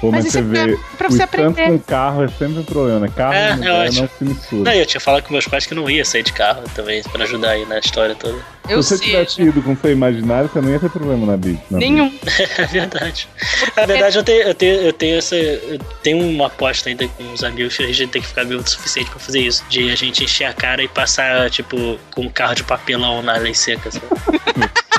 pô, 0.01 0.11
mas, 0.11 0.23
Mas 0.25 0.33
você 0.33 0.39
isso 0.41 0.55
é 0.55 0.65
vê, 0.67 0.77
pra- 0.97 1.07
você 1.09 1.17
tanto 1.19 1.23
aprender. 1.23 1.65
com 1.69 1.79
carro 1.79 2.23
é 2.23 2.27
sempre 2.27 2.59
um 2.59 2.63
problema, 2.63 2.99
né? 3.01 3.09
Carro 3.15 3.33
É, 3.33 3.51
eu 3.51 3.55
mulher 3.57 3.87
acho. 3.87 4.01
não 4.01 4.09
se 4.09 4.23
mistura. 4.25 4.63
não, 4.63 4.71
eu 4.73 4.85
tinha 4.85 4.99
falado 4.99 5.23
com 5.23 5.31
meus 5.31 5.47
pais 5.47 5.65
que 5.65 5.73
não 5.73 5.89
ia 5.89 6.03
sair 6.03 6.23
de 6.23 6.33
carro 6.33 6.63
também, 6.75 7.01
pra 7.03 7.23
ajudar 7.23 7.51
aí 7.51 7.65
na 7.65 7.79
história 7.79 8.15
toda. 8.15 8.37
Eu 8.69 8.81
Se 8.83 8.89
você 8.89 8.97
sei. 8.97 9.07
tivesse 9.07 9.41
ido 9.41 9.61
com 9.61 9.75
seu 9.75 9.91
imaginário, 9.91 10.49
você 10.51 10.61
não 10.61 10.69
ia 10.69 10.79
ter 10.79 10.89
problema 10.89 11.25
na 11.25 11.37
bicha. 11.37 11.61
na 11.69 11.77
Nenhum. 11.79 12.11
É 12.57 12.65
verdade. 12.67 13.27
Na 13.75 13.85
verdade, 13.85 14.17
eu 14.17 14.23
tenho, 14.23 14.41
eu 14.43 14.53
tenho, 14.55 14.75
eu 14.81 14.93
tenho 14.93 15.17
essa. 15.17 15.35
Eu 15.35 15.79
tenho 16.03 16.19
uma 16.27 16.47
aposta 16.47 16.89
ainda 16.89 17.07
com 17.07 17.33
os 17.33 17.43
amigos 17.43 17.75
que 17.77 17.83
a 17.83 17.87
gente 17.87 18.07
tem 18.07 18.21
que 18.21 18.27
ficar 18.27 18.43
bêbado 18.45 18.65
o 18.67 18.69
suficiente 18.69 19.09
pra 19.09 19.19
fazer 19.19 19.39
isso. 19.41 19.63
De 19.69 19.91
a 19.91 19.95
gente 19.95 20.23
encher 20.23 20.45
a 20.45 20.53
cara 20.53 20.81
e 20.83 20.87
passar, 20.87 21.49
tipo, 21.49 21.97
com 22.13 22.21
um 22.21 22.29
carro 22.29 22.55
de 22.55 22.63
papelão 22.63 23.21
na 23.21 23.35
lei 23.37 23.53
seca. 23.53 23.89
sabe? 23.91 24.05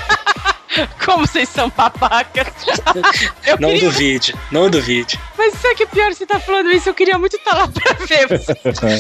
Como 1.04 1.26
vocês 1.26 1.48
são 1.48 1.70
babacas. 1.76 2.46
Eu 3.46 3.58
Não 3.58 3.70
queria- 3.70 3.88
duvide, 3.90 4.34
não 4.50 4.70
duvide. 4.70 5.18
Mas 5.36 5.54
sabe 5.54 5.74
que 5.74 5.86
pior 5.86 6.12
você 6.14 6.24
tá 6.24 6.38
falando 6.38 6.70
isso? 6.70 6.88
Eu 6.88 6.94
queria 6.94 7.18
muito 7.18 7.36
estar 7.36 7.54
lá 7.54 7.68
pra 7.68 7.92
ver. 8.06 8.28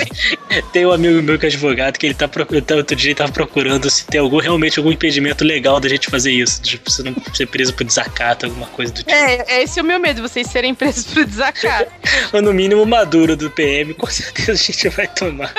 Tem 0.72 0.84
um 0.84 0.92
amigo 0.92 1.22
meu 1.22 1.38
que 1.38 1.46
é 1.46 1.48
advogado 1.48 1.98
que 1.98 2.06
ele 2.06 2.14
tá 2.14 2.26
procurando. 2.26 2.70
Outro 2.72 2.96
dia 2.96 3.10
ele 3.10 3.14
tava 3.14 3.32
procurando 3.32 3.88
se 3.88 4.04
tem 4.06 4.20
algum, 4.20 4.38
realmente 4.38 4.78
algum 4.78 4.90
impedimento 4.90 5.44
legal 5.44 5.78
da 5.78 5.88
gente 5.88 6.10
fazer 6.10 6.32
isso. 6.32 6.60
Tipo, 6.62 6.90
você 6.90 7.02
não 7.02 7.14
ser 7.32 7.46
preso 7.46 7.72
por 7.74 7.84
desacato, 7.84 8.46
alguma 8.46 8.66
coisa 8.68 8.92
do 8.92 8.98
tipo. 8.98 9.10
É, 9.10 9.44
é 9.46 9.62
esse 9.62 9.78
é 9.78 9.82
o 9.82 9.86
meu 9.86 9.98
medo, 10.00 10.20
vocês 10.20 10.46
serem 10.48 10.74
presos 10.74 11.04
por 11.06 11.24
desacato. 11.24 11.90
Ou 12.32 12.42
no 12.42 12.52
mínimo 12.52 12.84
maduro 12.84 13.36
do 13.36 13.50
PM, 13.50 13.94
com 13.94 14.06
certeza 14.06 14.52
a 14.52 14.56
gente 14.56 14.88
vai 14.88 15.06
tomar. 15.06 15.52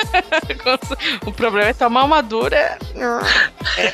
o 1.26 1.32
problema 1.32 1.70
é 1.70 1.74
tomar 1.74 2.04
uma 2.04 2.22
dura. 2.22 2.78
É. 3.78 3.94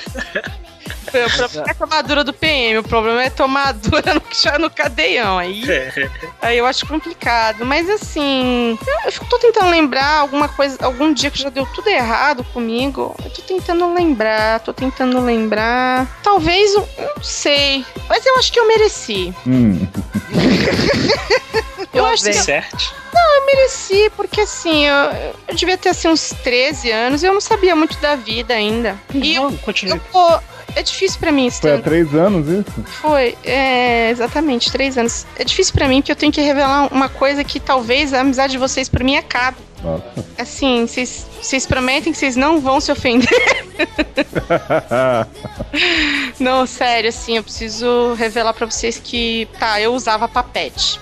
O 1.09 1.29
problema 1.37 1.65
é 1.69 1.73
tomar 1.73 1.97
a 1.97 2.01
dura 2.01 2.23
do 2.23 2.33
PM, 2.33 2.77
o 2.79 2.83
problema 2.83 3.23
é 3.23 3.29
tomar 3.29 3.67
a 3.69 3.71
dura 3.71 4.13
no, 4.13 4.21
já 4.31 4.57
no 4.59 4.69
cadeião. 4.69 5.37
Aí, 5.37 5.63
É. 5.69 6.09
aí 6.41 6.57
eu 6.57 6.65
acho 6.65 6.85
complicado. 6.85 7.65
Mas 7.65 7.89
assim, 7.89 8.77
eu, 8.87 9.11
eu 9.11 9.27
tô 9.29 9.37
tentando 9.39 9.69
lembrar 9.69 10.19
alguma 10.19 10.47
coisa, 10.47 10.77
algum 10.81 11.13
dia 11.13 11.29
que 11.31 11.41
já 11.41 11.49
deu 11.49 11.65
tudo 11.67 11.89
errado 11.89 12.43
comigo. 12.53 13.15
Eu 13.23 13.29
tô 13.31 13.41
tentando 13.41 13.93
lembrar, 13.93 14.59
tô 14.61 14.73
tentando 14.73 15.19
lembrar. 15.21 16.07
Talvez, 16.23 16.73
eu 16.73 16.87
não 17.15 17.23
sei. 17.23 17.85
Mas 18.07 18.25
eu 18.25 18.37
acho 18.37 18.51
que 18.51 18.59
eu 18.59 18.67
mereci. 18.67 19.33
Hum. 19.47 19.87
Eu 21.93 22.05
acho 22.05 22.23
que 22.23 22.29
eu 22.29 22.33
Certo? 22.33 22.93
mereci, 23.47 24.11
porque 24.15 24.41
assim, 24.41 24.85
eu, 24.85 24.95
eu 25.47 25.55
devia 25.55 25.75
ter 25.77 25.89
assim 25.89 26.07
uns 26.07 26.29
13 26.43 26.91
anos 26.91 27.23
e 27.23 27.25
eu 27.25 27.33
não 27.33 27.41
sabia 27.41 27.75
muito 27.75 27.97
da 27.99 28.15
vida 28.15 28.53
ainda. 28.53 28.95
E 29.13 29.33
eu, 29.35 29.49
Não, 29.49 29.57
continue. 29.57 29.93
eu 29.97 30.01
pô, 30.11 30.39
é 30.75 30.83
difícil 30.83 31.19
pra 31.19 31.31
mim, 31.31 31.49
Foi 31.49 31.73
há 31.73 31.79
três 31.81 32.13
anos 32.13 32.47
isso? 32.47 32.83
Foi, 33.01 33.35
é, 33.43 34.11
exatamente, 34.11 34.71
três 34.71 34.97
anos. 34.99 35.25
É 35.37 35.43
difícil 35.43 35.73
pra 35.73 35.87
mim 35.87 35.99
porque 36.01 36.11
eu 36.11 36.15
tenho 36.15 36.31
que 36.31 36.41
revelar 36.41 36.93
uma 36.93 37.09
coisa 37.09 37.43
que 37.43 37.59
talvez 37.59 38.13
a 38.13 38.21
amizade 38.21 38.51
de 38.51 38.59
vocês 38.59 38.87
por 38.87 39.03
mim 39.03 39.17
acabe. 39.17 39.57
Nossa. 39.83 40.03
Assim, 40.37 40.85
vocês 40.85 41.25
vocês 41.41 41.65
prometem 41.65 42.11
que 42.11 42.19
vocês 42.19 42.35
não 42.35 42.59
vão 42.59 42.79
se 42.81 42.91
ofender? 42.91 43.29
Não, 46.39 46.65
sério, 46.65 47.09
assim, 47.09 47.37
eu 47.37 47.43
preciso 47.43 48.13
revelar 48.15 48.53
pra 48.53 48.65
vocês 48.65 48.99
que, 49.03 49.47
tá, 49.59 49.79
eu 49.81 49.93
usava 49.93 50.27
papete. 50.27 50.99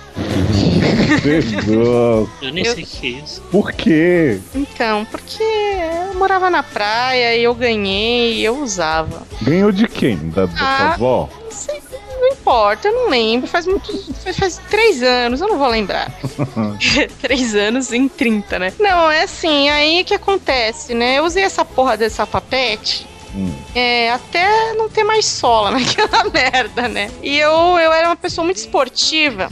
Jesus. 1.22 2.28
Eu 2.42 2.52
nem 2.52 2.64
Eu- 2.64 2.74
sei 2.74 2.84
o 2.84 2.86
que 2.86 3.06
é 3.06 3.10
isso. 3.24 3.40
Por 3.50 3.72
quê? 3.72 4.40
Então, 4.54 5.04
porque 5.06 5.42
eu 5.42 6.14
morava 6.18 6.48
na 6.50 6.62
praia 6.62 7.36
e 7.36 7.42
eu 7.44 7.54
ganhei 7.54 8.34
e 8.34 8.44
eu 8.44 8.58
usava. 8.62 9.22
Ganhou 9.42 9.70
de 9.72 9.86
quem? 9.88 10.16
Da, 10.30 10.46
da 10.46 10.52
Ah. 10.60 10.76
sua 10.78 10.94
avó? 10.94 11.28
Não 11.44 11.50
sei, 11.52 11.80
não 12.20 12.28
importa, 12.28 12.88
eu 12.88 12.94
não 12.94 13.08
lembro. 13.10 13.46
Faz 13.48 13.66
muito. 13.66 13.92
Faz, 14.24 14.36
faz 14.36 14.60
três 14.70 15.02
anos, 15.02 15.40
eu 15.40 15.48
não 15.48 15.58
vou 15.58 15.68
lembrar. 15.68 16.12
três 17.20 17.54
anos 17.54 17.92
em 17.92 18.08
30, 18.08 18.58
né? 18.58 18.72
Não, 18.78 19.10
é 19.10 19.22
assim, 19.22 19.68
aí 19.68 20.04
que 20.04 20.14
acontece, 20.14 20.94
né? 20.94 21.18
Eu 21.18 21.24
usei 21.24 21.42
essa 21.44 21.64
porra 21.64 21.96
dessa 21.96 22.26
papete. 22.26 23.06
Hum. 23.34 23.52
É, 23.74 24.10
até 24.12 24.72
não 24.74 24.88
ter 24.88 25.04
mais 25.04 25.26
sola 25.26 25.70
naquela 25.78 26.24
merda, 26.30 26.88
né? 26.88 27.10
E 27.22 27.36
eu, 27.38 27.50
eu 27.50 27.92
era 27.92 28.08
uma 28.08 28.16
pessoa 28.16 28.44
muito 28.44 28.58
esportiva. 28.58 29.48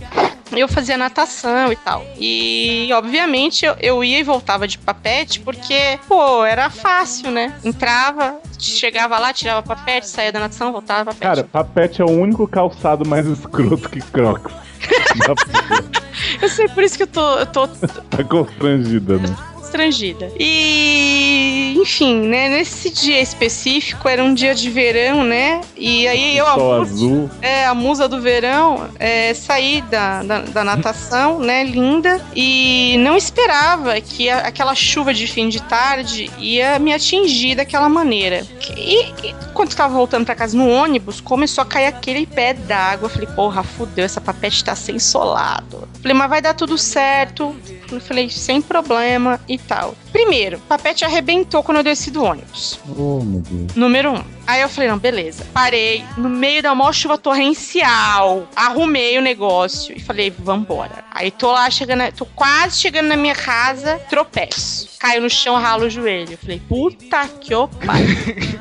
Eu 0.52 0.68
fazia 0.68 0.96
natação 0.96 1.72
e 1.72 1.76
tal. 1.76 2.04
E, 2.18 2.88
obviamente, 2.92 3.66
eu, 3.66 3.74
eu 3.80 4.04
ia 4.04 4.20
e 4.20 4.22
voltava 4.22 4.66
de 4.66 4.78
papete 4.78 5.40
porque, 5.40 5.98
pô, 6.06 6.44
era 6.44 6.70
fácil, 6.70 7.30
né? 7.30 7.54
Entrava, 7.64 8.38
chegava 8.58 9.18
lá, 9.18 9.32
tirava 9.32 9.62
papete, 9.62 10.08
saía 10.08 10.32
da 10.32 10.40
natação, 10.40 10.72
voltava 10.72 11.06
papete. 11.06 11.20
Cara, 11.20 11.44
papete 11.44 12.00
é 12.00 12.04
o 12.04 12.10
único 12.10 12.46
calçado 12.46 13.06
mais 13.06 13.26
escroto 13.26 13.88
que 13.90 14.00
crocs. 14.00 14.52
Eu 16.40 16.48
sei, 16.48 16.68
por 16.68 16.82
isso 16.82 16.96
que 16.96 17.02
eu 17.02 17.06
tô, 17.06 17.38
eu 17.38 17.46
tô 17.46 17.68
tá 18.10 18.24
constrangida, 18.28 19.18
né? 19.18 19.36
Constrangida. 19.66 20.30
E, 20.38 21.74
enfim, 21.76 22.20
né? 22.28 22.48
Nesse 22.48 22.88
dia 22.90 23.20
específico, 23.20 24.08
era 24.08 24.22
um 24.22 24.32
dia 24.32 24.54
de 24.54 24.70
verão, 24.70 25.24
né? 25.24 25.60
E 25.76 26.06
aí 26.06 26.36
eu, 26.38 26.46
a 26.46 26.54
Sol 26.54 26.78
musa, 26.78 26.92
azul. 26.92 27.30
é, 27.42 27.66
a 27.66 27.74
musa 27.74 28.08
do 28.08 28.20
verão, 28.20 28.88
é, 28.98 29.34
saí 29.34 29.82
da, 29.82 30.22
da, 30.22 30.40
da 30.42 30.64
natação, 30.64 31.38
né? 31.40 31.64
Linda. 31.64 32.20
E 32.34 32.96
não 33.00 33.16
esperava 33.16 34.00
que 34.00 34.30
a- 34.30 34.38
aquela 34.40 34.74
chuva 34.74 35.12
de 35.12 35.26
fim 35.26 35.48
de 35.48 35.60
tarde 35.62 36.30
ia 36.38 36.78
me 36.78 36.92
atingir 36.94 37.56
daquela 37.56 37.88
maneira. 37.88 38.46
E, 38.76 39.04
e 39.26 39.34
quando 39.52 39.70
eu 39.72 39.76
tava 39.76 39.94
voltando 39.94 40.24
pra 40.24 40.34
casa 40.34 40.56
no 40.56 40.68
ônibus, 40.68 41.20
começou 41.20 41.62
a 41.62 41.66
cair 41.66 41.86
aquele 41.86 42.26
pé 42.26 42.54
d'água. 42.54 43.08
Falei, 43.08 43.28
porra, 43.34 43.62
fudeu, 43.62 44.04
essa 44.04 44.20
papete 44.20 44.62
tá 44.64 44.74
sem 44.76 44.98
solado. 44.98 45.88
Falei, 46.00 46.16
mas 46.16 46.30
vai 46.30 46.40
dar 46.42 46.54
tudo 46.54 46.78
certo. 46.78 47.54
Eu 47.90 48.00
falei, 48.00 48.28
sem 48.30 48.60
problema 48.60 49.40
e 49.48 49.56
tal. 49.66 49.94
Primeiro, 50.12 50.58
o 50.58 50.60
papete 50.60 51.04
arrebentou 51.04 51.62
quando 51.62 51.78
eu 51.78 51.84
desci 51.84 52.10
do 52.10 52.22
ônibus. 52.22 52.78
Oh, 52.96 53.22
meu 53.22 53.40
Deus. 53.40 53.74
Número 53.74 54.12
um. 54.12 54.24
Aí 54.46 54.62
eu 54.62 54.68
falei, 54.68 54.88
não, 54.88 54.98
beleza. 54.98 55.44
Parei 55.52 56.04
no 56.16 56.28
meio 56.28 56.62
da 56.62 56.74
maior 56.74 56.92
chuva 56.92 57.18
torrencial. 57.18 58.48
Arrumei 58.54 59.18
o 59.18 59.22
negócio 59.22 59.96
e 59.96 60.00
falei, 60.00 60.30
vambora. 60.30 61.04
Aí 61.10 61.30
tô 61.30 61.50
lá 61.50 61.68
chegando, 61.70 62.10
tô 62.12 62.24
quase 62.26 62.78
chegando 62.78 63.08
na 63.08 63.16
minha 63.16 63.34
casa, 63.34 63.98
tropeço. 64.08 64.88
Caio 64.98 65.22
no 65.22 65.30
chão, 65.30 65.56
ralo 65.56 65.86
o 65.86 65.90
joelho. 65.90 66.32
Eu 66.32 66.38
falei, 66.38 66.60
puta 66.60 67.28
que 67.40 67.54
o 67.54 67.66
pai. 67.68 68.02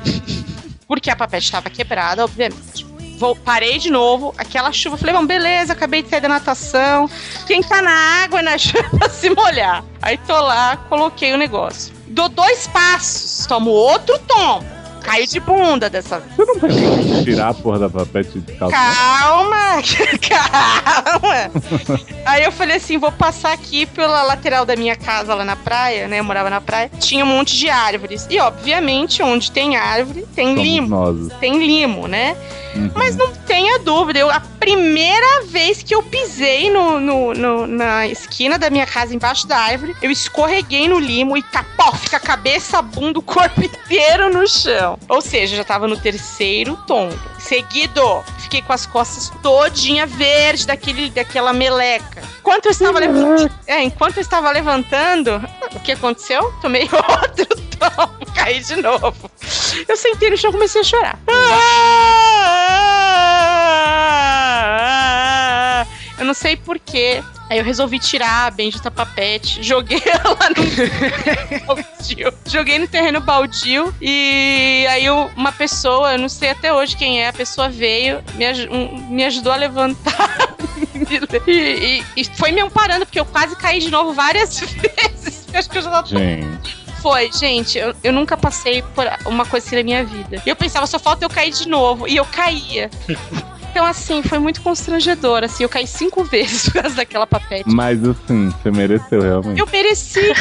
Porque 0.86 1.10
a 1.10 1.16
papete 1.16 1.44
estava 1.44 1.68
quebrada, 1.68 2.24
obviamente. 2.24 2.86
Vou, 3.18 3.34
parei 3.34 3.78
de 3.78 3.90
novo, 3.90 4.34
aquela 4.36 4.70
chuva. 4.72 4.96
Falei, 4.96 5.14
bom, 5.14 5.26
beleza, 5.26 5.72
acabei 5.72 6.02
de 6.02 6.10
sair 6.10 6.20
da 6.20 6.28
natação. 6.28 7.08
Quem 7.46 7.62
tá 7.62 7.80
na 7.80 8.24
água, 8.24 8.40
na 8.42 8.58
chuva, 8.58 8.88
pra 8.98 9.08
se 9.08 9.30
molhar. 9.30 9.84
Aí 10.02 10.18
tô 10.18 10.38
lá, 10.38 10.76
coloquei 10.88 11.32
o 11.32 11.38
negócio. 11.38 11.94
Dou 12.08 12.28
dois 12.28 12.66
passos, 12.66 13.46
tomo 13.46 13.70
outro 13.70 14.18
tombo. 14.20 14.76
Caio 15.02 15.24
de 15.24 15.38
bunda 15.38 15.88
dessa 15.88 16.18
vez. 16.18 16.34
Você 16.36 16.80
não 16.80 16.98
em 17.20 17.22
tirar 17.24 17.50
a 17.50 17.54
porra 17.54 17.78
da 17.78 17.88
papete 17.88 18.40
de 18.40 18.52
calçado? 18.54 18.96
Calma, 18.96 19.80
calma. 20.28 21.50
Aí 22.24 22.42
eu 22.42 22.50
falei 22.50 22.78
assim, 22.78 22.98
vou 22.98 23.12
passar 23.12 23.52
aqui 23.52 23.86
pela 23.86 24.24
lateral 24.24 24.64
da 24.66 24.74
minha 24.74 24.96
casa 24.96 25.32
lá 25.32 25.44
na 25.44 25.54
praia, 25.54 26.08
né? 26.08 26.18
Eu 26.18 26.24
morava 26.24 26.50
na 26.50 26.60
praia. 26.60 26.90
Tinha 26.98 27.24
um 27.24 27.28
monte 27.28 27.56
de 27.56 27.70
árvores. 27.70 28.26
E 28.28 28.40
obviamente, 28.40 29.22
onde 29.22 29.52
tem 29.52 29.76
árvore, 29.76 30.26
tem 30.34 30.48
Somos 30.48 30.62
limo. 30.62 30.88
nós. 30.88 31.32
Tem 31.38 31.64
limo, 31.64 32.08
né? 32.08 32.36
Uhum. 32.76 32.90
Mas 32.94 33.16
não 33.16 33.32
tenha 33.32 33.78
dúvida, 33.78 34.18
eu, 34.18 34.30
a 34.30 34.40
primeira 34.40 35.42
vez 35.44 35.82
que 35.82 35.94
eu 35.94 36.02
pisei 36.02 36.70
no, 36.70 36.98
no- 37.00 37.34
no- 37.34 37.66
na 37.66 38.06
esquina 38.06 38.58
da 38.58 38.68
minha 38.70 38.86
casa, 38.86 39.14
embaixo 39.14 39.46
da 39.46 39.56
árvore, 39.56 39.96
eu 40.02 40.10
escorreguei 40.10 40.88
no 40.88 40.98
limo 40.98 41.36
e 41.36 41.42
capó, 41.42 41.92
fica 41.92 42.16
a 42.16 42.20
cabeça, 42.20 42.78
a 42.78 42.82
bunda, 42.82 43.18
o 43.18 43.22
corpo 43.22 43.62
inteiro 43.64 44.32
no 44.32 44.46
chão. 44.46 44.98
Ou 45.08 45.20
seja, 45.20 45.56
já 45.56 45.64
tava 45.64 45.86
no 45.88 45.96
terceiro 45.96 46.76
tombo. 46.86 47.16
Seguido, 47.38 48.24
fiquei 48.38 48.60
com 48.62 48.72
as 48.72 48.86
costas 48.86 49.30
todinha 49.42 50.06
verde 50.06 50.66
daquele, 50.66 51.10
daquela 51.10 51.52
meleca. 51.52 52.22
Enquanto 52.40 52.66
eu 52.66 52.72
estava 52.72 52.98
levantando, 52.98 53.50
é, 53.66 53.82
enquanto 53.82 54.16
eu 54.16 54.20
estava 54.22 54.50
levantando, 54.50 55.40
o 55.74 55.80
que 55.80 55.92
aconteceu? 55.92 56.52
Tomei 56.60 56.82
outro 56.92 57.46
tombo, 57.78 58.32
caí 58.34 58.60
de 58.60 58.76
novo. 58.76 59.30
Eu 59.88 59.96
sentei 59.96 60.30
no 60.30 60.36
chão 60.36 60.50
e 60.50 60.52
comecei 60.52 60.80
a 60.80 60.84
chorar. 60.84 61.18
Eu 66.18 66.24
não 66.24 66.34
sei 66.34 66.56
porquê. 66.56 67.22
Aí 67.48 67.58
eu 67.58 67.64
resolvi 67.64 68.00
tirar 68.00 68.46
a 68.48 68.50
bendita 68.50 68.90
papete, 68.90 69.62
joguei 69.62 70.02
ela 70.04 70.36
no 70.50 71.64
baldio. 71.76 72.34
Joguei 72.44 72.76
no 72.80 72.88
terreno 72.88 73.20
baldio 73.20 73.94
e 74.02 74.84
aí 74.90 75.08
uma 75.08 75.52
pessoa, 75.52 76.14
eu 76.14 76.18
não 76.18 76.28
sei 76.28 76.50
até 76.50 76.72
hoje 76.72 76.96
quem 76.96 77.22
é, 77.22 77.28
a 77.28 77.32
pessoa 77.32 77.68
veio, 77.68 78.20
me, 78.34 78.44
aj- 78.44 78.68
me 79.08 79.24
ajudou 79.26 79.52
a 79.52 79.56
levantar 79.56 80.28
e, 81.46 81.50
e- 81.52 82.04
e 82.16 82.24
foi 82.36 82.50
me 82.50 82.60
amparando, 82.62 83.06
porque 83.06 83.20
eu 83.20 83.24
quase 83.26 83.54
caí 83.54 83.78
de 83.78 83.92
novo 83.92 84.12
várias 84.12 84.58
vezes. 84.58 85.46
Acho 85.54 85.70
que 85.70 85.78
eu 85.78 85.82
já 85.82 85.90
tava 85.90 86.06
Gente. 86.08 86.85
Foi, 87.06 87.30
gente, 87.30 87.78
eu, 87.78 87.94
eu 88.02 88.12
nunca 88.12 88.36
passei 88.36 88.82
por 88.82 89.06
uma 89.26 89.46
coisa 89.46 89.64
assim 89.64 89.76
na 89.76 89.84
minha 89.84 90.04
vida. 90.04 90.42
E 90.44 90.48
eu 90.48 90.56
pensava, 90.56 90.88
só 90.88 90.98
falta 90.98 91.24
eu 91.24 91.30
cair 91.30 91.52
de 91.52 91.68
novo. 91.68 92.08
E 92.08 92.16
eu 92.16 92.24
caía. 92.24 92.90
Então, 93.76 93.84
assim, 93.84 94.22
foi 94.22 94.38
muito 94.38 94.62
constrangedor. 94.62 95.44
Assim, 95.44 95.62
eu 95.62 95.68
caí 95.68 95.86
cinco 95.86 96.24
vezes 96.32 96.64
por 96.70 96.80
causa 96.80 96.96
daquela 96.96 97.26
papete. 97.26 97.64
Mas 97.66 98.02
assim, 98.02 98.48
você 98.48 98.70
mereceu 98.70 99.20
realmente. 99.20 99.60
Eu 99.60 99.66
mereci. 99.70 100.32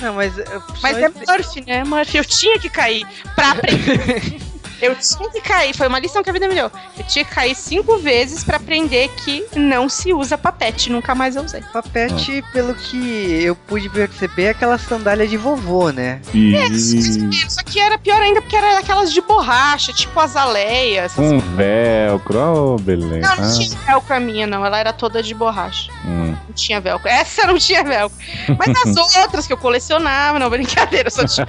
Não, 0.00 0.14
mas. 0.14 0.32
Mas 0.80 0.98
é 0.98 1.08
Murphy, 1.08 1.64
né? 1.66 1.82
Murphy, 1.82 2.18
eu 2.18 2.24
tinha 2.24 2.60
que 2.60 2.70
cair 2.70 3.04
pra 3.34 3.50
aprender. 3.50 4.40
Eu 4.82 4.96
tinha 4.96 5.30
que 5.30 5.40
cair, 5.40 5.76
foi 5.76 5.86
uma 5.86 6.00
lição 6.00 6.22
que 6.22 6.28
a 6.28 6.32
vida 6.32 6.48
me 6.48 6.54
deu. 6.54 6.70
Eu 6.98 7.04
tinha 7.04 7.24
que 7.24 7.32
cair 7.32 7.54
cinco 7.54 7.98
vezes 7.98 8.42
pra 8.42 8.56
aprender 8.56 9.08
que 9.24 9.46
não 9.56 9.88
se 9.88 10.12
usa 10.12 10.36
papete. 10.36 10.90
Nunca 10.90 11.14
mais 11.14 11.36
eu 11.36 11.44
usei. 11.44 11.62
Papete, 11.72 12.42
pelo 12.52 12.74
que 12.74 13.42
eu 13.44 13.54
pude 13.54 13.88
perceber, 13.88 14.44
é 14.44 14.50
aquela 14.50 14.76
sandália 14.78 15.26
de 15.26 15.36
vovô, 15.36 15.90
né? 15.90 16.20
E 16.34 16.56
Só 17.48 17.62
que 17.62 17.78
era 17.78 17.96
pior 17.96 18.20
ainda 18.20 18.42
porque 18.42 18.56
era 18.56 18.78
aquelas 18.78 19.12
de 19.12 19.20
borracha, 19.20 19.92
tipo 19.92 20.18
azaleia. 20.18 21.02
essas 21.02 21.14
com 21.14 21.38
velcro, 21.38 22.38
oh, 22.38 22.76
beleza. 22.76 23.36
Não, 23.36 23.36
não 23.36 23.58
tinha 23.58 23.78
velcro 23.86 24.16
a 24.16 24.20
minha, 24.20 24.46
não. 24.46 24.66
Ela 24.66 24.80
era 24.80 24.92
toda 24.92 25.22
de 25.22 25.32
borracha. 25.32 25.92
Hum. 26.04 26.34
Não 26.52 26.56
tinha 26.56 26.80
velcro. 26.82 27.08
Essa 27.08 27.46
não 27.46 27.56
tinha 27.56 27.82
velcro. 27.82 28.18
Mas 28.58 28.76
as 28.84 28.94
outras 29.16 29.46
que 29.46 29.54
eu 29.54 29.56
colecionava, 29.56 30.38
não, 30.38 30.50
brincadeira, 30.50 31.08
só 31.08 31.24
tinha. 31.24 31.48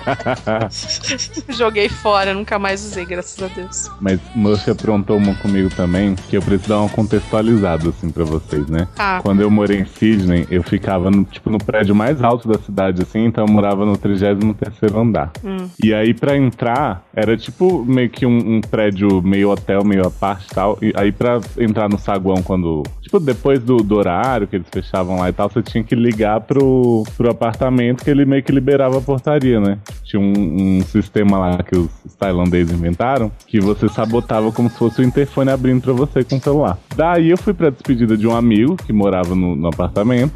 Joguei 1.50 1.90
fora, 1.90 2.34
nunca 2.34 2.58
mais 2.58 2.84
usei, 2.86 3.06
graças 3.06 3.42
a 3.44 3.54
Deus. 3.54 3.90
Mas 4.00 4.20
Murphy 4.34 4.72
aprontou 4.72 5.18
uma 5.18 5.36
comigo 5.36 5.70
também, 5.76 6.16
que 6.16 6.38
eu 6.38 6.42
preciso 6.42 6.70
dar 6.70 6.80
uma 6.80 6.90
contextualizada 6.90 7.90
assim 7.90 8.10
pra 8.10 8.24
vocês, 8.24 8.66
né? 8.68 8.88
Ah, 8.98 9.20
Quando 9.22 9.42
eu 9.42 9.52
morei 9.52 9.80
em 9.82 9.86
Sydney, 9.86 10.48
eu 10.50 10.64
ficava 10.64 11.12
no, 11.12 11.26
tipo, 11.26 11.50
no 11.50 11.58
prédio 11.58 11.94
mais 11.94 12.24
alto 12.24 12.48
da 12.48 12.58
cidade, 12.58 13.02
assim, 13.02 13.26
então 13.26 13.46
eu 13.46 13.52
morava 13.52 13.86
no 13.86 13.98
33º 13.98 14.96
andar. 14.96 15.32
Hum. 15.44 15.68
E 15.84 15.94
aí, 15.94 16.14
pra 16.14 16.38
entrar, 16.38 17.04
era 17.14 17.36
tipo 17.36 17.84
meio 17.84 18.10
que 18.10 18.26
um, 18.26 18.56
um 18.56 18.62
prédio 18.62 19.22
meio 19.22 19.50
hotel, 19.50 19.84
meio 19.84 20.08
à 20.08 20.12
parte 20.12 20.48
e 20.50 20.56
tal. 20.56 20.78
E 20.82 20.94
aí, 20.96 21.12
pra 21.12 21.42
entrar 21.58 21.90
no 21.90 22.00
saguão, 22.00 22.42
quando... 22.42 22.84
Tipo, 23.14 23.20
depois 23.20 23.62
do, 23.62 23.78
do 23.78 23.96
horário 23.96 24.48
que 24.48 24.56
eles 24.56 24.68
fechavam 24.72 25.20
lá 25.20 25.30
e 25.30 25.34
tal, 25.34 25.48
você 25.48 25.62
tinha 25.62 25.84
que 25.84 25.94
ligar 25.94 26.42
pro, 26.42 27.04
pro 27.16 27.30
apartamento 27.30 28.04
que 28.04 28.10
ele 28.10 28.26
meio 28.26 28.42
que 28.42 28.52
liberava 28.52 28.98
a 28.98 29.02
portaria, 29.02 29.60
né? 29.60 29.78
Tinha 30.04 30.20
um, 30.20 30.80
um 30.80 30.82
sistema 30.82 31.38
lá 31.38 31.62
que 31.62 31.78
os, 31.78 31.92
tailandeses 32.18 32.74
inventaram, 32.74 33.32
que 33.46 33.60
você 33.60 33.88
sabotava 33.88 34.52
como 34.52 34.70
se 34.70 34.78
fosse 34.78 35.02
o 35.02 35.04
interfone 35.04 35.52
abrindo 35.52 35.82
pra 35.82 35.94
você 35.94 36.24
com 36.24 36.38
o 36.38 36.42
celular. 36.42 36.80
Daí 36.96 37.30
eu 37.30 37.38
fui 37.38 37.54
pra 37.54 37.70
despedida 37.70 38.18
de 38.18 38.26
um 38.28 38.36
amigo 38.36 38.78
que 38.78 38.92
morava 38.92 39.36
no, 39.36 39.56
no 39.56 39.68
apartamento. 39.68 40.34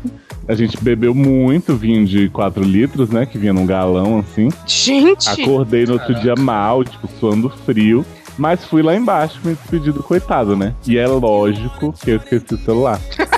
A 0.48 0.54
gente 0.54 0.82
bebeu 0.82 1.16
muito 1.16 1.76
vinho 1.76 2.06
de 2.06 2.30
4 2.30 2.64
litros, 2.64 3.10
né? 3.10 3.26
Que 3.26 3.38
vinha 3.38 3.54
num 3.54 3.66
galão 3.66 4.20
assim. 4.20 4.50
Gente! 4.68 5.30
Acordei 5.30 5.86
no 5.86 5.94
outro 5.94 6.14
dia 6.16 6.36
mal, 6.36 6.84
tipo, 6.84 7.08
suando 7.20 7.50
frio. 7.50 8.06
Mas 8.38 8.64
fui 8.66 8.82
lá 8.82 8.96
embaixo 8.96 9.40
me 9.44 9.54
despedir 9.54 9.94
do 9.94 10.04
coitado, 10.04 10.56
né? 10.56 10.76
E 10.86 10.98
é 10.98 11.08
lógico 11.08 11.94
que 11.94 12.12
eu 12.12 12.18
esqueci 12.18 12.54
o 12.54 12.58
celular. 12.58 13.00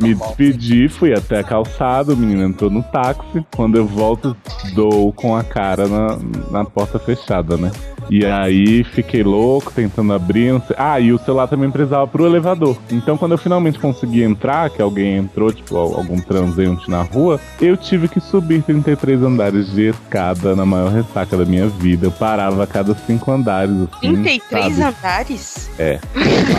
Me 0.00 0.14
despedi, 0.14 0.88
fui 0.88 1.12
até 1.12 1.40
a 1.40 1.44
calçada, 1.44 2.14
o 2.14 2.16
menino 2.16 2.44
entrou 2.44 2.70
no 2.70 2.84
táxi. 2.84 3.44
Quando 3.56 3.76
eu 3.76 3.84
volto, 3.84 4.36
dou 4.72 5.12
com 5.12 5.34
a 5.36 5.42
cara 5.42 5.88
na, 5.88 6.18
na 6.52 6.64
porta 6.64 7.00
fechada, 7.00 7.56
né? 7.56 7.72
E 8.10 8.24
aí 8.24 8.84
fiquei 8.84 9.22
louco, 9.22 9.72
tentando 9.72 10.12
abrir. 10.12 10.52
Não 10.52 10.62
sei. 10.62 10.76
Ah, 10.78 10.98
e 11.00 11.12
o 11.12 11.18
celular 11.18 11.46
também 11.48 11.70
precisava 11.70 12.06
pro 12.06 12.26
elevador. 12.26 12.76
Então 12.90 13.16
quando 13.16 13.32
eu 13.32 13.38
finalmente 13.38 13.78
consegui 13.78 14.22
entrar, 14.22 14.70
que 14.70 14.80
alguém 14.80 15.16
entrou, 15.16 15.52
tipo, 15.52 15.76
al- 15.76 15.94
algum 15.96 16.18
transeunte 16.20 16.88
na 16.90 17.02
rua, 17.02 17.40
eu 17.60 17.76
tive 17.76 18.08
que 18.08 18.20
subir 18.20 18.62
33 18.62 19.22
andares 19.22 19.70
de 19.72 19.88
escada 19.90 20.54
na 20.56 20.64
maior 20.64 20.90
ressaca 20.90 21.36
da 21.36 21.44
minha 21.44 21.66
vida. 21.68 22.06
Eu 22.06 22.10
parava 22.10 22.62
a 22.62 22.66
cada 22.66 22.94
cinco 22.94 23.30
andares, 23.30 23.74
assim. 23.74 24.12
33 24.22 24.74
sabe? 24.76 24.82
andares? 24.96 25.70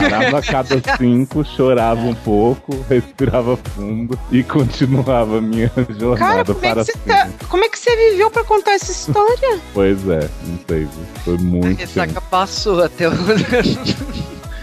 Parava 0.01 0.37
a 0.39 0.41
cada 0.41 0.97
cinco, 0.97 1.43
chorava 1.43 2.01
um 2.01 2.13
pouco, 2.15 2.77
respirava 2.89 3.57
fundo 3.57 4.17
e 4.31 4.43
continuava 4.43 5.37
a 5.37 5.41
minha 5.41 5.71
jornada 5.99 6.43
Cara, 6.43 6.53
como 6.53 6.65
é, 6.65 6.69
para 6.73 6.85
que 6.85 6.91
você 6.91 6.97
cima. 6.99 7.15
tá, 7.15 7.29
como 7.47 7.63
é 7.63 7.69
que 7.69 7.79
você 7.79 8.11
viveu 8.11 8.29
pra 8.31 8.43
contar 8.43 8.71
essa 8.73 8.91
história? 8.91 9.59
Pois 9.73 10.07
é, 10.07 10.29
não 10.47 10.59
sei, 10.67 10.79
viu? 10.79 10.89
Foi 11.39 11.47
A 11.47 11.63
muito 11.63 11.79
ressaca 11.79 12.13
tempo. 12.13 12.25
passou 12.29 12.83
até 12.83 13.07
o. 13.07 13.11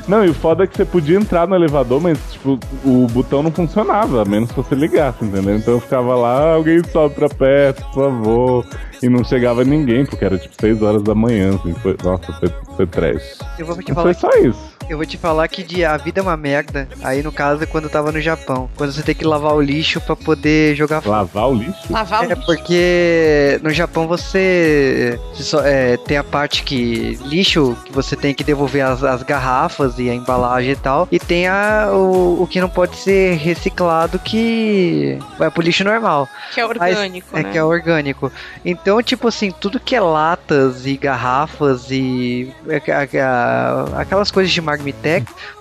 Não, 0.07 0.25
e 0.25 0.29
o 0.29 0.35
foda 0.35 0.63
é 0.63 0.67
que 0.69 0.77
você 0.77 0.85
podia 0.85 1.17
entrar 1.19 1.49
no 1.49 1.57
elevador, 1.57 2.01
mas 2.01 2.17
tipo, 2.31 2.61
o 2.85 3.09
botão 3.09 3.43
não 3.43 3.51
funcionava, 3.51 4.23
a 4.23 4.25
menos 4.25 4.51
que 4.53 4.57
você 4.57 4.77
ligasse, 4.77 5.25
entendeu? 5.25 5.57
Então 5.57 5.75
eu 5.75 5.81
ficava 5.81 6.15
lá, 6.15 6.53
alguém 6.55 6.81
sobe 6.93 7.17
pra 7.17 7.29
perto, 7.29 7.83
por 7.87 8.05
favor. 8.05 8.67
E 9.03 9.09
não 9.09 9.25
chegava 9.25 9.65
ninguém, 9.65 10.07
porque 10.07 10.25
era 10.25 10.39
tipo 10.39 10.55
6 10.61 10.81
horas 10.81 11.03
da 11.03 11.13
manhã, 11.13 11.57
assim. 11.57 11.75
Foi, 11.75 11.97
nossa, 12.05 12.33
foi, 12.35 12.49
foi 12.77 12.87
trash. 12.87 13.39
Eu 13.59 13.67
vou 13.67 13.77
te 13.83 13.93
falar 13.93 14.03
foi 14.05 14.15
só 14.15 14.31
isso. 14.39 14.76
Eu 14.89 14.97
vou 14.97 15.05
te 15.05 15.17
falar 15.19 15.49
que 15.49 15.65
de, 15.65 15.85
a 15.85 15.97
vida 15.97 16.21
é 16.21 16.23
uma 16.23 16.37
merda. 16.37 16.89
Aí 17.03 17.21
no 17.21 17.33
caso 17.33 17.61
é 17.61 17.67
quando 17.67 17.85
eu 17.85 17.91
tava 17.91 18.13
no 18.13 18.21
Japão. 18.21 18.71
Quando 18.77 18.93
você 18.93 19.03
tem 19.03 19.17
que 19.17 19.25
lavar 19.25 19.53
o 19.55 19.61
lixo 19.61 20.01
pra 20.01 20.15
poder 20.15 20.77
jogar 20.77 21.01
fora. 21.01 21.17
Lavar 21.19 21.49
o 21.49 21.55
lixo? 21.55 21.93
Lavar 21.93 22.21
o 22.21 22.25
É 22.25 22.29
lixo. 22.29 22.47
porque 22.47 23.61
no 23.65 23.71
Japão 23.71 24.07
você, 24.07 25.19
você 25.35 25.43
só- 25.43 25.65
é, 25.65 25.97
tem 25.97 26.17
a 26.17 26.23
parte 26.23 26.63
que 26.63 27.19
lixo 27.25 27.77
que 27.85 27.93
você 27.93 28.15
tem 28.15 28.33
que 28.33 28.45
devolver 28.45 28.83
as, 28.85 29.03
as 29.03 29.25
garrafas 29.25 29.99
e 29.99 30.09
a 30.09 30.15
embalagem 30.15 30.71
e 30.71 30.77
tal. 30.77 31.09
E 31.11 31.19
tem 31.19 31.49
a, 31.49 31.89
o, 31.93 32.43
o 32.43 32.47
que 32.47 32.61
não 32.61 32.69
pode 32.69 32.97
ser 32.97 33.37
reciclado 33.39 34.21
que 34.21 35.19
vai 35.37 35.51
pro 35.51 35.63
lixo 35.63 35.83
normal. 35.83 36.29
Que 36.55 36.61
é 36.61 36.65
orgânico, 36.65 37.37
É 37.37 37.43
né? 37.43 37.51
que 37.51 37.59
é 37.59 37.65
orgânico. 37.65 38.31
Então, 38.65 39.03
tipo 39.03 39.27
assim, 39.27 39.51
tudo 39.51 39.81
que 39.81 39.97
é 39.97 40.01
latas 40.01 40.87
e 40.87 40.97
garrafas 40.97 41.91
e 41.91 42.53
a- 42.89 43.97
a- 43.97 44.01
aquelas 44.03 44.31
coisas 44.31 44.53
de 44.53 44.61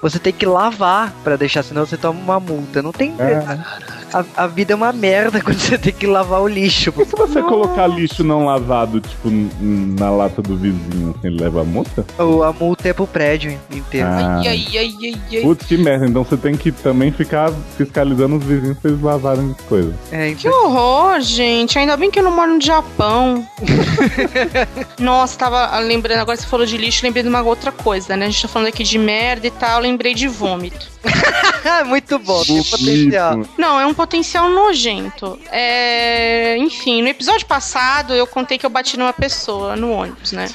você 0.02 0.20
tem 0.20 0.34
que 0.34 0.46
lavar 0.46 1.14
pra 1.24 1.36
deixar, 1.36 1.64
senão 1.64 1.86
você 1.86 1.98
toma 1.98 2.20
uma 2.20 2.40
multa. 2.40 2.82
Não 2.82 2.92
tem. 2.92 3.14
É. 3.20 4.05
A, 4.16 4.44
a 4.46 4.48
vida 4.48 4.72
é 4.72 4.76
uma 4.76 4.94
merda 4.94 5.42
quando 5.44 5.60
você 5.60 5.78
tem 5.78 5.92
que 5.92 6.08
lavar 6.08 6.42
o 6.42 6.48
lixo. 6.48 6.94
E 6.98 7.06
se 7.06 7.16
você 7.18 7.42
colocar 7.44 7.86
lixo 7.86 8.24
não 8.24 8.46
lavado, 8.46 9.02
tipo, 9.02 9.30
na 9.30 10.10
lata 10.10 10.42
do 10.42 10.56
vizinho, 10.56 11.14
assim, 11.18 11.28
ele 11.28 11.44
leva 11.44 11.62
a 11.62 11.64
multa? 11.66 12.06
Ou 12.18 12.42
a 12.42 12.54
multa 12.54 12.88
é 12.88 12.94
pro 12.94 13.06
prédio 13.06 13.60
inteiro. 13.70 14.08
Ah. 14.08 14.40
Ai, 14.40 14.48
ai, 14.48 14.66
ai, 14.78 14.96
ai, 15.04 15.22
ai. 15.34 15.42
Putz, 15.42 15.66
que 15.66 15.78
merda. 15.78 16.08
Então 16.08 16.24
você 16.24 16.38
tem 16.38 16.56
que 16.56 16.72
também 16.72 17.12
ficar 17.12 17.52
fiscalizando 17.78 18.38
os 18.38 18.44
vizinhos 18.46 18.78
pra 18.78 18.92
eles 18.92 19.04
lavarem 19.04 19.54
as 19.58 19.66
coisas. 19.66 19.94
É, 20.12 20.34
Que 20.34 20.48
então, 20.48 20.66
horror, 20.66 21.20
gente. 21.20 21.78
Ainda 21.78 21.98
bem 21.98 22.10
que 22.10 22.20
eu 22.20 22.24
não 22.24 22.32
moro 22.32 22.54
no 22.56 22.62
Japão. 22.62 23.46
Nossa, 24.98 25.38
tava 25.38 25.78
lembrando, 25.80 26.20
agora 26.20 26.38
você 26.38 26.48
falou 26.48 26.66
de 26.66 26.78
lixo, 26.78 27.04
lembrei 27.06 27.22
de 27.22 27.30
uma 27.30 27.42
outra 27.42 27.72
coisa, 27.72 28.16
né? 28.16 28.28
A 28.28 28.30
gente 28.30 28.42
tá 28.44 28.48
falando 28.48 28.70
aqui 28.70 28.84
de 28.84 28.98
merda 28.98 29.46
e 29.46 29.52
tal, 29.52 29.82
lembrei 29.82 30.14
de 30.14 30.28
vômito. 30.28 30.95
muito 31.86 32.20
bom, 32.20 32.44
tem 32.44 32.64
potencial. 32.64 33.46
Não, 33.58 33.80
é 33.80 33.86
um 33.86 33.94
potencial 33.94 34.50
nojento. 34.50 35.40
É... 35.52 36.56
Enfim, 36.58 37.02
no 37.02 37.08
episódio 37.08 37.46
passado 37.46 38.14
eu 38.14 38.28
contei 38.28 38.58
que 38.58 38.66
eu 38.66 38.70
bati 38.70 38.98
numa 38.98 39.14
pessoa 39.14 39.76
no 39.76 39.92
ônibus, 39.92 40.32
né? 40.32 40.50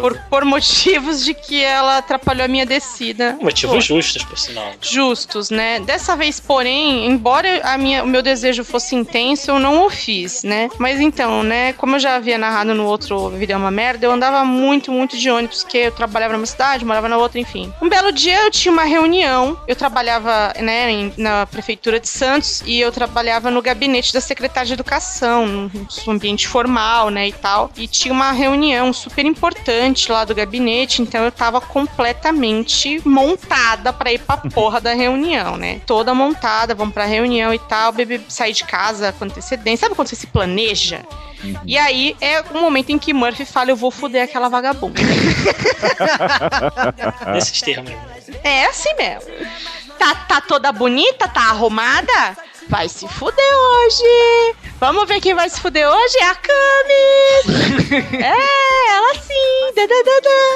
Por, 0.00 0.18
por 0.30 0.44
motivos 0.44 1.24
de 1.24 1.34
que 1.34 1.62
ela 1.62 1.98
atrapalhou 1.98 2.44
a 2.44 2.48
minha 2.48 2.66
descida. 2.66 3.36
Motivos 3.40 3.84
justos, 3.84 4.24
por 4.24 4.38
sinal. 4.38 4.72
justos, 4.80 5.50
né? 5.50 5.80
Dessa 5.80 6.16
vez, 6.16 6.40
porém, 6.40 7.06
embora 7.06 7.60
a 7.64 7.78
minha, 7.78 8.02
o 8.02 8.06
meu 8.06 8.22
desejo 8.22 8.64
fosse 8.64 8.94
intenso, 8.94 9.50
eu 9.50 9.58
não 9.58 9.86
o 9.86 9.90
fiz, 9.90 10.42
né? 10.42 10.68
Mas 10.78 11.00
então, 11.00 11.42
né? 11.42 11.72
Como 11.74 11.96
eu 11.96 12.00
já 12.00 12.16
havia 12.16 12.38
narrado 12.38 12.74
no 12.74 12.84
outro 12.84 13.30
vídeo 13.30 13.54
é 13.54 13.56
uma 13.56 13.70
merda, 13.70 14.06
eu 14.06 14.12
andava 14.12 14.44
muito, 14.44 14.90
muito 14.92 15.16
de 15.16 15.30
ônibus, 15.30 15.62
porque 15.62 15.78
eu 15.78 15.92
trabalhava 15.92 16.34
numa 16.34 16.46
cidade, 16.46 16.84
morava 16.84 17.08
na 17.08 17.16
outra, 17.16 17.40
enfim. 17.40 17.72
Um 17.80 17.88
belo 17.88 18.12
dia 18.12 18.42
eu 18.42 18.50
tinha 18.50 18.72
uma 18.72 18.84
reunião, 18.84 19.58
eu 19.66 19.74
trabalhava, 19.76 19.95
né, 20.02 20.90
em- 20.90 21.12
na 21.16 21.46
prefeitura 21.46 21.98
de 22.00 22.08
Santos 22.08 22.62
e 22.66 22.80
eu 22.80 22.90
trabalhava 22.92 23.50
no 23.50 23.62
gabinete 23.62 24.12
da 24.12 24.20
secretária 24.20 24.66
de 24.66 24.72
educação, 24.74 25.46
num 25.46 25.70
ambiente 26.12 26.48
formal, 26.48 27.10
né, 27.10 27.28
e 27.28 27.32
tal. 27.32 27.70
E 27.76 27.86
tinha 27.86 28.12
uma 28.12 28.32
reunião 28.32 28.92
super 28.92 29.24
importante 29.24 30.10
lá 30.10 30.24
do 30.24 30.34
gabinete, 30.34 31.02
então 31.02 31.24
eu 31.24 31.32
tava 31.32 31.60
completamente 31.60 33.00
montada 33.08 33.92
pra 33.92 34.12
ir 34.12 34.18
pra 34.20 34.36
porra 34.50 34.80
da 34.80 34.94
reunião, 34.94 35.56
né? 35.56 35.80
Toda 35.86 36.14
montada, 36.14 36.74
vamos 36.74 36.94
pra 36.94 37.04
reunião 37.04 37.52
e 37.54 37.58
tal, 37.58 37.92
bebê 37.92 38.20
sair 38.28 38.52
de 38.52 38.64
casa 38.64 39.12
com 39.12 39.24
antecedência. 39.24 39.86
Sabe 39.86 39.94
quando 39.94 40.08
você 40.08 40.16
se 40.16 40.26
planeja? 40.26 41.00
E 41.64 41.76
aí 41.78 42.16
é 42.20 42.40
o 42.40 42.60
momento 42.60 42.90
em 42.90 42.98
que 42.98 43.12
Murphy 43.12 43.44
fala: 43.44 43.70
Eu 43.70 43.76
vou 43.76 43.90
foder 43.90 44.24
aquela 44.24 44.48
vagabunda. 44.48 45.00
Nesses 47.32 47.60
termos. 47.60 47.92
É 48.42 48.66
assim 48.66 48.92
mesmo. 48.94 49.30
Tá, 49.98 50.14
tá 50.14 50.40
toda 50.40 50.72
bonita? 50.72 51.28
Tá 51.28 51.50
arrumada? 51.50 52.36
Vai 52.68 52.88
se 52.88 53.06
fuder 53.08 53.54
hoje. 53.56 54.56
Vamos 54.78 55.08
ver 55.08 55.20
quem 55.20 55.34
vai 55.34 55.48
se 55.48 55.60
fuder 55.60 55.88
hoje? 55.88 56.18
É 56.18 56.26
a 56.26 56.34
Camis. 56.34 58.12
é, 58.12 58.94
ela 58.94 59.14
sim, 59.14 59.56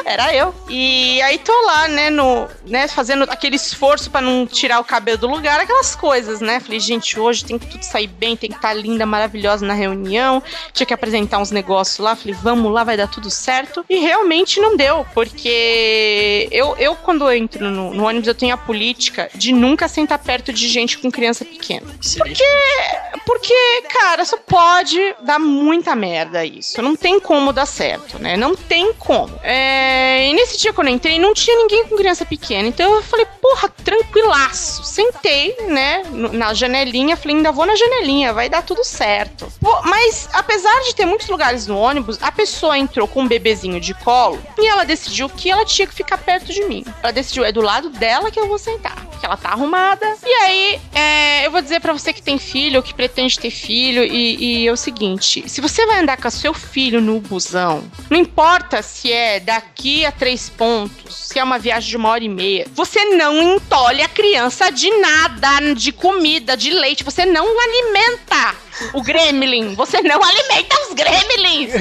Era 0.04 0.34
eu. 0.34 0.54
E 0.68 1.22
aí 1.22 1.38
tô 1.38 1.52
lá, 1.66 1.88
né, 1.88 2.10
no, 2.10 2.48
né, 2.66 2.88
fazendo 2.88 3.24
aquele 3.24 3.56
esforço 3.56 4.10
pra 4.10 4.20
não 4.20 4.46
tirar 4.46 4.80
o 4.80 4.84
cabelo 4.84 5.18
do 5.18 5.26
lugar, 5.26 5.60
aquelas 5.60 5.94
coisas, 5.94 6.40
né? 6.40 6.60
Falei, 6.60 6.80
gente, 6.80 7.18
hoje 7.18 7.44
tem 7.44 7.58
que 7.58 7.66
tudo 7.66 7.82
sair 7.82 8.08
bem, 8.08 8.36
tem 8.36 8.50
que 8.50 8.56
estar 8.56 8.68
tá 8.68 8.74
linda, 8.74 9.06
maravilhosa 9.06 9.64
na 9.64 9.74
reunião. 9.74 10.42
Tinha 10.72 10.86
que 10.86 10.94
apresentar 10.94 11.38
uns 11.38 11.50
negócios 11.50 11.98
lá. 11.98 12.16
Falei, 12.16 12.36
vamos 12.42 12.72
lá, 12.72 12.84
vai 12.84 12.96
dar 12.96 13.08
tudo 13.08 13.30
certo. 13.30 13.84
E 13.88 14.00
realmente 14.00 14.60
não 14.60 14.76
deu, 14.76 15.06
porque 15.14 16.48
eu, 16.50 16.76
eu 16.76 16.94
quando 16.96 17.24
eu 17.24 17.32
entro 17.32 17.70
no, 17.70 17.94
no 17.94 18.04
ônibus, 18.04 18.28
eu 18.28 18.34
tenho 18.34 18.54
a 18.54 18.58
política 18.58 19.30
de 19.34 19.52
nunca 19.52 19.88
sentar 19.88 20.18
perto 20.18 20.52
de 20.52 20.68
gente 20.68 20.98
com 20.98 21.10
criança 21.10 21.44
pequena. 21.44 21.86
Porque, 22.16 22.44
porque, 23.26 23.82
cara, 23.92 24.24
só 24.24 24.38
pode 24.38 25.14
dar 25.22 25.38
muita 25.38 25.94
merda 25.94 26.44
isso. 26.44 26.80
Não 26.80 26.96
tem 26.96 27.20
como 27.20 27.52
dar 27.52 27.66
certo, 27.66 28.18
né? 28.18 28.36
Não 28.36 28.56
tem 28.56 28.92
como. 28.94 29.38
É, 29.42 30.28
e 30.28 30.32
nesse 30.32 30.58
dia 30.58 30.72
quando 30.72 30.88
eu 30.88 30.94
entrei, 30.94 31.18
não 31.18 31.34
tinha 31.34 31.56
ninguém 31.56 31.86
com 31.86 31.96
criança 31.96 32.24
pequena. 32.24 32.68
Então 32.68 32.94
eu 32.94 33.02
falei, 33.02 33.26
porra, 33.40 33.68
tranquilaço. 33.68 34.82
Sentei, 34.84 35.54
né, 35.68 36.02
na 36.10 36.54
janelinha. 36.54 37.16
Falei, 37.16 37.36
ainda 37.36 37.52
vou 37.52 37.66
na 37.66 37.76
janelinha, 37.76 38.32
vai 38.32 38.48
dar 38.48 38.62
tudo 38.62 38.82
certo. 38.82 39.52
Pô, 39.60 39.82
mas 39.84 40.28
apesar 40.32 40.80
de 40.82 40.94
ter 40.94 41.04
muitos 41.04 41.28
lugares 41.28 41.66
no 41.66 41.78
ônibus, 41.78 42.18
a 42.22 42.32
pessoa 42.32 42.78
entrou 42.78 43.06
com 43.06 43.22
um 43.22 43.28
bebezinho 43.28 43.80
de 43.80 43.92
colo 43.94 44.40
e 44.58 44.66
ela 44.66 44.84
decidiu 44.84 45.28
que 45.28 45.50
ela 45.50 45.64
tinha 45.64 45.86
que 45.86 45.94
ficar 45.94 46.18
perto 46.18 46.52
de 46.52 46.64
mim. 46.64 46.84
Ela 47.02 47.12
decidiu, 47.12 47.44
é 47.44 47.52
do 47.52 47.60
lado 47.60 47.90
dela 47.90 48.30
que 48.30 48.40
eu 48.40 48.48
vou 48.48 48.58
sentar. 48.58 48.96
Que 49.20 49.26
ela 49.26 49.36
tá 49.36 49.50
arrumada. 49.50 50.16
E 50.24 50.32
aí, 50.32 50.80
é, 50.94 51.46
eu 51.46 51.50
vou 51.50 51.60
dizer 51.60 51.80
para 51.90 51.98
você 51.98 52.12
que 52.12 52.22
tem 52.22 52.38
filho 52.38 52.76
ou 52.76 52.82
que 52.82 52.94
pretende 52.94 53.36
ter 53.38 53.50
filho, 53.50 54.04
e, 54.04 54.62
e 54.62 54.68
é 54.68 54.72
o 54.72 54.76
seguinte: 54.76 55.42
se 55.48 55.60
você 55.60 55.84
vai 55.86 55.98
andar 55.98 56.16
com 56.16 56.30
seu 56.30 56.54
filho 56.54 57.00
no 57.00 57.20
busão, 57.20 57.82
não 58.08 58.16
importa 58.16 58.80
se 58.80 59.12
é 59.12 59.40
daqui 59.40 60.04
a 60.04 60.12
três 60.12 60.48
pontos, 60.48 61.14
se 61.16 61.38
é 61.38 61.42
uma 61.42 61.58
viagem 61.58 61.90
de 61.90 61.96
uma 61.96 62.10
hora 62.10 62.22
e 62.22 62.28
meia, 62.28 62.66
você 62.72 63.04
não 63.16 63.42
entolhe 63.42 64.02
a 64.02 64.08
criança 64.08 64.70
de 64.70 64.88
nada, 64.98 65.74
de 65.74 65.90
comida, 65.90 66.56
de 66.56 66.70
leite, 66.70 67.02
você 67.02 67.26
não 67.26 67.44
alimenta 67.44 68.54
o 68.92 69.02
gremlin, 69.02 69.74
você 69.74 70.00
não 70.00 70.22
alimenta 70.22 70.76
os 70.86 70.94
gremlins. 70.94 71.72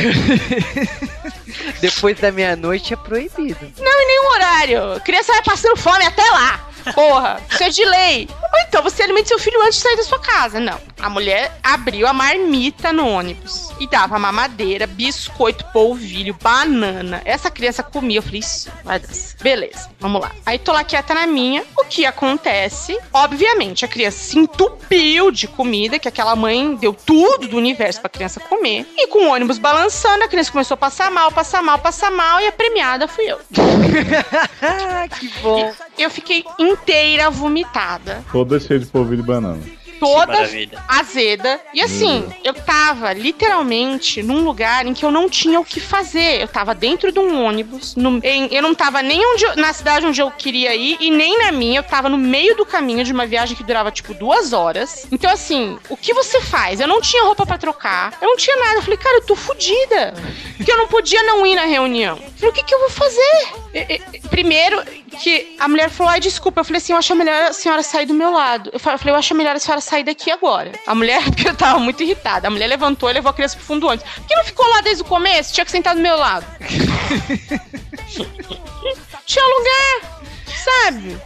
Depois 1.82 2.20
da 2.20 2.32
meia-noite 2.32 2.93
é 2.93 2.97
proibido. 2.97 3.72
Não, 3.80 4.01
em 4.01 4.07
nenhum 4.07 4.32
horário. 4.32 4.93
A 4.93 4.99
criança 4.99 5.32
vai 5.34 5.43
passando 5.43 5.78
fome 5.78 6.05
até 6.05 6.24
lá. 6.24 6.68
Porra, 6.94 7.42
isso 7.50 7.64
é 7.64 7.70
de 7.70 7.86
lei. 7.86 8.30
Ou 8.32 8.60
então 8.68 8.82
você 8.84 9.04
alimenta 9.04 9.30
seu 9.30 9.40
filho 9.40 9.62
antes 9.62 9.78
de 9.78 9.84
sair 9.84 9.98
da 9.98 10.04
sua 10.04 10.20
casa. 10.20 10.60
Não. 10.60 10.80
A 11.00 11.10
mulher 11.10 11.58
abriu 11.64 12.08
a 12.08 12.14
marmita 12.14 12.92
no 12.92 13.08
ônibus 13.08 13.72
e 13.80 13.88
dava 13.88 14.20
mamadeira, 14.20 14.86
biscoito, 14.86 15.66
polvilho, 15.72 16.36
banana. 16.42 17.22
Essa 17.24 17.50
criança 17.50 17.82
comia. 17.82 18.20
Eu 18.20 18.24
falei, 18.24 18.40
isso, 18.40 18.70
vai 18.84 19.00
dar. 19.00 19.10
Beleza, 19.42 19.90
vamos 20.00 20.22
lá. 20.22 20.32
Aí 20.46 20.60
tô 20.60 20.74
lá 20.74 20.84
quieta 20.84 21.14
na 21.14 21.26
minha. 21.26 21.64
O 21.78 21.86
que 21.86 22.06
acontece? 22.06 23.00
Obviamente, 23.14 23.86
a 23.86 23.88
criança 23.88 24.18
se 24.18 24.38
entupiu 24.38 25.32
de 25.32 25.48
comida, 25.48 25.98
que 25.98 26.08
aquela 26.08 26.36
mãe 26.36 26.76
deu 26.76 26.94
tudo 26.94 27.48
do 27.48 27.58
universo 27.58 28.02
pra 28.02 28.10
criança 28.10 28.40
comer. 28.42 28.86
E 28.98 29.08
com 29.08 29.26
o 29.26 29.30
ônibus 29.30 29.58
balançando, 29.58 30.24
a 30.24 30.28
criança 30.28 30.52
começou 30.52 30.76
a 30.76 30.78
passar 30.78 31.10
mal, 31.10 31.32
passar 31.32 31.64
mal, 31.64 31.80
passar 31.80 32.12
mal. 32.12 32.42
E 32.42 32.48
a 32.48 32.52
premiada 32.52 33.08
fui 33.08 33.26
eu. 33.26 33.40
que 35.18 35.28
bom. 35.42 35.74
Eu 35.98 36.10
fiquei 36.10 36.44
inteira 36.82 37.30
vomitada. 37.30 38.23
Toda 38.32 38.59
cheia 38.59 38.80
de 38.80 38.86
polvilho 38.86 39.21
e 39.21 39.25
banana 39.25 39.78
toda 40.00 40.50
azeda. 40.88 41.62
E 41.74 41.82
assim, 41.82 42.20
uhum. 42.22 42.34
eu 42.43 42.54
tava 42.54 43.14
literalmente 43.14 44.24
num 44.24 44.43
lugar 44.43 44.86
em 44.86 44.93
que 44.93 45.04
eu 45.04 45.12
não 45.12 45.30
tinha 45.30 45.60
o 45.60 45.66
que 45.66 45.80
fazer. 45.80 46.41
Eu 46.41 46.47
tava 46.47 46.74
dentro 46.74 47.12
de 47.12 47.20
um 47.20 47.43
ônibus. 47.43 47.95
No, 47.95 48.20
em, 48.24 48.47
eu 48.54 48.62
não 48.62 48.74
tava 48.74 49.02
nem 49.02 49.24
onde 49.34 49.43
eu, 49.43 49.56
na 49.56 49.74
cidade 49.74 50.06
onde 50.06 50.22
eu 50.22 50.32
queria 50.32 50.76
ir 50.76 50.97
e 51.00 51.12
nem 51.12 51.38
na 51.38 51.52
minha. 51.52 51.80
Eu 51.80 51.84
tava 51.84 52.10
no 52.10 52.18
meio 52.18 52.56
do 52.56 52.66
caminho 52.66 53.04
de 53.04 53.12
uma 53.12 53.26
viagem 53.26 53.56
que 53.56 53.64
durava 53.64 53.91
tipo 53.91 54.14
duas 54.14 54.54
horas. 54.54 55.08
Então, 55.12 55.30
assim, 55.32 55.78
o 55.89 55.97
que 55.97 56.14
você 56.14 56.41
faz? 56.41 56.80
Eu 56.80 56.88
não 56.88 57.02
tinha 57.02 57.24
roupa 57.24 57.45
para 57.45 57.58
trocar. 57.58 58.18
Eu 58.22 58.28
não 58.28 58.38
tinha 58.38 58.56
nada. 58.56 58.76
Eu 58.76 58.82
falei, 58.82 58.97
cara, 58.97 59.18
eu 59.18 59.26
tô 59.26 59.36
fodida. 59.36 60.14
Porque 60.58 60.72
eu 60.72 60.78
não 60.78 60.88
podia 60.88 61.22
não 61.24 61.45
ir 61.45 61.56
na 61.56 61.66
reunião. 61.66 62.18
Eu 62.18 62.32
falei, 62.38 62.50
o 62.50 62.54
que, 62.54 62.64
que 62.64 62.74
eu 62.74 62.80
vou 62.80 62.89
fazer? 62.89 63.47
E, 63.74 64.02
e, 64.14 64.20
primeiro, 64.30 64.82
que 65.22 65.56
a 65.60 65.68
mulher 65.68 65.89
falou, 65.89 66.12
ai, 66.12 66.20
desculpa. 66.20 66.62
Eu 66.62 66.66
falei 66.66 66.78
assim, 66.78 66.93
eu 66.93 67.00
acho 67.00 67.16
melhor 67.16 67.43
a 67.43 67.54
senhora 67.54 67.84
sair 67.84 68.06
do 68.06 68.14
meu 68.14 68.32
lado. 68.32 68.70
Eu 68.74 68.80
falei, 68.80 69.00
eu 69.08 69.16
acho 69.16 69.36
melhor 69.36 69.56
a 69.56 69.60
senhora 69.60 69.82
sair 69.90 70.04
daqui 70.04 70.30
agora. 70.32 70.72
A 70.86 70.94
mulher, 70.94 71.24
porque 71.24 71.48
eu 71.50 71.56
tava 71.56 71.80
muito 71.80 72.04
irritada, 72.04 72.48
a 72.48 72.52
mulher 72.52 72.68
levantou 72.68 73.10
e 73.10 73.14
levou 73.14 73.30
a 73.30 73.34
criança 73.34 73.56
pro 73.58 73.66
fundo 73.66 73.82
do 73.82 73.88
ônibus. 73.88 74.10
Por 74.14 74.26
que 74.26 74.36
não 74.36 74.44
ficou 74.44 74.68
lá 74.68 74.82
desde 74.82 75.02
o 75.02 75.06
começo? 75.06 75.54
Tinha 75.54 75.66
que 75.66 75.72
sentar 75.72 75.96
do 75.96 76.02
meu 76.02 76.18
lado. 76.18 76.46
Tinha 79.26 79.46
lugar, 79.46 80.22
sabe? 80.48 81.18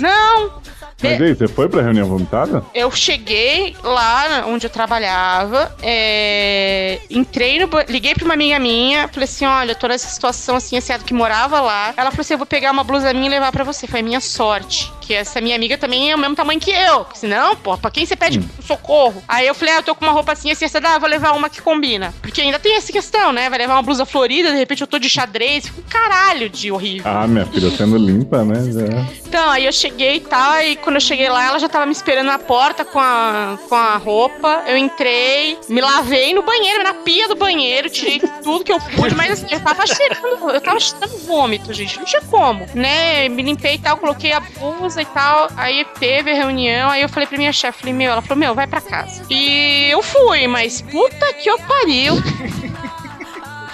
Não. 0.00 0.60
Mas 1.00 1.22
aí, 1.22 1.32
você 1.32 1.46
foi 1.46 1.68
pra 1.68 1.80
reunião 1.80 2.08
vomitada? 2.08 2.64
Eu 2.74 2.90
cheguei 2.90 3.76
lá 3.84 4.44
onde 4.46 4.66
eu 4.66 4.70
trabalhava, 4.70 5.72
é... 5.80 6.98
entrei 7.08 7.60
no. 7.60 7.68
Liguei 7.88 8.14
pra 8.14 8.24
uma 8.24 8.34
amiga 8.34 8.58
minha, 8.58 9.06
falei 9.06 9.24
assim: 9.24 9.46
olha, 9.46 9.72
eu 9.72 9.76
tô 9.76 9.86
nessa 9.86 10.08
situação 10.08 10.56
assim, 10.56 10.76
assim, 10.76 10.92
que 11.06 11.14
morava 11.14 11.60
lá. 11.60 11.94
Ela 11.96 12.10
falou 12.10 12.22
assim: 12.22 12.34
eu 12.34 12.38
vou 12.38 12.46
pegar 12.46 12.72
uma 12.72 12.82
blusa 12.82 13.12
minha 13.12 13.26
e 13.26 13.30
levar 13.30 13.52
pra 13.52 13.62
você. 13.62 13.86
Foi 13.86 14.02
minha 14.02 14.20
sorte. 14.20 14.92
Que 15.08 15.14
essa 15.14 15.40
minha 15.40 15.56
amiga 15.56 15.78
também 15.78 16.10
é 16.10 16.14
o 16.14 16.18
mesmo 16.18 16.36
tamanho 16.36 16.60
que 16.60 16.70
eu. 16.70 17.06
Senão, 17.14 17.56
pô, 17.56 17.78
pra 17.78 17.90
quem 17.90 18.04
você 18.04 18.14
pede 18.14 18.40
hum. 18.40 18.48
socorro? 18.60 19.24
Aí 19.26 19.46
eu 19.46 19.54
falei: 19.54 19.72
ah, 19.72 19.78
eu 19.78 19.82
tô 19.82 19.94
com 19.94 20.04
uma 20.04 20.12
roupa 20.12 20.32
assim, 20.32 20.50
assim, 20.50 20.66
assim, 20.66 20.76
ah, 20.84 20.98
vou 20.98 21.08
levar 21.08 21.32
uma 21.32 21.48
que 21.48 21.62
combina. 21.62 22.12
Porque 22.20 22.42
ainda 22.42 22.58
tem 22.58 22.76
essa 22.76 22.92
questão, 22.92 23.32
né? 23.32 23.48
Vai 23.48 23.60
levar 23.60 23.76
uma 23.76 23.82
blusa 23.82 24.04
florida, 24.04 24.50
de 24.50 24.58
repente 24.58 24.82
eu 24.82 24.86
tô 24.86 24.98
de 24.98 25.08
xadrez. 25.08 25.64
Fica 25.64 25.80
um 25.80 25.84
caralho 25.88 26.50
de 26.50 26.70
horrível. 26.70 27.10
Ah, 27.10 27.26
minha 27.26 27.46
filha, 27.46 27.70
sendo 27.70 27.96
limpa, 27.96 28.44
né? 28.44 28.70
Já. 28.70 29.06
Então, 29.26 29.48
aí 29.48 29.64
eu 29.64 29.72
cheguei 29.72 30.16
e 30.16 30.20
tal, 30.20 30.60
e 30.60 30.76
quando 30.76 30.96
eu 30.96 31.00
cheguei 31.00 31.30
lá, 31.30 31.46
ela 31.46 31.58
já 31.58 31.70
tava 31.70 31.86
me 31.86 31.92
esperando 31.92 32.26
na 32.26 32.38
porta 32.38 32.84
com 32.84 33.00
a, 33.00 33.58
com 33.66 33.74
a 33.74 33.96
roupa. 33.96 34.62
Eu 34.66 34.76
entrei, 34.76 35.56
me 35.70 35.80
lavei 35.80 36.34
no 36.34 36.42
banheiro, 36.42 36.84
na 36.84 36.92
pia 36.92 37.26
do 37.28 37.34
banheiro, 37.34 37.88
tirei 37.88 38.20
tudo 38.42 38.62
que 38.62 38.72
eu 38.72 38.78
pude, 38.94 39.14
mas 39.14 39.32
assim, 39.32 39.46
eu 39.50 39.60
tava 39.60 39.86
cheirando, 39.86 40.50
eu 40.50 40.60
tava 40.60 40.78
cheirando 40.78 41.16
vômito, 41.26 41.72
gente. 41.72 41.96
Não 41.96 42.04
tinha 42.04 42.20
como, 42.20 42.66
né? 42.74 43.26
Me 43.30 43.42
limpei 43.42 43.76
e 43.76 43.78
tal, 43.78 43.96
coloquei 43.96 44.32
a 44.32 44.40
blusa 44.40 44.97
e 45.02 45.06
tal. 45.06 45.48
Aí 45.56 45.84
teve 45.98 46.30
a 46.30 46.34
reunião, 46.34 46.90
aí 46.90 47.02
eu 47.02 47.08
falei 47.08 47.26
pra 47.26 47.38
minha 47.38 47.52
chefe, 47.52 47.80
falei, 47.80 47.94
meu, 47.94 48.12
ela 48.12 48.22
falou, 48.22 48.38
meu, 48.38 48.54
vai 48.54 48.66
pra 48.66 48.80
casa. 48.80 49.24
E 49.30 49.88
eu 49.90 50.02
fui, 50.02 50.46
mas 50.46 50.80
puta 50.80 51.32
que 51.34 51.48
eu 51.48 51.58
pariu. 51.60 52.14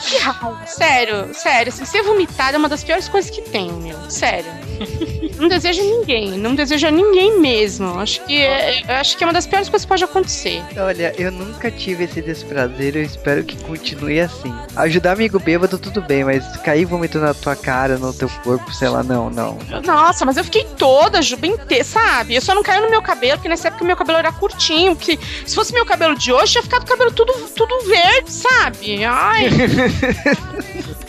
Que 0.07 0.18
raiva. 0.18 0.66
Sério, 0.66 1.33
sério, 1.33 1.72
assim, 1.72 1.87
ser 1.87 2.03
vomitado 2.03 2.57
é 2.57 2.59
uma 2.59 2.68
das 2.68 2.85
piores 2.85 3.09
coisas 3.09 3.31
que 3.31 3.41
tem, 3.41 3.72
meu. 3.72 3.99
Sério. 4.11 4.53
não 5.39 5.49
desejo 5.49 5.82
ninguém, 5.82 6.39
não 6.39 6.55
desejo 6.55 6.87
a 6.87 6.91
ninguém 6.91 7.41
mesmo. 7.41 7.99
Acho 7.99 8.24
que 8.24 8.41
é, 8.41 8.82
acho 9.01 9.16
que 9.16 9.24
é 9.24 9.26
uma 9.26 9.32
das 9.32 9.47
piores 9.47 9.68
coisas 9.68 9.85
que 9.85 9.89
pode 9.89 10.05
acontecer. 10.05 10.62
Olha, 10.76 11.14
eu 11.18 11.30
nunca 11.30 11.70
tive 11.70 12.05
esse 12.05 12.22
desprazer, 12.22 12.97
eu 12.97 13.03
espero 13.03 13.45
que 13.45 13.57
continue 13.64 14.20
assim. 14.20 14.55
Ajudar 14.76 15.12
amigo 15.12 15.39
bêbado, 15.39 15.78
tudo 15.78 16.01
bem, 16.03 16.24
mas 16.24 16.45
cair 16.59 16.85
vomitando 16.85 17.26
na 17.26 17.35
tua 17.35 17.57
cara, 17.57 17.99
no 17.99 18.12
teu 18.12 18.28
corpo, 18.43 18.72
sei 18.72 18.89
lá, 18.89 19.03
não, 19.03 19.30
não. 19.30 19.59
Nossa, 19.85 20.24
mas 20.24 20.37
eu 20.37 20.45
fiquei 20.45 20.64
toda, 20.76 21.22
juba 21.22 21.47
inteira, 21.47 21.85
sabe? 21.85 22.35
Eu 22.35 22.41
só 22.41 22.55
não 22.55 22.62
caiu 22.62 22.82
no 22.82 22.91
meu 22.91 23.03
cabelo, 23.03 23.39
porque 23.39 23.49
nessa 23.49 23.68
época 23.68 23.85
meu 23.85 23.97
cabelo 23.97 24.18
era 24.18 24.32
curtinho, 24.32 24.95
porque 24.97 25.18
se 25.47 25.55
fosse 25.55 25.72
meu 25.72 25.85
cabelo 25.85 26.16
de 26.16 26.32
hoje, 26.32 26.53
tinha 26.53 26.62
ficado 26.62 26.82
o 26.82 26.87
cabelo 26.87 27.11
tudo, 27.12 27.32
tudo 27.57 27.80
verde, 27.87 28.32
sabe? 28.32 29.05
Ai. 29.05 29.49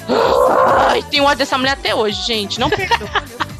Ai, 0.07 1.03
tem 1.09 1.21
ódio 1.21 1.37
dessa 1.37 1.57
mulher 1.57 1.73
até 1.73 1.95
hoje, 1.95 2.21
gente. 2.23 2.59
Não 2.59 2.69
perdoa. 2.69 3.09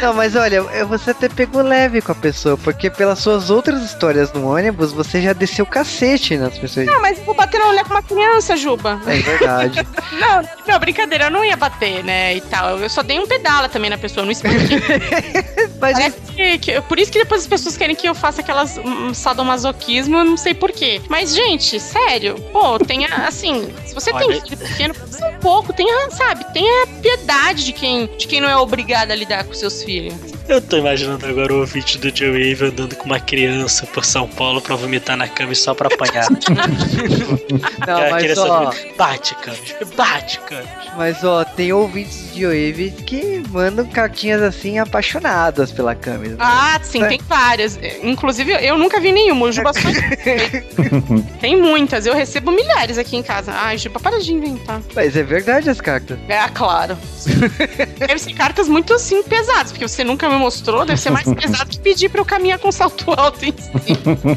Não, 0.00 0.14
mas 0.14 0.36
olha, 0.36 0.62
você 0.84 1.10
até 1.10 1.28
pegou 1.28 1.62
leve 1.62 2.00
com 2.00 2.12
a 2.12 2.14
pessoa, 2.14 2.56
porque 2.56 2.90
pelas 2.90 3.18
suas 3.18 3.50
outras 3.50 3.82
histórias 3.82 4.32
no 4.32 4.46
ônibus, 4.46 4.92
você 4.92 5.20
já 5.20 5.32
desceu 5.32 5.66
cacete 5.66 6.36
nas 6.36 6.58
pessoas. 6.58 6.86
Não, 6.86 7.00
mas 7.00 7.18
eu 7.18 7.24
vou 7.24 7.34
bater 7.34 7.58
na 7.58 7.66
mulher 7.66 7.84
com 7.84 7.94
uma 7.94 8.02
criança, 8.02 8.56
Juba. 8.56 9.00
É 9.06 9.18
verdade. 9.18 9.86
não, 10.18 10.48
não, 10.66 10.78
brincadeira, 10.78 11.24
eu 11.24 11.30
não 11.30 11.44
ia 11.44 11.56
bater, 11.56 12.04
né, 12.04 12.36
e 12.36 12.40
tal. 12.40 12.78
Eu 12.78 12.88
só 12.88 13.02
dei 13.02 13.18
um 13.18 13.26
pedala 13.26 13.68
também 13.68 13.90
na 13.90 13.98
pessoa, 13.98 14.24
não 14.24 14.32
expliquei. 14.32 14.80
mas 15.80 16.14
que, 16.34 16.58
que, 16.58 16.80
por 16.82 16.98
isso 16.98 17.10
que 17.10 17.18
depois 17.18 17.42
as 17.42 17.46
pessoas 17.46 17.76
querem 17.76 17.96
que 17.96 18.08
eu 18.08 18.14
faça 18.14 18.40
aquelas 18.40 18.78
um, 18.78 19.12
sadomasoquismo, 19.12 20.16
eu 20.16 20.24
não 20.24 20.36
sei 20.36 20.54
porquê. 20.54 21.00
Mas, 21.08 21.34
gente, 21.34 21.80
sério, 21.80 22.36
pô, 22.52 22.78
tenha, 22.78 23.08
assim, 23.26 23.68
você 24.00 24.12
olha... 24.12 24.26
tem 24.26 24.40
filho 24.40 24.56
pequeno, 24.56 24.94
um 24.94 25.40
pouco, 25.40 25.72
tenha, 25.72 26.10
sabe, 26.10 26.44
tenha 26.52 26.86
piedade 27.00 27.64
de 27.64 27.72
quem, 27.72 28.06
de 28.16 28.26
quem 28.26 28.40
não 28.40 28.48
é 28.48 28.56
obrigado 28.56 29.10
a 29.10 29.14
lidar 29.14 29.44
com 29.44 29.52
seus 29.54 29.82
filhos. 29.82 30.37
Eu 30.48 30.62
tô 30.62 30.78
imaginando 30.78 31.26
agora 31.26 31.52
o 31.52 31.58
ouvinte 31.60 31.98
do 31.98 32.14
Joe 32.16 32.30
Wave 32.30 32.66
andando 32.72 32.96
com 32.96 33.04
uma 33.04 33.20
criança 33.20 33.86
por 33.86 34.02
São 34.04 34.26
Paulo 34.26 34.62
pra 34.62 34.74
vomitar 34.76 35.14
na 35.16 35.28
cama 35.28 35.52
e 35.52 35.56
só 35.56 35.74
pra 35.74 35.88
apanhar. 35.92 36.26
Não, 37.86 38.10
mas 38.10 38.38
ó, 38.38 38.72
Bate, 38.96 39.34
Camis. 39.36 39.74
Bate, 39.94 40.40
Camis. 40.40 40.68
mas 40.96 41.22
ó, 41.22 41.44
tem 41.44 41.72
ouvintes 41.72 42.32
de 42.34 42.44
Wave 42.46 42.94
que 43.06 43.42
mandam 43.50 43.86
cartinhas 43.86 44.40
assim 44.42 44.78
apaixonadas 44.78 45.70
pela 45.70 45.94
câmera. 45.94 46.36
Ah, 46.38 46.78
sim, 46.82 47.02
É. 47.02 47.08
tem 47.08 47.20
várias. 47.28 47.78
Inclusive, 48.02 48.52
eu 48.66 48.78
nunca 48.78 49.00
vi 49.00 49.12
nenhuma. 49.12 49.46
O 49.46 49.52
Juba 49.52 49.72
só... 49.74 49.80
tem 51.40 51.60
muitas. 51.60 52.06
Eu 52.06 52.14
recebo 52.14 52.50
milhares 52.50 52.96
aqui 52.96 53.16
em 53.16 53.22
casa. 53.22 53.52
Ai, 53.52 53.76
Juba, 53.76 54.00
para 54.00 54.18
de 54.18 54.32
inventar. 54.32 54.80
Mas 54.94 55.14
é 55.14 55.22
verdade 55.22 55.68
as 55.68 55.80
cartas. 55.80 56.18
É, 56.28 56.48
claro. 56.48 56.96
Deve 57.98 58.18
ser 58.18 58.32
cartas 58.32 58.68
muito, 58.68 58.94
assim, 58.94 59.22
pesadas, 59.22 59.72
porque 59.72 59.86
você 59.86 60.02
nunca 60.02 60.28
mostrou. 60.38 60.84
Deve 60.86 61.00
ser 61.00 61.10
mais 61.10 61.26
pesado 61.34 61.68
que 61.70 61.78
pedir 61.78 62.08
pra 62.08 62.20
eu 62.20 62.24
caminhar 62.24 62.58
com 62.58 62.70
salto 62.72 63.10
alto 63.12 63.44
em 63.44 63.52
si. 63.52 63.70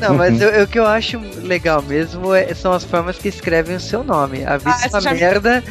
Não, 0.02 0.16
mas 0.16 0.40
o 0.42 0.68
que 0.68 0.80
eu 0.80 0.86
acho 0.86 1.20
legal 1.44 1.82
mesmo 1.82 2.34
é- 2.34 2.54
são 2.54 2.74
as 2.74 2.84
formas 2.84 3.18
que 3.18 3.28
escrevem 3.30 3.76
o 3.76 3.80
seu 3.80 4.04
nome. 4.04 4.44
A 4.46 4.58
vida 4.58 4.72
Ah, 4.76 4.86
é 4.86 4.90
uma 5.00 5.14
merda 5.14 5.64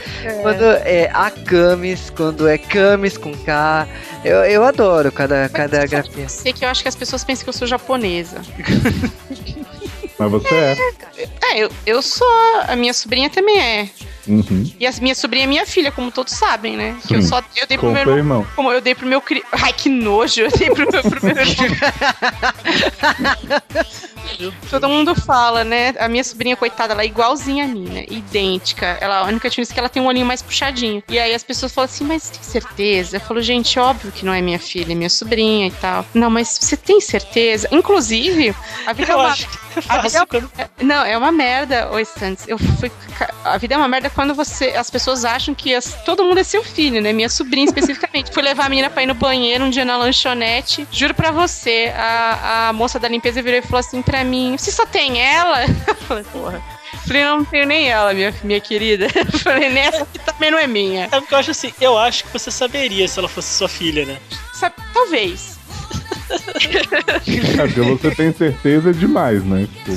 quando 0.42 0.64
é 0.84 1.10
a 1.12 1.30
Camis, 1.30 2.10
quando 2.10 2.48
é 2.48 2.56
Camis 2.58 3.16
com 3.18 3.32
K. 3.34 3.86
Eu, 4.24 4.38
eu 4.44 4.64
adoro 4.64 5.10
cada, 5.10 5.48
cada 5.48 5.86
grafia. 5.86 6.24
Eu 6.24 6.28
sei 6.28 6.52
que 6.52 6.64
eu 6.64 6.68
acho 6.68 6.82
que 6.82 6.88
as 6.88 6.96
pessoas 6.96 7.24
pensam 7.24 7.44
que 7.44 7.48
eu 7.48 7.54
sou 7.54 7.66
japonesa. 7.66 8.40
Mas 10.18 10.30
você 10.30 10.54
é. 10.54 10.76
É, 11.42 11.58
eu, 11.64 11.70
eu 11.86 12.02
sou. 12.02 12.26
A 12.68 12.76
minha 12.76 12.92
sobrinha 12.92 13.30
também 13.30 13.58
é. 13.58 13.88
Uhum. 14.26 14.72
E 14.78 14.86
a 14.86 14.92
minha 15.00 15.14
sobrinha 15.14 15.44
é 15.44 15.46
minha 15.46 15.66
filha, 15.66 15.90
como 15.90 16.10
todos 16.10 16.32
sabem, 16.34 16.76
né? 16.76 16.96
Que 17.06 17.16
eu 17.16 17.22
Sim. 17.22 17.28
só 17.28 17.38
eu 17.56 17.66
dei 17.66 17.78
pro 17.78 17.88
Com 17.88 17.92
meu 17.92 18.00
irmão. 18.02 18.16
irmão. 18.18 18.46
Como 18.54 18.70
eu 18.72 18.80
dei 18.80 18.94
pro 18.94 19.06
meu 19.06 19.20
cri... 19.20 19.42
Ai, 19.52 19.72
que 19.72 19.88
nojo! 19.88 20.42
Eu 20.42 20.50
dei 20.50 20.70
pro 20.70 20.90
meu, 20.90 21.02
pro 21.02 21.24
meu 21.24 21.36
irmão. 21.36 21.76
Todo 24.70 24.88
mundo 24.88 25.14
fala, 25.14 25.64
né? 25.64 25.92
A 25.98 26.08
minha 26.08 26.22
sobrinha, 26.24 26.56
coitada, 26.56 26.92
ela 26.94 27.02
é 27.02 27.06
igualzinha 27.06 27.64
a 27.64 27.68
mim, 27.68 27.88
né? 27.88 28.04
Idêntica. 28.08 28.96
Ela, 29.00 29.18
a 29.18 29.24
única 29.24 29.48
diferença 29.48 29.72
é 29.72 29.74
que 29.74 29.80
ela 29.80 29.88
tem 29.88 30.02
um 30.02 30.06
olhinho 30.06 30.24
mais 30.24 30.40
puxadinho. 30.40 31.02
E 31.08 31.18
aí 31.18 31.34
as 31.34 31.42
pessoas 31.42 31.72
falam 31.72 31.86
assim, 31.86 32.04
mas 32.04 32.30
tem 32.30 32.42
certeza? 32.42 33.16
Eu 33.16 33.20
falo, 33.20 33.42
gente, 33.42 33.78
óbvio 33.78 34.12
que 34.12 34.24
não 34.24 34.32
é 34.32 34.40
minha 34.40 34.58
filha, 34.58 34.92
é 34.92 34.94
minha 34.94 35.10
sobrinha 35.10 35.66
e 35.66 35.70
tal. 35.72 36.04
Não, 36.14 36.30
mas 36.30 36.58
você 36.60 36.76
tem 36.76 37.00
certeza? 37.00 37.68
Inclusive, 37.72 38.54
a 38.86 38.92
vida 38.92 39.12
é 39.12 39.14
Eu 39.14 39.18
uma... 39.18 39.28
acho 39.28 39.46
que 39.48 39.58
eu 39.78 39.82
A 39.88 39.98
vida 39.98 40.18
é- 40.18 40.26
quando. 40.26 40.50
Não, 40.82 41.04
é 41.04 41.16
uma 41.18 41.32
merda, 41.32 41.90
ô 41.92 41.98
Stantes. 41.98 42.46
Eu 42.48 42.58
fui. 42.58 42.90
A 43.44 43.56
vida 43.58 43.74
é 43.74 43.76
uma 43.76 43.88
merda 43.88 44.09
quando 44.14 44.34
você. 44.34 44.70
As 44.70 44.90
pessoas 44.90 45.24
acham 45.24 45.54
que 45.54 45.74
as- 45.74 45.94
todo 46.04 46.24
mundo 46.24 46.38
é 46.38 46.44
seu 46.44 46.62
filho, 46.62 47.00
né? 47.00 47.12
Minha 47.12 47.28
sobrinha 47.28 47.66
especificamente. 47.66 48.30
Fui 48.34 48.42
levar 48.42 48.66
a 48.66 48.68
menina 48.68 48.90
pra 48.90 49.02
ir 49.02 49.06
no 49.06 49.14
banheiro 49.14 49.64
um 49.64 49.70
dia 49.70 49.84
na 49.84 49.96
lanchonete. 49.96 50.86
Juro 50.92 51.14
pra 51.14 51.30
você, 51.30 51.92
a, 51.96 52.68
a 52.68 52.72
moça 52.72 52.98
da 52.98 53.08
limpeza 53.08 53.40
virou 53.42 53.58
e 53.58 53.62
falou 53.62 53.80
assim 53.80 54.02
pra 54.02 54.22
mim: 54.24 54.56
Você 54.56 54.70
só 54.72 54.84
tem 54.86 55.20
ela? 55.20 55.64
Eu 55.64 55.94
falei, 56.06 56.24
porra. 56.24 56.62
Falei, 57.06 57.24
não, 57.24 57.38
não 57.38 57.44
tenho 57.44 57.66
nem 57.66 57.88
ela, 57.88 58.12
minha, 58.12 58.34
minha 58.44 58.60
querida. 58.60 59.08
Falei, 59.42 59.70
nessa 59.70 60.04
que 60.06 60.18
também 60.18 60.50
não 60.50 60.58
é 60.58 60.66
minha. 60.66 61.04
É 61.10 61.20
porque 61.20 61.32
eu 61.34 61.38
acho 61.38 61.50
assim, 61.52 61.72
eu 61.80 61.96
acho 61.98 62.24
que 62.24 62.32
você 62.32 62.50
saberia 62.50 63.08
se 63.08 63.18
ela 63.18 63.28
fosse 63.28 63.54
sua 63.54 63.68
filha, 63.68 64.04
né? 64.04 64.18
Sabe, 64.52 64.74
talvez. 64.92 65.58
É 66.30 67.66
porque 67.66 67.80
você 67.80 68.10
tem 68.14 68.32
certeza 68.32 68.92
demais, 68.92 69.42
né? 69.44 69.66
Tipo, 69.84 69.92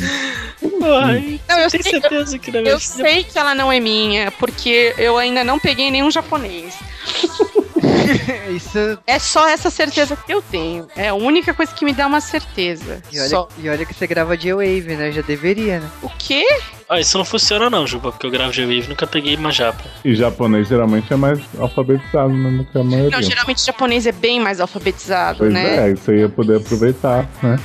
Ai, 0.86 1.40
Não, 1.48 1.60
eu 1.60 1.70
tem 1.70 1.82
sei, 1.82 1.92
certeza 1.92 2.40
que 2.40 2.52
não 2.52 2.60
é 2.60 2.72
eu 2.72 2.80
sei 2.80 3.24
que 3.24 3.38
ela 3.38 3.54
não 3.56 3.72
é 3.72 3.80
minha, 3.80 4.32
porque 4.32 4.94
eu 4.98 5.18
ainda 5.18 5.44
não 5.44 5.60
peguei 5.60 5.90
nenhum 5.92 6.12
japonês. 6.12 6.76
Isso. 8.54 9.00
É 9.08 9.20
só 9.20 9.48
essa 9.48 9.70
certeza 9.70 10.16
que 10.16 10.34
eu 10.34 10.42
tenho. 10.42 10.88
É 10.96 11.10
a 11.10 11.14
única 11.14 11.54
coisa 11.54 11.74
que 11.74 11.86
me 11.86 11.94
dá 11.94 12.08
uma 12.08 12.22
certeza. 12.22 13.02
E 13.12 13.20
olha, 13.20 13.30
Só. 13.30 13.48
e 13.58 13.70
olha 13.70 13.86
que 13.86 13.94
você 13.94 14.08
grava 14.08 14.38
J-Wave, 14.38 14.96
né? 14.96 15.12
Já 15.12 15.22
deveria, 15.22 15.80
né? 15.80 15.90
O 16.02 16.10
quê? 16.10 16.46
Ah, 16.94 17.00
isso 17.00 17.18
não 17.18 17.26
funciona 17.26 17.70
não, 17.70 17.88
Juba, 17.88 18.12
porque 18.12 18.26
eu 18.26 18.30
gravo 18.32 18.52
G-Wave 18.54 18.82
e 18.86 18.88
nunca 18.88 19.08
peguei 19.08 19.36
uma 19.36 19.52
japa. 19.52 19.84
E 20.06 20.14
japonês 20.14 20.68
geralmente 20.68 21.12
é 21.12 21.16
mais 21.16 21.40
alfabetizado 21.60 22.32
né, 22.34 22.52
do 22.58 22.66
que 22.66 22.78
a 22.78 22.84
maioria. 22.84 23.10
Não, 23.10 23.22
geralmente 23.24 23.66
japonês 23.66 24.06
é 24.06 24.12
bem 24.12 24.40
mais 24.40 24.60
alfabetizado, 24.60 25.40
Pois 25.40 25.52
né? 25.54 25.90
é, 25.90 25.96
você 25.96 26.18
ia 26.20 26.30
poder 26.30 26.58
aproveitar, 26.58 27.28
né? 27.42 27.60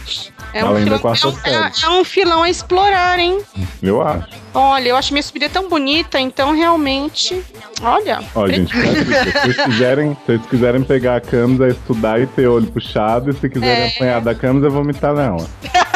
É 0.55 0.65
um, 0.65 0.69
além 0.69 0.85
filão, 0.85 0.99
é, 1.05 1.27
um, 1.27 1.65
é- 1.67 1.73
é 1.83 1.89
um 1.91 2.05
filão 2.05 2.43
a 2.43 2.49
explorar, 2.49 3.19
hein? 3.19 3.39
Eu 3.83 4.01
acho. 4.01 4.27
Olha, 4.55 4.89
eu 4.89 4.97
acho 4.97 5.13
minha 5.13 5.23
sobrinha 5.23 5.51
tão 5.51 5.69
bonita, 5.69 6.19
então 6.19 6.57
realmente. 6.57 7.43
Olha. 7.83 8.21
Ó, 8.35 8.49
gente, 8.49 8.73
se 8.75 9.05
vocês 9.05 9.57
quiserem, 9.67 10.15
se 10.15 10.21
vocês 10.27 10.47
quiserem 10.47 10.83
pegar 10.83 11.17
a 11.17 11.21
camisa, 11.21 11.69
estudar 11.69 12.19
e 12.19 12.27
ter 12.27 12.47
olho 12.49 12.67
puxado, 12.69 13.31
e 13.31 13.35
se 13.35 13.49
quiserem 13.49 13.85
É. 13.85 13.89
apanhar 13.95 14.21
da 14.23 14.35
camisa, 14.35 14.71
vomitar 14.71 15.15
nela. 15.15 15.47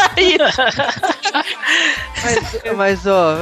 Mas, 2.22 2.62
mas, 2.76 3.06
ó, 3.06 3.36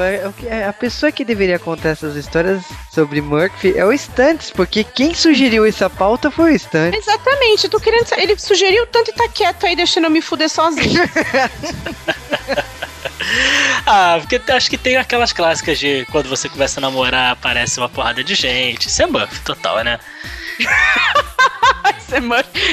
é- 0.47 0.65
a 0.67 0.73
pessoa 0.73 1.13
que 1.13 1.25
deveria 1.25 1.59
contar 1.59 1.91
essas 1.91 2.17
histórias 2.17 2.63
sobre 2.93 3.21
Murphy 3.21 3.75
é 3.77 3.85
o 3.85 3.93
Stantes, 3.93 4.51
porque 4.51 4.85
quem 4.85 5.15
sugeriu 5.15 5.65
essa 5.65 5.89
pauta 5.91 6.31
foi 6.31 6.53
o 6.53 6.57
Stantes. 6.57 7.07
Exatamente, 7.07 7.65
eu 7.65 7.71
tô 7.71 7.81
querendo. 7.81 8.07
Ele 8.17 8.39
sugeriu 8.39 8.87
tanto 8.87 9.11
e 9.11 9.15
tá 9.15 9.29
quieto 9.29 9.67
aí, 9.67 9.77
deixando 9.77 10.05
eu 10.05 10.11
me 10.11 10.21
fuder 10.23 10.49
sozinho. 10.49 11.03
Ah, 13.87 14.19
porque 14.21 14.41
acho 14.53 14.71
que 14.71 14.79
tem 14.79 14.97
aquelas 14.97 15.33
clássicas 15.33 15.79
de 15.79 16.07
quando 16.11 16.29
você 16.29 16.49
começa 16.49 16.81
a 16.81 16.83
namorar, 16.83 17.33
aparece 17.33 17.79
uma 17.79 17.89
porrada 17.89 18.23
de 18.23 18.35
gente. 18.35 18.89
Isso 18.89 19.03
é 19.03 19.07
buff 19.07 19.41
total, 19.41 19.83
né? 19.85 19.99
Você 22.11 22.21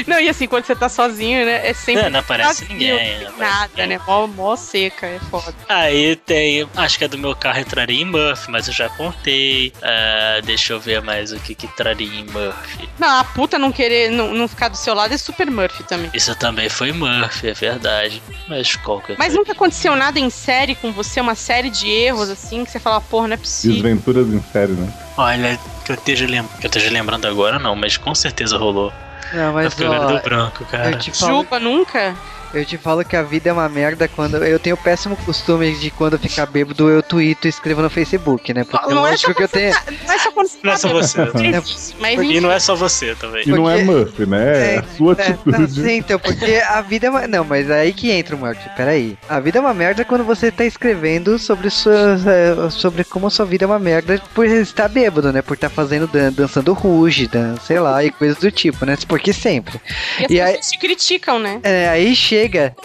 Não, 0.07 0.19
e 0.19 0.27
assim, 0.27 0.47
quando 0.47 0.65
você 0.65 0.75
tá 0.75 0.89
sozinho, 0.89 1.45
né? 1.45 1.67
É 1.67 1.73
sempre. 1.73 2.03
Não, 2.03 2.09
não 2.09 2.19
aparece 2.21 2.61
vazio, 2.63 2.67
ninguém, 2.69 3.23
não 3.23 3.37
Nada, 3.37 3.69
ninguém. 3.69 3.87
né? 3.87 4.01
Mó, 4.07 4.25
mó 4.25 4.55
seca, 4.55 5.05
é 5.05 5.19
foda. 5.29 5.53
Aí 5.69 6.15
tem. 6.15 6.67
Acho 6.75 6.97
que 6.97 7.05
a 7.05 7.07
do 7.07 7.19
meu 7.19 7.35
carro 7.35 7.59
entraria 7.59 8.01
em 8.01 8.05
Murphy, 8.05 8.49
mas 8.49 8.67
eu 8.67 8.73
já 8.73 8.89
contei. 8.89 9.71
Ah, 9.81 10.41
deixa 10.43 10.73
eu 10.73 10.79
ver 10.79 11.03
mais 11.03 11.31
o 11.31 11.39
que 11.39 11.53
que 11.53 11.67
traria 11.67 12.07
em 12.07 12.25
Murphy. 12.25 12.89
Não, 12.97 13.19
a 13.19 13.23
puta 13.23 13.59
não 13.59 13.71
querer 13.71 14.09
não, 14.09 14.33
não 14.33 14.47
ficar 14.47 14.69
do 14.69 14.77
seu 14.77 14.95
lado 14.95 15.13
é 15.13 15.17
super 15.17 15.49
Murphy 15.51 15.83
também. 15.83 16.09
Isso 16.13 16.33
também 16.35 16.67
foi 16.67 16.91
Murphy, 16.91 17.49
é 17.49 17.53
verdade. 17.53 18.21
Mas 18.47 18.75
qual 18.77 19.01
que 19.01 19.13
é? 19.13 19.15
Mas 19.19 19.35
nunca 19.35 19.51
aconteceu 19.51 19.95
nada 19.95 20.19
em 20.19 20.31
série 20.31 20.73
com 20.73 20.91
você, 20.91 21.21
uma 21.21 21.35
série 21.35 21.69
de 21.69 21.87
erros 21.87 22.29
assim, 22.29 22.65
que 22.65 22.71
você 22.71 22.79
fala, 22.79 22.99
porra, 23.01 23.27
não 23.27 23.35
é 23.35 23.37
possível. 23.37 23.75
Desventuras 23.83 24.27
em 24.27 24.41
série, 24.51 24.71
né? 24.73 24.91
Olha, 25.15 25.59
que 25.87 25.91
eu, 25.91 25.95
esteja 25.95 26.27
lem... 26.27 26.43
que 26.59 26.65
eu 26.65 26.67
esteja 26.67 26.89
lembrando 26.89 27.25
agora, 27.25 27.57
não, 27.57 27.75
mas 27.75 27.97
com 27.97 28.13
certeza 28.13 28.57
rolou. 28.57 28.93
Não, 29.31 29.53
mas 29.53 29.79
ó, 29.81 30.07
do 30.07 30.21
branco, 30.21 30.65
cara. 30.65 30.91
eu 30.91 30.99
te 30.99 31.11
falo, 31.11 31.41
Juba, 31.43 31.59
nunca? 31.59 32.15
Eu 32.53 32.65
te 32.65 32.77
falo 32.77 33.03
que 33.03 33.15
a 33.15 33.21
vida 33.23 33.49
é 33.49 33.53
uma 33.53 33.67
merda 33.69 34.07
quando. 34.07 34.37
Eu 34.43 34.59
tenho 34.59 34.75
o 34.75 34.79
péssimo 34.79 35.15
costume 35.17 35.73
de 35.75 35.89
quando 35.91 36.13
eu 36.13 36.19
ficar 36.19 36.45
bêbado, 36.45 36.89
eu 36.89 37.01
tweeto 37.03 37.47
e 37.47 37.49
escrevo 37.49 37.81
no 37.81 37.89
Facebook, 37.89 38.53
né? 38.53 38.63
Porque 38.63 38.93
Não 38.93 39.05
é 39.05 39.11
lógico 39.11 39.31
só 39.31 39.37
que 39.37 39.43
eu 39.43 39.47
tenho. 39.47 39.75
Não 40.05 40.13
é 40.13 40.19
só 40.19 40.31
quando 40.31 40.47
você 40.47 40.57
Não 40.63 40.73
é 40.73 40.77
só 40.77 40.89
você. 40.89 41.21
É 41.21 41.59
isso, 41.59 41.95
mas 41.99 42.19
E 42.19 42.39
não 42.39 42.51
é 42.51 42.59
só 42.59 42.75
você 42.75 43.15
também. 43.15 43.43
E 43.45 43.49
não 43.49 43.69
é 43.69 43.77
Porque- 43.83 43.91
Murphy, 43.91 44.25
né? 44.25 44.37
É, 44.57 44.75
É, 44.75 44.79
a 44.79 44.83
sua 44.97 45.13
É, 45.19 45.37
não, 45.45 45.55
atitude. 45.63 45.81
sim, 45.81 45.97
então, 45.97 46.19
porque 46.19 46.61
a 46.67 46.81
vida 46.81 47.07
é 47.07 47.09
uma... 47.09 47.27
Não, 47.27 47.43
mas 47.43 47.69
aí 47.71 47.93
que 47.93 48.11
entra 48.11 48.35
o 48.35 48.39
Murphy, 48.39 48.69
peraí. 48.75 49.17
A 49.29 49.39
vida 49.39 49.57
é 49.57 49.61
uma 49.61 49.73
merda 49.73 50.03
quando 50.05 50.23
você 50.23 50.51
tá 50.51 50.65
escrevendo 50.65 51.37
sobre 51.39 51.69
suas, 51.69 52.25
eh, 52.25 52.55
sobre 52.69 53.03
como 53.03 53.27
a 53.27 53.29
sua 53.29 53.45
vida 53.45 53.65
é 53.65 53.67
uma 53.67 53.79
merda 53.79 54.21
por 54.33 54.45
estar 54.45 54.87
bêbado, 54.87 55.31
né? 55.33 55.41
Por 55.41 55.53
estar 55.55 55.69
fazendo 55.69 56.07
dan 56.07 56.31
dançando 56.31 56.73
ruge, 56.73 57.27
dan 57.27 57.55
sei 57.65 57.79
lá, 57.79 58.03
e 58.03 58.11
coisas 58.11 58.37
do 58.37 58.51
tipo, 58.51 58.85
né? 58.85 58.97
Porque 59.07 59.33
sempre. 59.33 59.79
E 60.19 60.23
as 60.25 60.29
E 60.31 60.41
aí- 60.41 60.47
pessoas 60.57 60.71
te 60.71 60.77
criticam, 60.79 61.39
né? 61.39 61.59
É, 61.63 61.87
aí 61.89 62.15
chega, 62.15 62.36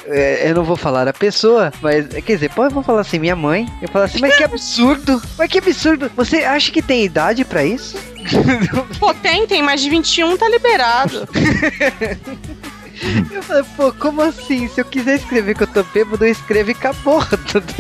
é, 0.07 0.51
eu 0.51 0.55
não 0.55 0.65
vou 0.65 0.77
falar 0.77 1.07
a 1.09 1.13
pessoa, 1.13 1.73
mas 1.81 2.07
quer 2.09 2.35
dizer, 2.35 2.51
pô, 2.51 2.65
eu 2.65 2.71
vou 2.71 2.83
falar 2.83 3.01
assim, 3.01 3.19
minha 3.19 3.37
mãe. 3.37 3.69
Eu 3.81 3.89
falo 3.89 4.05
assim, 4.05 4.21
mas 4.21 4.37
que 4.37 4.45
absurdo! 4.45 5.23
Mas 5.39 5.51
que 5.51 5.59
absurdo! 5.59 6.11
Você 6.17 6.39
acha 6.39 6.71
que 6.71 6.83
tem 6.83 7.05
idade 7.05 7.45
pra 7.45 7.65
isso? 7.65 7.97
Pô, 9.01 9.13
tem, 9.15 9.47
tem 9.49 9.63
mais 9.63 9.81
de 9.81 9.91
21, 9.91 10.37
tá 10.37 10.49
liberado. 10.49 11.29
Eu 13.33 13.43
falei, 13.43 13.65
pô, 13.77 13.93
como 13.93 14.23
assim? 14.23 14.69
Se 14.69 14.81
eu 14.81 14.85
quiser 14.85 15.17
escrever 15.17 15.57
que 15.57 15.65
eu 15.65 15.67
tô 15.67 15.83
bêbado, 15.83 16.25
eu 16.25 16.31
escrevo 16.31 16.71
e 16.71 16.73
acabou. 16.73 17.21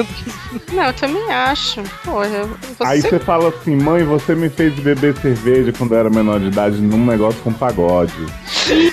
Não, 0.72 0.82
eu 0.84 0.92
também 0.94 1.30
acho. 1.30 1.80
Eu, 1.80 2.48
você... 2.48 2.84
Aí 2.84 3.00
você 3.00 3.18
fala 3.20 3.50
assim, 3.50 3.76
mãe, 3.76 4.02
você 4.02 4.34
me 4.34 4.48
fez 4.48 4.74
beber 4.80 5.16
cerveja 5.18 5.72
quando 5.72 5.92
eu 5.92 5.98
era 5.98 6.10
menor 6.10 6.40
de 6.40 6.46
idade 6.46 6.80
num 6.80 7.06
negócio 7.06 7.40
com 7.42 7.52
pagode. 7.52 8.12
Você, 8.52 8.90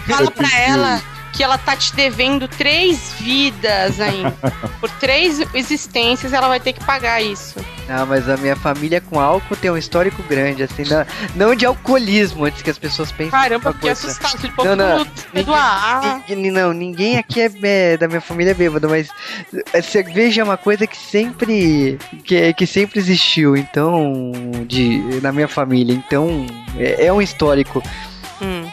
Fala 0.00 0.24
você 0.24 0.30
pra 0.30 0.48
pediu. 0.48 0.64
ela 0.66 1.02
que 1.36 1.42
ela 1.42 1.58
tá 1.58 1.76
te 1.76 1.94
devendo 1.94 2.48
três 2.48 3.12
vidas 3.20 4.00
ainda. 4.00 4.34
Por 4.80 4.88
três 4.90 5.40
existências 5.54 6.32
ela 6.32 6.48
vai 6.48 6.58
ter 6.58 6.72
que 6.72 6.82
pagar 6.84 7.20
isso. 7.22 7.58
Não, 7.88 8.06
mas 8.06 8.28
a 8.28 8.36
minha 8.36 8.56
família 8.56 9.00
com 9.00 9.20
álcool 9.20 9.54
tem 9.54 9.70
um 9.70 9.76
histórico 9.76 10.22
grande, 10.24 10.62
assim, 10.62 10.82
não, 10.84 11.06
não 11.48 11.54
de 11.54 11.64
alcoolismo, 11.66 12.44
antes 12.44 12.62
que 12.62 12.70
as 12.70 12.78
pessoas 12.78 13.12
pensem. 13.12 13.30
Caramba, 13.30 13.68
uma 13.68 13.72
fiquei 13.74 13.90
coisa. 13.94 14.08
assustado. 14.08 14.52
Não, 14.64 14.74
não. 14.76 15.06
é 15.34 15.44
AA. 15.46 16.22
Ninguém- 16.28 16.50
Não, 16.50 16.72
ninguém 16.72 17.18
aqui 17.18 17.40
é, 17.40 17.50
é, 17.62 17.96
da 17.96 18.08
minha 18.08 18.20
família 18.20 18.50
é 18.52 18.54
bêbado, 18.54 18.88
mas 18.88 19.08
a 19.74 19.82
cerveja 19.82 20.40
é 20.40 20.44
uma 20.44 20.56
coisa 20.56 20.86
que 20.86 20.96
sempre 20.96 21.98
que, 22.24 22.52
que 22.54 22.66
sempre 22.66 22.98
existiu, 22.98 23.56
então 23.56 24.32
de 24.66 25.20
na 25.20 25.30
minha 25.32 25.48
família, 25.48 25.92
então 25.94 26.46
é, 26.78 27.06
é 27.06 27.12
um 27.12 27.20
histórico. 27.22 27.82
Hum. 28.40 28.68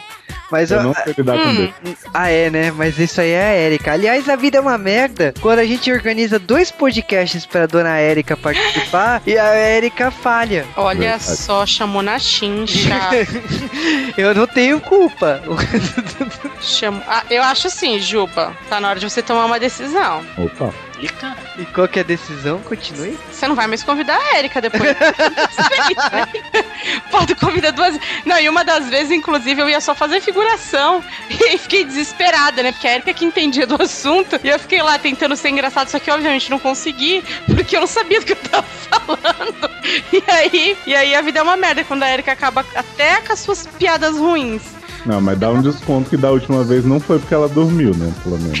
Mas 0.50 0.70
Eu 0.70 0.78
ó, 0.78 0.82
não 0.82 0.94
sei 0.94 1.14
lidar 1.16 1.38
com 1.38 1.48
Hum. 1.48 1.72
Deus. 1.82 1.96
Ah, 2.12 2.30
é, 2.30 2.50
né? 2.50 2.70
Mas 2.70 2.98
isso 2.98 3.20
aí 3.20 3.30
é 3.30 3.42
a 3.44 3.48
Érica. 3.48 3.92
Aliás, 3.92 4.28
a 4.28 4.36
vida 4.36 4.58
é 4.58 4.60
uma 4.60 4.76
merda 4.78 5.32
quando 5.40 5.58
a 5.58 5.64
gente 5.64 5.90
organiza 5.90 6.38
dois 6.38 6.70
podcasts 6.70 7.44
pra 7.46 7.66
dona 7.66 7.98
Érica 7.98 8.36
participar 8.36 9.22
e 9.26 9.36
a 9.38 9.46
Érica 9.54 10.10
falha. 10.10 10.64
Olha 10.76 10.98
Verdade. 11.16 11.24
só, 11.24 11.64
chamou 11.66 12.02
na 12.02 12.18
chincha. 12.18 12.88
Eu 14.16 14.34
não 14.34 14.46
tenho 14.46 14.80
culpa. 14.80 15.40
Chamou... 16.60 17.02
Ah, 17.06 17.24
eu 17.30 17.42
acho 17.42 17.66
assim, 17.66 17.98
Juba. 17.98 18.52
Tá 18.68 18.80
na 18.80 18.88
hora 18.90 19.00
de 19.00 19.08
você 19.08 19.22
tomar 19.22 19.44
uma 19.46 19.58
decisão. 19.58 20.24
Opa. 20.38 20.72
Cara. 21.08 21.36
E 21.58 21.64
qual 21.66 21.88
que 21.88 21.98
é 21.98 22.02
a 22.02 22.04
decisão? 22.04 22.58
Continue. 22.60 23.18
Você 23.30 23.46
não 23.46 23.54
vai 23.54 23.66
mais 23.66 23.82
convidar 23.82 24.18
a 24.18 24.38
Erika 24.38 24.60
depois. 24.60 24.82
Pode 27.10 27.34
convidar 27.34 27.72
duas. 27.72 27.98
Não, 28.24 28.38
e 28.38 28.48
uma 28.48 28.64
das 28.64 28.88
vezes, 28.88 29.12
inclusive, 29.12 29.60
eu 29.60 29.68
ia 29.68 29.80
só 29.80 29.94
fazer 29.94 30.20
figuração. 30.20 31.02
E 31.34 31.44
aí 31.44 31.58
fiquei 31.58 31.84
desesperada, 31.84 32.62
né? 32.62 32.72
Porque 32.72 32.86
a 32.86 32.94
Erika 32.94 33.12
que 33.12 33.24
entendia 33.24 33.66
do 33.66 33.80
assunto. 33.82 34.38
E 34.42 34.48
eu 34.48 34.58
fiquei 34.58 34.82
lá 34.82 34.98
tentando 34.98 35.36
ser 35.36 35.48
engraçado, 35.48 35.88
só 35.88 35.98
que 35.98 36.10
obviamente 36.10 36.50
não 36.50 36.58
consegui, 36.58 37.24
porque 37.46 37.76
eu 37.76 37.80
não 37.80 37.86
sabia 37.86 38.20
do 38.20 38.26
que 38.26 38.32
eu 38.32 38.36
tava 38.36 38.66
falando. 38.88 39.70
E 40.12 40.22
aí, 40.28 40.76
e 40.86 40.94
aí 40.94 41.14
a 41.14 41.22
vida 41.22 41.40
é 41.40 41.42
uma 41.42 41.56
merda 41.56 41.84
quando 41.84 42.02
a 42.02 42.10
Erika 42.10 42.32
acaba 42.32 42.64
até 42.74 43.20
com 43.20 43.32
as 43.32 43.40
suas 43.40 43.66
piadas 43.66 44.16
ruins. 44.16 44.62
Não, 45.04 45.20
mas 45.20 45.38
dá 45.38 45.50
um 45.50 45.60
desconto 45.60 46.08
que 46.08 46.16
da 46.16 46.30
última 46.30 46.64
vez 46.64 46.84
não 46.84 46.98
foi 46.98 47.18
porque 47.18 47.34
ela 47.34 47.48
dormiu, 47.48 47.94
né? 47.94 48.12
Pelo 48.22 48.38
menos. 48.38 48.60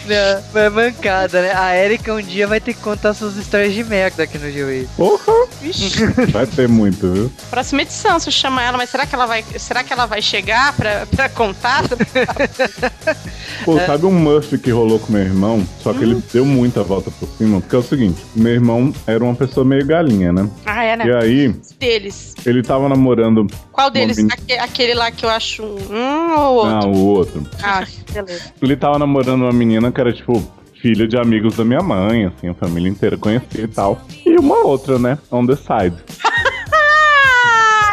Não, 0.05 0.43
foi 0.51 0.69
mancada, 0.69 1.41
né? 1.41 1.53
A 1.55 1.71
Érica 1.71 2.13
um 2.13 2.21
dia 2.21 2.47
vai 2.47 2.59
ter 2.59 2.73
que 2.73 2.79
contar 2.81 3.13
suas 3.13 3.35
histórias 3.37 3.73
de 3.73 3.83
merda 3.83 4.23
aqui 4.23 4.37
no 4.37 4.49
G-Wave. 4.51 4.89
Porra! 4.97 5.47
Vixe. 5.61 6.05
Vai 6.31 6.47
ter 6.47 6.67
muito, 6.67 7.11
viu? 7.11 7.31
Próxima 7.51 7.83
edição, 7.83 8.19
se 8.19 8.27
eu 8.27 8.31
chamar 8.33 8.63
ela, 8.63 8.77
mas 8.77 8.89
será 8.89 9.05
que 9.05 9.13
ela 9.13 9.27
vai, 9.27 9.43
será 9.57 9.83
que 9.83 9.93
ela 9.93 10.07
vai 10.07 10.19
chegar 10.21 10.73
pra, 10.75 11.05
pra 11.05 11.29
contar? 11.29 11.83
Pô, 13.63 13.77
sabe 13.79 14.05
um 14.07 14.11
Murphy 14.11 14.57
que 14.57 14.71
rolou 14.71 14.99
com 14.99 15.13
meu 15.13 15.21
irmão? 15.21 15.67
Só 15.81 15.93
que 15.93 16.03
ele 16.03 16.21
deu 16.33 16.45
muita 16.45 16.83
volta 16.83 17.11
por 17.11 17.29
cima. 17.37 17.61
Porque 17.61 17.75
é 17.75 17.79
o 17.79 17.83
seguinte: 17.83 18.23
meu 18.35 18.53
irmão 18.53 18.91
era 19.05 19.23
uma 19.23 19.35
pessoa 19.35 19.63
meio 19.63 19.85
galinha, 19.85 20.33
né? 20.33 20.49
Ah, 20.65 20.83
é, 20.83 20.95
né? 20.95 21.05
E 21.05 21.13
aí, 21.13 21.55
Deles. 21.79 22.33
ele 22.45 22.63
tava 22.63 22.89
namorando. 22.89 23.45
Qual 23.71 23.91
deles? 23.91 24.17
Aquele 24.59 24.93
lá 24.93 25.11
que 25.11 25.25
eu 25.25 25.29
acho 25.29 25.63
um 25.63 26.39
ou 26.39 26.55
outro? 26.55 26.71
Ah, 26.71 26.87
o 26.87 27.05
outro. 27.05 27.47
Ah, 27.61 27.85
beleza. 28.11 28.53
Ele 28.61 28.75
tava 28.75 28.97
namorando 28.97 29.43
uma 29.43 29.53
menina 29.53 29.90
que 29.91 30.01
era, 30.01 30.11
tipo, 30.11 30.41
filha 30.81 31.07
de 31.07 31.17
amigos 31.17 31.55
da 31.55 31.63
minha 31.63 31.81
mãe, 31.81 32.25
assim, 32.25 32.49
a 32.49 32.53
família 32.53 32.89
inteira 32.89 33.17
conhecia 33.17 33.63
e 33.63 33.67
tal. 33.67 34.01
E 34.25 34.37
uma 34.37 34.65
outra, 34.65 34.97
né? 34.97 35.17
On 35.31 35.45
the 35.45 35.55
side. 35.55 35.95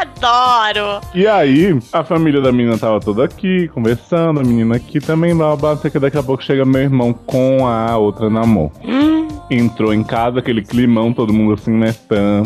Adoro! 0.01 1.01
E 1.15 1.27
aí, 1.27 1.79
a 1.93 2.03
família 2.03 2.41
da 2.41 2.51
menina 2.51 2.79
tava 2.79 2.99
toda 2.99 3.25
aqui, 3.25 3.69
conversando, 3.69 4.41
a 4.41 4.43
menina 4.43 4.77
aqui 4.77 5.01
também, 5.01 5.37
blá 5.37 5.55
blá 5.55 5.75
blá, 5.75 5.91
que 5.91 5.99
daqui 5.99 6.19
a 6.19 6.23
pouco 6.23 6.43
chega 6.43 6.65
meu 6.65 6.83
irmão 6.83 7.13
com 7.13 7.67
a 7.67 7.97
outra 7.97 8.29
namor. 8.29 8.73
Entrou 9.51 9.95
em 9.95 10.03
casa, 10.03 10.41
aquele 10.41 10.63
climão, 10.63 11.13
todo 11.13 11.33
mundo 11.33 11.55
assim, 11.55 11.73
né, 11.73 11.95
tan. 12.09 12.43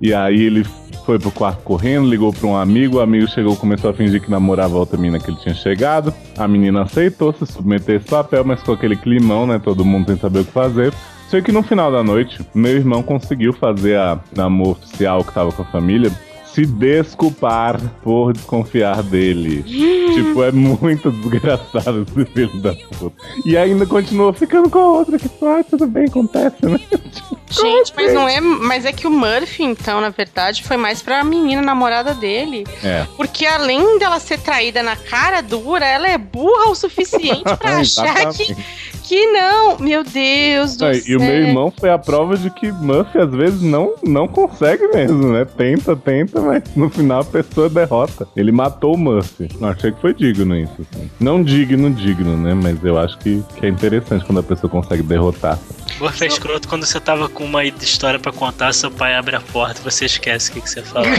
E 0.00 0.12
aí 0.12 0.42
ele 0.42 0.64
foi 1.04 1.18
pro 1.18 1.30
quarto 1.30 1.62
correndo, 1.62 2.08
ligou 2.08 2.32
pra 2.32 2.46
um 2.46 2.56
amigo, 2.56 2.96
o 2.96 3.00
amigo 3.00 3.28
chegou, 3.28 3.56
começou 3.56 3.90
a 3.90 3.94
fingir 3.94 4.20
que 4.20 4.30
namorava 4.30 4.74
a 4.74 4.78
outra 4.78 4.96
menina 4.96 5.18
que 5.18 5.30
ele 5.30 5.38
tinha 5.38 5.54
chegado. 5.54 6.12
A 6.36 6.48
menina 6.48 6.82
aceitou 6.82 7.32
se 7.32 7.46
submeter 7.46 7.96
esse 7.96 8.08
papel, 8.08 8.44
mas 8.44 8.62
com 8.62 8.72
aquele 8.72 8.96
climão, 8.96 9.46
né, 9.46 9.60
todo 9.62 9.84
mundo 9.84 10.06
sem 10.06 10.16
saber 10.16 10.40
o 10.40 10.44
que 10.44 10.52
fazer. 10.52 10.92
Sei 11.28 11.42
que 11.42 11.52
no 11.52 11.62
final 11.62 11.90
da 11.90 12.02
noite, 12.02 12.40
meu 12.54 12.76
irmão 12.76 13.02
conseguiu 13.02 13.52
fazer 13.52 13.96
a 13.96 14.20
namoro 14.36 14.72
oficial 14.72 15.24
que 15.24 15.32
tava 15.32 15.52
com 15.52 15.62
a 15.62 15.66
família 15.66 16.10
se 16.54 16.64
desculpar 16.64 17.80
por 18.02 18.32
desconfiar 18.32 19.02
dele. 19.02 19.62
tipo, 20.14 20.42
é 20.44 20.52
muito 20.52 21.10
desgraçado 21.10 22.06
esse 22.06 22.24
filho 22.30 22.56
da 22.60 22.72
puta. 22.72 23.16
E 23.44 23.56
ainda 23.56 23.84
continua 23.84 24.32
ficando 24.32 24.70
com 24.70 24.78
a 24.78 24.88
outra, 24.92 25.18
que 25.18 25.28
só, 25.28 25.58
ah, 25.58 25.64
tudo 25.64 25.86
bem, 25.88 26.04
acontece, 26.04 26.64
né? 26.64 26.78
Gente, 27.50 27.92
mas 27.96 28.12
não 28.12 28.28
é. 28.28 28.40
Mas 28.40 28.84
é 28.84 28.92
que 28.92 29.06
o 29.06 29.10
Murphy, 29.10 29.64
então, 29.64 30.00
na 30.00 30.10
verdade, 30.10 30.62
foi 30.62 30.76
mais 30.76 31.02
pra 31.02 31.24
menina 31.24 31.60
namorada 31.60 32.14
dele. 32.14 32.64
É. 32.82 33.06
Porque 33.16 33.44
além 33.46 33.98
dela 33.98 34.18
ser 34.18 34.38
traída 34.38 34.82
na 34.82 34.96
cara 34.96 35.40
dura, 35.40 35.84
ela 35.84 36.08
é 36.08 36.18
burra 36.18 36.70
o 36.70 36.74
suficiente 36.74 37.56
pra 37.58 37.78
achar 37.78 38.32
que. 38.32 38.56
Que 39.04 39.26
não. 39.26 39.78
Meu 39.78 40.02
Deus 40.02 40.76
do 40.76 40.86
Aí, 40.86 41.00
céu. 41.00 41.12
E 41.12 41.16
o 41.16 41.20
meu 41.20 41.34
irmão 41.34 41.72
foi 41.78 41.90
a 41.90 41.98
prova 41.98 42.36
de 42.36 42.50
que 42.50 42.72
Murphy 42.72 43.18
às 43.18 43.30
vezes 43.30 43.62
não, 43.62 43.94
não 44.02 44.26
consegue 44.26 44.88
mesmo, 44.88 45.32
né? 45.32 45.44
Tenta, 45.44 45.94
tenta, 45.94 46.40
mas 46.40 46.62
no 46.74 46.88
final 46.90 47.20
a 47.20 47.24
pessoa 47.24 47.68
derrota. 47.68 48.26
Ele 48.34 48.50
matou 48.50 48.94
o 48.94 48.98
Murphy. 48.98 49.48
Eu 49.60 49.66
achei 49.68 49.92
que 49.92 50.00
foi 50.00 50.14
digno 50.14 50.56
isso. 50.56 50.72
assim. 50.80 51.10
Não 51.20 51.42
digno, 51.42 51.90
digno, 51.90 52.36
né? 52.36 52.54
Mas 52.54 52.82
eu 52.82 52.98
acho 52.98 53.18
que, 53.18 53.42
que 53.56 53.66
é 53.66 53.68
interessante 53.68 54.24
quando 54.24 54.40
a 54.40 54.42
pessoa 54.42 54.70
consegue 54.70 55.02
derrotar. 55.02 55.58
Morfe 55.98 56.24
é 56.24 56.26
escroto 56.26 56.68
quando 56.68 56.84
você 56.84 56.98
tava 57.00 57.28
com 57.28 57.44
uma 57.44 57.64
história 57.64 58.18
pra 58.18 58.32
contar, 58.32 58.72
seu 58.72 58.90
pai 58.90 59.14
abre 59.14 59.36
a 59.36 59.40
porta 59.40 59.80
e 59.80 59.84
você 59.84 60.04
esquece 60.06 60.50
o 60.50 60.54
que, 60.54 60.60
que 60.60 60.70
você 60.70 60.82
falou. 60.82 61.08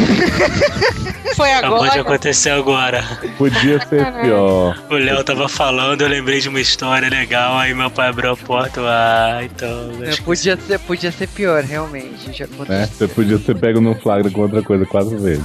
Foi 1.36 1.52
Acabou 1.52 1.80
de 1.80 1.88
agora. 1.88 2.02
acontecer 2.02 2.50
agora. 2.52 3.04
Podia 3.38 3.80
ser 3.88 4.06
pior. 4.22 4.82
O 4.90 4.94
Léo 4.94 5.24
tava 5.24 5.50
falando, 5.50 6.02
eu 6.02 6.08
lembrei 6.08 6.40
de 6.40 6.48
uma 6.48 6.62
história 6.62 7.10
legal, 7.10 7.58
aí 7.58 7.74
meu 7.74 7.92
pai 7.92 8.08
abriu 8.08 8.32
a 8.32 8.38
porta, 8.38 8.82
ah, 8.82 9.44
então. 9.44 9.92
É, 10.02 10.16
podia, 10.22 10.58
ser, 10.58 10.80
podia 10.80 11.12
ser 11.12 11.28
pior, 11.28 11.64
realmente. 11.64 12.32
Já 12.32 12.46
aconteceu. 12.46 12.76
Né? 12.76 12.88
Você 12.88 13.08
podia 13.08 13.38
ser 13.38 13.56
pego 13.56 13.82
no 13.82 13.96
flagra 13.96 14.32
com 14.32 14.42
outra 14.42 14.62
coisa 14.62 14.86
quatro 14.86 15.18
vezes. 15.20 15.44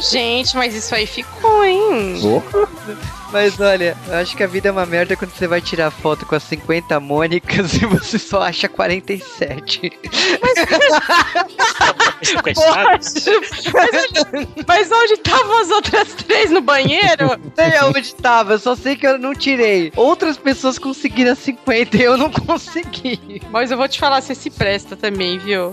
Gente, 0.10 0.54
mas 0.54 0.74
isso 0.74 0.94
aí 0.94 1.06
ficou, 1.06 1.64
hein? 1.64 2.18
Porra! 2.20 2.68
Mas 3.32 3.58
olha, 3.58 3.96
eu 4.08 4.14
acho 4.16 4.36
que 4.36 4.42
a 4.42 4.46
vida 4.46 4.68
é 4.68 4.72
uma 4.72 4.84
merda 4.84 5.16
quando 5.16 5.32
você 5.32 5.46
vai 5.46 5.60
tirar 5.60 5.90
foto 5.90 6.26
com 6.26 6.34
as 6.34 6.42
50 6.42 7.00
Mônicas 7.00 7.74
e 7.80 7.86
você 7.86 8.18
só 8.18 8.42
acha 8.42 8.68
47. 8.68 9.92
sequestrados. 12.22 13.14
Mas 14.66 14.90
onde 14.90 15.14
estavam 15.14 15.60
as 15.60 15.70
outras 15.70 16.08
três 16.14 16.50
no 16.50 16.60
banheiro? 16.60 17.40
Sei 17.54 17.76
aonde 17.76 18.14
tava, 18.14 18.54
eu 18.54 18.58
só 18.58 18.76
sei 18.76 18.96
que 18.96 19.06
eu 19.06 19.18
não 19.18 19.34
tirei. 19.34 19.92
Outras 19.96 20.36
pessoas 20.36 20.78
conseguiram 20.78 21.34
50 21.34 21.96
e 21.96 22.02
eu 22.02 22.16
não 22.16 22.30
consegui. 22.30 23.42
Mas 23.50 23.70
eu 23.70 23.76
vou 23.76 23.88
te 23.88 23.98
falar, 23.98 24.20
você 24.20 24.34
se 24.34 24.50
presta 24.50 24.96
também, 24.96 25.38
viu? 25.38 25.72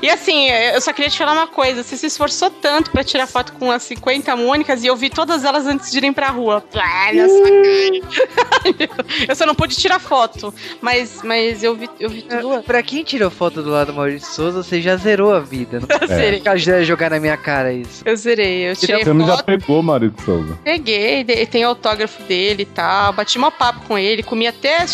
e 0.00 0.10
assim, 0.10 0.48
eu 0.48 0.80
só 0.80 0.92
queria 0.92 1.10
te 1.10 1.18
falar 1.18 1.32
uma 1.32 1.46
coisa. 1.46 1.82
Você 1.82 1.96
se 1.96 2.06
esforçou 2.06 2.50
tanto 2.50 2.90
pra 2.90 3.04
tirar 3.04 3.26
foto 3.26 3.52
com 3.54 3.70
as 3.70 3.82
50 3.82 4.34
Mônicas 4.36 4.82
e 4.82 4.86
eu 4.86 4.96
vi 4.96 5.10
todas 5.10 5.44
elas 5.44 5.66
antes 5.66 5.90
de 5.90 5.98
irem 5.98 6.12
pra 6.12 6.21
rua. 6.30 6.62
Na 6.74 7.28
sua 7.28 7.48
cara. 7.50 8.92
eu 9.28 9.36
só 9.36 9.46
não 9.46 9.54
pude 9.54 9.76
tirar 9.76 9.98
foto. 9.98 10.52
Mas, 10.80 11.20
mas 11.22 11.62
eu 11.62 11.74
vi, 11.74 11.88
eu 11.98 12.08
vi 12.10 12.22
tudo. 12.22 12.62
Pra 12.62 12.82
quem 12.82 13.02
tirou 13.04 13.30
foto 13.30 13.62
do 13.62 13.70
lado 13.70 13.88
do 13.88 13.94
Maurício 13.94 14.32
Souza, 14.32 14.62
você 14.62 14.80
já 14.80 14.96
zerou 14.96 15.32
a 15.34 15.40
vida. 15.40 15.80
Não 15.80 15.88
Eu 16.02 16.08
zerei. 16.08 16.38
fica 16.38 16.56
já 16.56 16.82
jogar 16.82 17.10
na 17.10 17.20
minha 17.20 17.36
cara 17.36 17.72
isso. 17.72 18.02
Eu 18.04 18.16
zerei, 18.16 18.70
eu 18.70 18.76
tirei 18.76 19.02
Você 19.04 19.12
não 19.12 19.26
já 19.26 19.36
foto, 19.36 19.44
pegou 19.44 19.82
Maurício 19.82 20.16
Souza? 20.24 20.58
peguei, 20.64 21.24
tem 21.46 21.64
autógrafo 21.64 22.22
dele 22.24 22.62
e 22.62 22.66
tal, 22.66 23.12
bati 23.12 23.38
uma 23.38 23.50
papo 23.50 23.80
com 23.86 23.98
ele, 23.98 24.22
comi 24.22 24.46
até, 24.46 24.84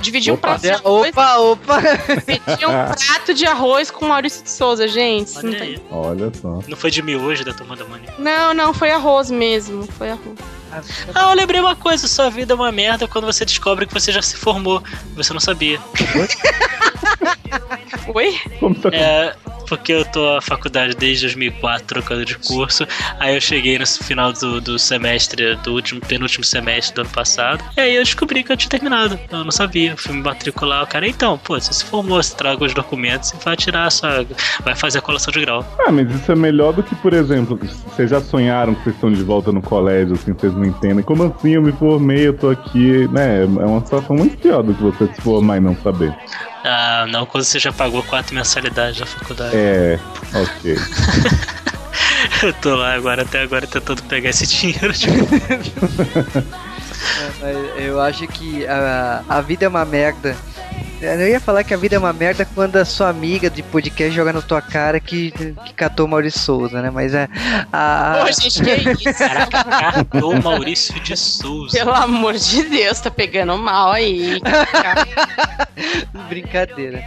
dividi 0.00 0.30
um 0.30 0.34
Opa. 0.34 0.48
prato 0.48 0.62
de 0.62 0.70
arroz, 0.70 1.08
Opa, 1.10 1.36
opa! 1.38 1.80
dividi 1.80 2.66
um 2.66 2.70
prato 2.94 3.34
de 3.34 3.46
arroz 3.46 3.90
com 3.90 4.06
Maurício 4.06 4.42
de 4.44 4.50
Souza, 4.50 4.86
gente. 4.88 5.34
Não, 5.42 5.52
Olha. 5.90 6.24
Olha 6.24 6.32
só. 6.40 6.60
Não 6.68 6.76
foi 6.76 6.90
de 6.90 7.02
miojo 7.02 7.44
da 7.44 7.52
turma 7.52 7.76
da 7.76 7.84
Mônica. 7.84 8.12
não, 8.18 8.54
não, 8.54 8.72
foi 8.74 8.90
arroz 8.90 9.30
mesmo, 9.30 9.82
foi 9.98 10.10
arroz. 10.10 10.38
Ah, 11.14 11.30
eu 11.30 11.36
lembrei 11.36 11.60
uma 11.60 11.76
coisa, 11.76 12.06
sua 12.08 12.30
vida 12.30 12.52
é 12.52 12.56
uma 12.56 12.72
merda 12.72 13.06
quando 13.06 13.24
você 13.24 13.44
descobre 13.44 13.86
que 13.86 13.94
você 13.94 14.10
já 14.12 14.22
se 14.22 14.36
formou. 14.36 14.82
Você 15.16 15.32
não 15.32 15.40
sabia. 15.40 15.80
Oi? 18.14 18.40
Como 18.60 18.74
tá 18.74 18.88
É, 18.92 19.34
porque 19.64 19.92
eu 19.92 20.04
tô 20.04 20.34
na 20.34 20.40
faculdade 20.40 20.94
desde 20.94 21.24
2004, 21.24 21.86
trocando 21.86 22.24
de 22.24 22.36
curso. 22.36 22.86
Aí 23.18 23.34
eu 23.34 23.40
cheguei 23.40 23.78
no 23.78 23.86
final 23.86 24.32
do, 24.32 24.60
do 24.60 24.78
semestre, 24.78 25.56
do 25.56 25.72
último, 25.72 26.00
penúltimo 26.00 26.44
semestre 26.44 26.94
do 26.94 27.00
ano 27.02 27.10
passado. 27.10 27.62
E 27.76 27.80
aí 27.80 27.96
eu 27.96 28.02
descobri 28.02 28.42
que 28.42 28.52
eu 28.52 28.56
tinha 28.56 28.70
terminado. 28.70 29.18
Eu 29.30 29.44
não 29.44 29.50
sabia. 29.50 29.92
Eu 29.92 29.96
fui 29.96 30.14
me 30.14 30.22
matricular. 30.22 30.82
O 30.82 30.86
cara, 30.86 31.06
então, 31.06 31.38
pô, 31.38 31.58
você 31.58 31.72
se 31.72 31.84
formou, 31.84 32.22
você 32.22 32.34
traga 32.34 32.64
os 32.64 32.74
documentos 32.74 33.32
e 33.32 33.44
vai 33.44 33.56
tirar 33.56 33.86
a 33.86 33.90
sua. 33.90 34.26
Vai 34.64 34.74
fazer 34.74 34.98
a 34.98 35.02
colação 35.02 35.32
de 35.32 35.40
grau. 35.40 35.64
Ah, 35.78 35.90
mas 35.90 36.10
isso 36.10 36.30
é 36.30 36.34
melhor 36.34 36.72
do 36.72 36.82
que, 36.82 36.94
por 36.96 37.12
exemplo, 37.12 37.58
vocês 37.86 38.10
já 38.10 38.20
sonharam 38.20 38.74
que 38.74 38.84
vocês 38.84 38.94
estão 38.94 39.12
de 39.12 39.22
volta 39.22 39.52
no 39.52 39.62
colégio, 39.62 40.14
assim, 40.14 40.32
vocês 40.32 40.54
não 40.54 40.64
entendem. 40.64 41.04
Como 41.04 41.24
assim 41.24 41.50
eu 41.50 41.62
me 41.62 41.72
formei, 41.72 42.28
eu 42.28 42.34
tô 42.34 42.50
aqui, 42.50 43.08
né? 43.08 43.42
É 43.42 43.44
uma 43.44 43.80
situação 43.84 44.16
muito 44.16 44.36
pior 44.38 44.62
do 44.62 44.74
que 44.74 44.82
você 44.82 45.06
se 45.06 45.20
formar 45.20 45.58
e 45.58 45.60
não 45.60 45.76
saber. 45.76 46.14
Ah, 46.64 47.06
não, 47.10 47.26
quando 47.26 47.44
você 47.44 47.58
já 47.58 47.72
pagou 47.72 48.02
quatro 48.02 48.34
mensalidades 48.34 48.98
da 48.98 49.06
faculdade. 49.06 49.54
É, 49.54 50.00
ok. 50.34 50.76
Eu 52.42 52.52
tô 52.54 52.74
lá 52.74 52.94
agora, 52.94 53.22
até 53.22 53.42
agora, 53.42 53.66
tentando 53.66 54.02
pegar 54.04 54.30
esse 54.30 54.46
dinheiro. 54.46 54.92
Tipo, 54.92 55.14
É, 57.42 57.86
eu 57.86 58.00
acho 58.00 58.26
que 58.26 58.66
a, 58.66 59.22
a 59.28 59.40
vida 59.40 59.66
é 59.66 59.68
uma 59.68 59.84
merda. 59.84 60.36
Eu 61.04 61.28
ia 61.28 61.40
falar 61.40 61.62
que 61.64 61.74
a 61.74 61.76
vida 61.76 61.96
é 61.96 61.98
uma 61.98 62.12
merda 62.12 62.46
quando 62.54 62.76
a 62.76 62.84
sua 62.84 63.08
amiga 63.08 63.50
de 63.50 63.62
podcast 63.62 64.14
joga 64.14 64.32
na 64.32 64.40
tua 64.40 64.62
cara 64.62 64.98
que, 64.98 65.30
que 65.32 65.74
catou 65.74 66.08
Maurício 66.08 66.40
Souza, 66.40 66.80
né? 66.80 66.90
Mas 66.90 67.12
é. 67.14 67.28
A, 67.72 68.20
Pô, 68.24 68.32
gente, 68.32 68.62
que 68.62 69.08
isso? 69.10 69.18
Caraca, 69.18 69.64
catou 69.64 70.40
Maurício 70.42 70.98
de 71.00 71.16
Souza. 71.16 71.76
Pelo 71.76 71.92
amor 71.94 72.34
de 72.34 72.62
Deus, 72.64 73.00
tá 73.00 73.10
pegando 73.10 73.56
mal 73.58 73.92
aí. 73.92 74.40
Brincadeira. 76.28 77.02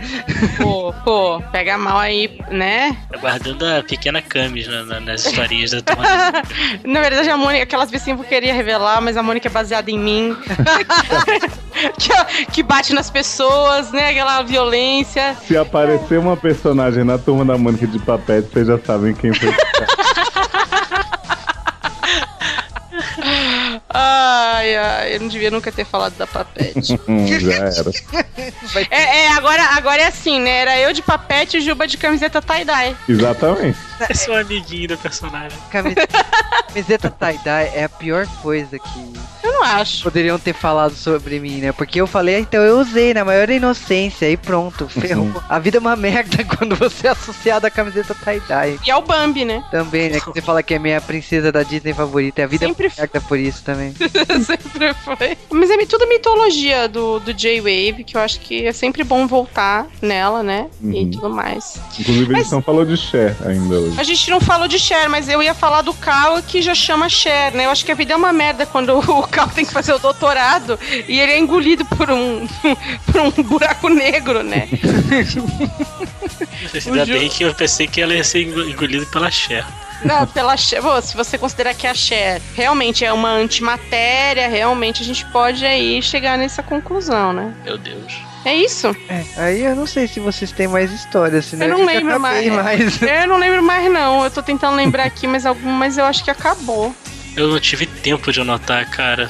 Pô, 0.57 0.93
pô, 1.03 1.41
pega 1.51 1.77
mal 1.77 1.97
aí, 1.97 2.39
né? 2.51 2.95
Tá 3.11 3.17
guardando 3.17 3.65
a 3.65 3.83
pequena 3.83 4.21
Camis 4.21 4.67
na- 4.67 4.83
na- 4.83 4.99
nas 4.99 5.25
historinhas 5.25 5.71
da 5.71 5.81
turma. 5.81 6.03
Na 6.83 7.01
verdade, 7.01 7.29
a 7.29 7.37
Mônica, 7.37 7.63
aquelas 7.63 7.89
vicinhas 7.89 8.19
que 8.19 8.25
eu 8.25 8.29
queria 8.29 8.53
revelar, 8.53 9.01
mas 9.01 9.17
a 9.17 9.23
Mônica 9.23 9.47
é 9.47 9.51
baseada 9.51 9.89
em 9.89 9.97
mim. 9.97 10.37
que, 11.97 12.45
que 12.51 12.63
bate 12.63 12.93
nas 12.93 13.09
pessoas, 13.09 13.86
né? 13.91 14.09
Aquela 14.09 14.41
violência. 14.43 15.35
Se 15.47 15.57
aparecer 15.57 16.19
uma 16.19 16.37
personagem 16.37 17.03
na 17.03 17.17
turma 17.17 17.45
da 17.45 17.57
Mônica 17.57 17.87
de 17.87 17.99
papete, 17.99 18.49
vocês 18.51 18.67
já 18.67 18.77
sabem 18.79 19.13
quem 19.13 19.33
foi. 19.33 19.53
Ai, 23.99 24.75
ai, 24.75 25.15
eu 25.15 25.21
não 25.21 25.27
devia 25.27 25.49
nunca 25.49 25.71
ter 25.71 25.85
falado 25.85 26.15
da 26.17 26.27
papete. 26.27 26.99
Hum, 27.07 27.25
já 27.39 27.53
era. 27.53 27.91
é, 28.91 29.25
é, 29.25 29.27
agora, 29.29 29.63
agora 29.75 30.01
é 30.01 30.07
assim, 30.07 30.39
né? 30.39 30.57
Era 30.57 30.79
eu 30.79 30.91
de 30.91 31.01
papete 31.01 31.57
e 31.57 31.61
Juba 31.61 31.87
de 31.87 31.97
camiseta 31.97 32.41
tie-dye. 32.41 32.95
Exatamente. 33.07 33.77
Eu 34.09 34.15
sou 34.15 34.33
um 34.35 34.37
amiguinho 34.37 34.87
da 34.89 34.97
personagem. 34.97 35.57
Camiseta, 35.71 36.25
camiseta 36.67 37.09
tie-dye 37.09 37.71
é 37.73 37.83
a 37.85 37.89
pior 37.89 38.27
coisa 38.41 38.77
que 38.77 39.13
Eu 39.43 39.53
não 39.53 39.63
acho. 39.63 40.03
poderiam 40.03 40.37
ter 40.37 40.53
falado 40.53 40.93
sobre 40.95 41.39
mim, 41.39 41.57
né? 41.59 41.71
Porque 41.71 41.99
eu 41.99 42.07
falei, 42.07 42.37
então 42.39 42.61
eu 42.61 42.79
usei 42.79 43.13
na 43.13 43.25
maior 43.25 43.49
inocência 43.49 44.29
e 44.29 44.37
pronto, 44.37 44.87
ferrou. 44.87 45.31
A 45.49 45.57
vida 45.59 45.77
é 45.77 45.79
uma 45.79 45.95
merda 45.95 46.43
quando 46.57 46.75
você 46.75 47.07
é 47.07 47.11
associado 47.11 47.65
à 47.65 47.71
camiseta 47.71 48.13
tie-dye. 48.15 48.79
E 48.85 48.91
é 48.91 48.95
o 48.95 49.01
Bambi, 49.01 49.45
né? 49.45 49.63
Também, 49.71 50.09
né? 50.09 50.19
Que 50.19 50.25
você 50.27 50.41
fala 50.41 50.61
que 50.61 50.73
é 50.73 50.79
minha 50.79 51.01
princesa 51.01 51.51
da 51.51 51.63
Disney 51.63 51.93
favorita. 51.93 52.41
E 52.41 52.43
a 52.43 52.47
vida 52.47 52.67
Sempre 52.67 52.87
é 52.87 52.89
uma 52.89 52.95
merda 52.97 53.21
por 53.21 53.39
isso 53.39 53.63
também. 53.63 53.93
sempre 54.45 54.93
foi. 54.93 55.37
Mas 55.51 55.69
é 55.69 55.77
tudo 55.87 56.07
mitologia 56.07 56.87
do, 56.87 57.19
do 57.19 57.33
J-Wave, 57.33 58.03
que 58.03 58.17
eu 58.17 58.21
acho 58.21 58.39
que 58.41 58.65
é 58.65 58.73
sempre 58.73 59.03
bom 59.03 59.25
voltar 59.25 59.87
nela, 60.01 60.43
né? 60.43 60.67
E 60.81 60.87
Uhum. 60.87 61.11
tudo 61.11 61.29
mais. 61.29 61.79
Inclusive, 61.99 62.35
a 62.35 62.39
gente 62.39 62.51
não 62.51 62.61
falou 62.61 62.85
de 62.85 62.97
Cher 62.97 63.35
ainda 63.45 63.79
hoje. 63.89 63.99
A 63.99 64.03
gente 64.03 64.29
não 64.29 64.39
falou 64.39 64.67
de 64.67 64.77
Cher, 64.79 65.09
mas 65.09 65.27
eu 65.29 65.41
ia 65.41 65.53
falar 65.53 65.81
do 65.81 65.93
Cal 65.93 66.41
que 66.41 66.61
já 66.61 66.73
chama 66.75 67.09
Cher, 67.09 67.51
né? 67.53 67.65
Eu 67.65 67.71
acho 67.71 67.83
que 67.85 67.91
a 67.91 67.95
vida 67.95 68.13
é 68.13 68.15
uma 68.15 68.31
merda 68.33 68.65
quando 68.65 68.97
o 68.99 69.27
Cal 69.27 69.47
tem 69.49 69.65
que 69.65 69.71
fazer 69.73 69.93
o 69.93 69.99
doutorado 69.99 70.79
e 71.07 71.19
ele 71.19 71.31
é 71.31 71.39
engolido 71.39 71.83
por 71.85 72.09
um, 72.11 72.47
por 73.11 73.21
um 73.21 73.31
buraco 73.43 73.89
negro, 73.89 74.43
né? 74.43 74.67
Ainda 76.85 77.05
Ju- 77.05 77.13
bem 77.13 77.29
que 77.29 77.43
eu 77.43 77.53
pensei 77.53 77.87
que 77.87 78.01
ela 78.01 78.13
ia 78.13 78.23
ser 78.23 78.43
engo- 78.43 78.63
engolida 78.63 79.05
pela 79.07 79.29
Cher. 79.31 79.65
Não, 80.03 80.27
pela 80.27 80.55
Cher. 80.55 80.81
Pô, 80.81 81.01
se 81.01 81.15
você 81.15 81.37
considerar 81.37 81.73
que 81.73 81.87
a 81.87 81.93
Cher 81.93 82.41
realmente 82.55 83.03
é 83.03 83.11
uma 83.11 83.29
antimatéria, 83.31 84.47
realmente 84.47 85.01
a 85.01 85.05
gente 85.05 85.25
pode 85.27 85.65
aí 85.65 86.01
chegar 86.01 86.37
nessa 86.37 86.61
conclusão, 86.61 87.33
né? 87.33 87.53
Meu 87.63 87.77
Deus. 87.77 88.13
É 88.47 88.55
isso? 88.55 88.95
É, 89.09 89.25
aí 89.35 89.61
eu 89.61 89.75
não 89.75 89.85
sei 89.85 90.07
se 90.07 90.21
vocês 90.21 90.53
têm 90.53 90.69
mais 90.69 90.89
histórias, 90.93 91.47
senão 91.47 91.65
Eu 91.67 91.71
não 91.73 91.79
já 91.79 91.85
lembro 91.85 92.15
acabei 92.15 92.49
mais. 92.49 93.01
Eu 93.01 93.27
não 93.27 93.37
lembro 93.37 93.61
mais, 93.61 93.91
não. 93.91 94.23
Eu 94.23 94.31
tô 94.31 94.41
tentando 94.41 94.77
lembrar 94.77 95.03
aqui, 95.03 95.27
mas 95.27 95.45
algum, 95.45 95.69
mas 95.69 95.97
eu 95.97 96.05
acho 96.05 96.23
que 96.23 96.31
acabou. 96.31 96.95
Eu 97.35 97.49
não 97.49 97.59
tive 97.59 97.85
tempo 97.85 98.31
de 98.31 98.39
anotar, 98.39 98.89
cara. 98.89 99.29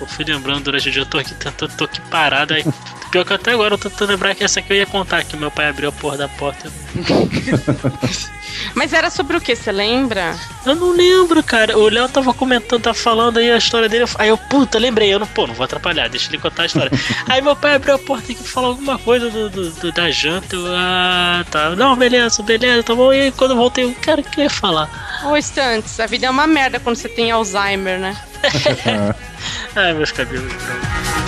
Eu 0.00 0.06
fui 0.06 0.24
lembrando 0.24 0.64
durante 0.64 0.88
o 0.88 0.92
dia, 0.92 1.02
eu 1.02 1.06
tô 1.06 1.18
aqui 1.18 1.34
tentando, 1.34 1.72
tô 1.76 1.84
aqui 1.84 2.00
parado 2.02 2.54
aí. 2.54 2.64
Pior 3.10 3.24
que 3.24 3.32
até 3.32 3.52
agora 3.52 3.74
eu 3.74 3.78
tô 3.78 3.88
tentando 3.90 4.10
lembrar 4.10 4.34
que 4.34 4.44
essa 4.44 4.60
aqui 4.60 4.72
eu 4.72 4.76
ia 4.76 4.86
contar, 4.86 5.24
que 5.24 5.36
meu 5.36 5.50
pai 5.50 5.68
abriu 5.68 5.88
a 5.88 5.92
porra 5.92 6.16
da 6.18 6.28
porta. 6.28 6.70
Mas 8.74 8.92
era 8.92 9.10
sobre 9.10 9.36
o 9.36 9.40
que? 9.40 9.54
Você 9.54 9.70
lembra? 9.72 10.34
Eu 10.64 10.74
não 10.74 10.92
lembro, 10.92 11.42
cara. 11.42 11.76
O 11.78 11.88
Léo 11.88 12.08
tava 12.08 12.32
comentando, 12.34 12.82
tava 12.82 12.94
falando 12.96 13.38
aí 13.38 13.50
a 13.50 13.56
história 13.56 13.88
dele. 13.88 14.04
Aí 14.18 14.28
eu, 14.28 14.36
puta, 14.38 14.78
lembrei. 14.78 15.12
Eu 15.12 15.18
não, 15.18 15.26
pô, 15.26 15.46
não 15.46 15.54
vou 15.54 15.64
atrapalhar, 15.64 16.08
deixa 16.08 16.28
ele 16.30 16.38
contar 16.38 16.62
a 16.64 16.66
história. 16.66 16.90
aí 17.28 17.40
meu 17.40 17.54
pai 17.56 17.74
abriu 17.76 17.94
a 17.94 17.98
porta 17.98 18.32
e 18.32 18.34
falou 18.34 18.70
alguma 18.70 18.98
coisa 18.98 19.30
do, 19.30 19.48
do- 19.50 19.70
do- 19.70 19.92
da 19.92 20.10
janta. 20.10 20.56
Eu, 20.56 20.64
ah, 20.76 21.44
tá. 21.50 21.70
Não, 21.70 21.94
beleza, 21.96 22.42
beleza, 22.42 22.82
tá 22.82 22.94
bom. 22.94 23.12
E 23.12 23.20
aí 23.22 23.32
quando 23.32 23.52
eu 23.52 23.56
voltei, 23.56 23.84
eu, 23.84 23.94
cara, 24.00 24.20
o 24.20 24.24
que 24.24 24.40
eu 24.40 24.44
ia 24.44 24.50
falar? 24.50 24.88
Ô, 25.24 25.36
Stantes, 25.36 25.98
a 26.00 26.06
vida 26.06 26.26
é 26.26 26.30
uma 26.30 26.46
merda 26.46 26.80
quando 26.80 26.96
você 26.96 27.08
tem 27.08 27.30
Alzheimer, 27.30 27.98
né? 27.98 28.16
Ai, 29.76 29.94
meus 29.94 30.12
cabelos. 30.12 30.52
Strong 30.52 31.18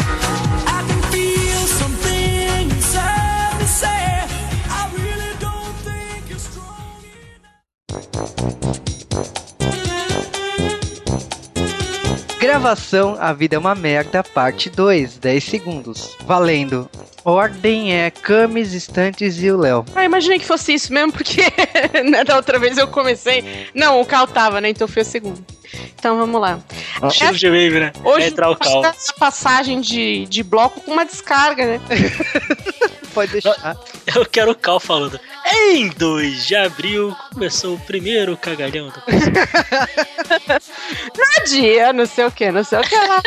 Gravação 12.40 13.18
A 13.20 13.34
Vida 13.34 13.56
é 13.56 13.58
uma 13.58 13.74
Merda, 13.74 14.24
parte 14.24 14.70
2, 14.70 15.18
10 15.18 15.44
segundos. 15.44 16.16
Valendo. 16.24 16.88
Ordem 17.24 17.94
é 17.94 18.10
Camis, 18.10 18.72
Estantes 18.72 19.42
e 19.42 19.50
o 19.50 19.58
Léo. 19.58 19.84
Ah, 19.94 20.04
imaginei 20.04 20.38
que 20.38 20.46
fosse 20.46 20.74
isso 20.74 20.92
mesmo, 20.92 21.12
porque 21.12 21.42
né, 22.08 22.24
da 22.24 22.36
outra 22.36 22.58
vez 22.58 22.78
eu 22.78 22.88
comecei. 22.88 23.68
Não, 23.74 24.00
o 24.00 24.06
Cal 24.06 24.26
tava, 24.26 24.60
né? 24.60 24.70
Então 24.70 24.88
foi 24.88 25.02
o 25.02 25.04
segundo. 25.04 25.44
Então 25.94 26.16
vamos 26.18 26.40
lá. 26.40 26.58
Estilo 27.04 27.36
de 27.36 27.48
wave, 27.48 27.78
né? 27.80 27.92
Hoje 28.02 28.28
é 28.28 28.30
cal. 28.30 28.56
essa 28.84 29.12
passagem 29.14 29.80
de, 29.80 30.26
de 30.26 30.42
bloco 30.42 30.80
com 30.80 30.92
uma 30.92 31.04
descarga, 31.04 31.66
né? 31.66 31.80
Pode 33.14 33.32
deixar. 33.32 33.76
Eu 34.14 34.24
quero 34.24 34.52
o 34.52 34.54
cal 34.54 34.80
falando. 34.80 35.20
Em 35.52 35.88
2 35.88 36.46
de 36.46 36.56
abril 36.56 37.14
começou 37.32 37.74
o 37.74 37.80
primeiro 37.80 38.36
cagalhão 38.36 38.88
do 38.88 39.02
Dia, 41.48 41.92
não 41.92 42.06
sei 42.06 42.24
o 42.24 42.30
que, 42.30 42.52
não 42.52 42.62
sei 42.62 42.78
o 42.78 42.82
que 42.82 42.94
lá. 42.94 43.22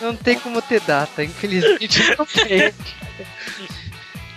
Não 0.00 0.16
tem 0.16 0.38
como 0.38 0.62
ter 0.62 0.80
data, 0.80 1.22
infelizmente 1.22 2.16
não 2.16 2.24
tem. 2.24 2.72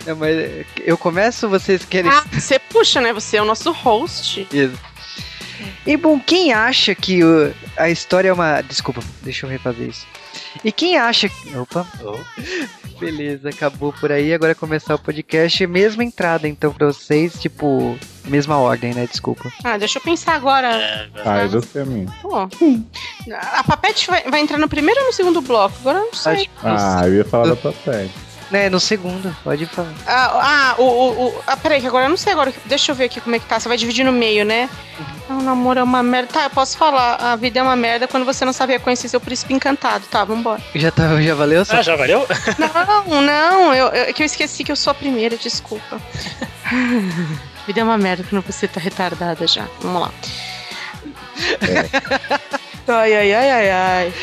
Não, 0.05 0.15
mas 0.15 0.65
eu 0.85 0.97
começo, 0.97 1.49
vocês 1.49 1.83
querem. 1.85 2.11
Ah, 2.11 2.23
você 2.31 2.59
puxa, 2.59 3.01
né? 3.01 3.11
Você 3.13 3.37
é 3.37 3.41
o 3.41 3.45
nosso 3.45 3.71
host. 3.71 4.47
Isso. 4.51 4.77
E 5.85 5.95
bom, 5.97 6.19
quem 6.19 6.53
acha 6.53 6.93
que 6.93 7.23
o- 7.23 7.53
a 7.77 7.89
história 7.89 8.29
é 8.29 8.33
uma. 8.33 8.61
Desculpa, 8.61 9.01
deixa 9.23 9.45
eu 9.45 9.49
refazer 9.49 9.89
isso. 9.89 10.05
E 10.63 10.71
quem 10.71 10.97
acha. 10.97 11.29
Opa, 11.55 11.85
beleza, 12.99 13.49
acabou 13.49 13.91
por 13.93 14.11
aí. 14.11 14.33
Agora 14.33 14.51
é 14.51 14.55
começar 14.55 14.95
o 14.95 14.99
podcast. 14.99 15.65
Mesma 15.67 16.03
entrada, 16.03 16.47
então, 16.47 16.71
pra 16.73 16.87
vocês, 16.87 17.33
tipo, 17.39 17.97
mesma 18.25 18.57
ordem, 18.57 18.93
né? 18.93 19.07
Desculpa. 19.09 19.51
Ah, 19.63 19.77
deixa 19.77 19.97
eu 19.97 20.03
pensar 20.03 20.35
agora. 20.35 20.67
É, 20.75 21.09
Ah, 21.25 21.43
eu 21.51 21.61
sei 21.61 21.81
a 21.81 21.85
minha. 21.85 22.07
Pô. 22.21 22.35
A 23.33 23.63
Papete 23.63 24.07
vai, 24.07 24.23
vai 24.23 24.39
entrar 24.41 24.57
no 24.57 24.67
primeiro 24.69 24.99
ou 25.01 25.07
no 25.07 25.13
segundo 25.13 25.41
bloco? 25.41 25.75
Agora 25.81 25.99
eu 25.99 26.05
não 26.05 26.13
sei. 26.13 26.33
Acho- 26.33 26.49
Ah, 26.63 27.01
eu 27.05 27.15
ia 27.15 27.25
falar 27.25 27.47
da 27.49 27.55
papete. 27.55 28.11
Né, 28.55 28.69
no 28.69 28.79
segundo, 28.79 29.35
pode 29.43 29.65
falar. 29.65 29.91
Ah, 30.07 30.71
ah, 30.71 30.75
o, 30.77 30.83
o, 30.83 31.27
o- 31.27 31.41
ah, 31.45 31.57
peraí, 31.57 31.81
que 31.81 31.87
agora 31.87 32.05
eu 32.05 32.09
não 32.09 32.15
sei 32.15 32.31
agora. 32.31 32.53
Deixa 32.63 32.89
eu 32.89 32.95
ver 32.95 33.03
aqui 33.05 33.19
como 33.19 33.35
é 33.35 33.39
que 33.39 33.45
tá. 33.45 33.59
Você 33.59 33.67
vai 33.67 33.75
dividir 33.75 34.05
no 34.05 34.13
meio, 34.13 34.45
né? 34.45 34.69
Ah, 35.29 35.33
o 35.33 35.41
namoro 35.41 35.77
é 35.81 35.83
uma 35.83 36.01
merda. 36.01 36.29
Tá, 36.31 36.43
eu 36.45 36.49
posso 36.49 36.77
falar. 36.77 37.15
A 37.15 37.35
vida 37.35 37.59
é 37.59 37.61
uma 37.61 37.75
merda 37.75 38.07
quando 38.07 38.23
você 38.23 38.45
não 38.45 38.53
sabe 38.53 38.71
reconhecer 38.71 39.09
seu 39.09 39.19
príncipe 39.19 39.53
encantado. 39.53 40.05
Tá, 40.09 40.23
vambora. 40.23 40.61
Já, 40.73 40.89
tá, 40.89 41.21
já 41.21 41.35
valeu? 41.35 41.65
Só 41.65 41.75
Ah, 41.77 41.81
já 41.81 41.97
valeu? 41.97 42.25
Não, 42.57 43.21
não, 43.21 43.73
eu, 43.73 43.87
eu, 43.87 44.03
é 44.05 44.13
que 44.13 44.23
eu 44.23 44.25
esqueci 44.25 44.63
que 44.63 44.71
eu 44.71 44.75
sou 44.77 44.91
a 44.91 44.93
primeira, 44.93 45.35
desculpa. 45.35 45.99
Vida 47.67 47.81
é 47.81 47.83
uma 47.83 47.97
merda 47.97 48.23
quando 48.29 48.41
você 48.41 48.69
tá 48.69 48.79
retardada 48.79 49.45
já. 49.45 49.65
Vamos 49.81 50.01
lá. 50.01 50.11
Ai, 52.87 53.13
ai, 53.15 53.33
ai, 53.33 53.51
ai, 53.51 53.69
ai. 53.71 54.13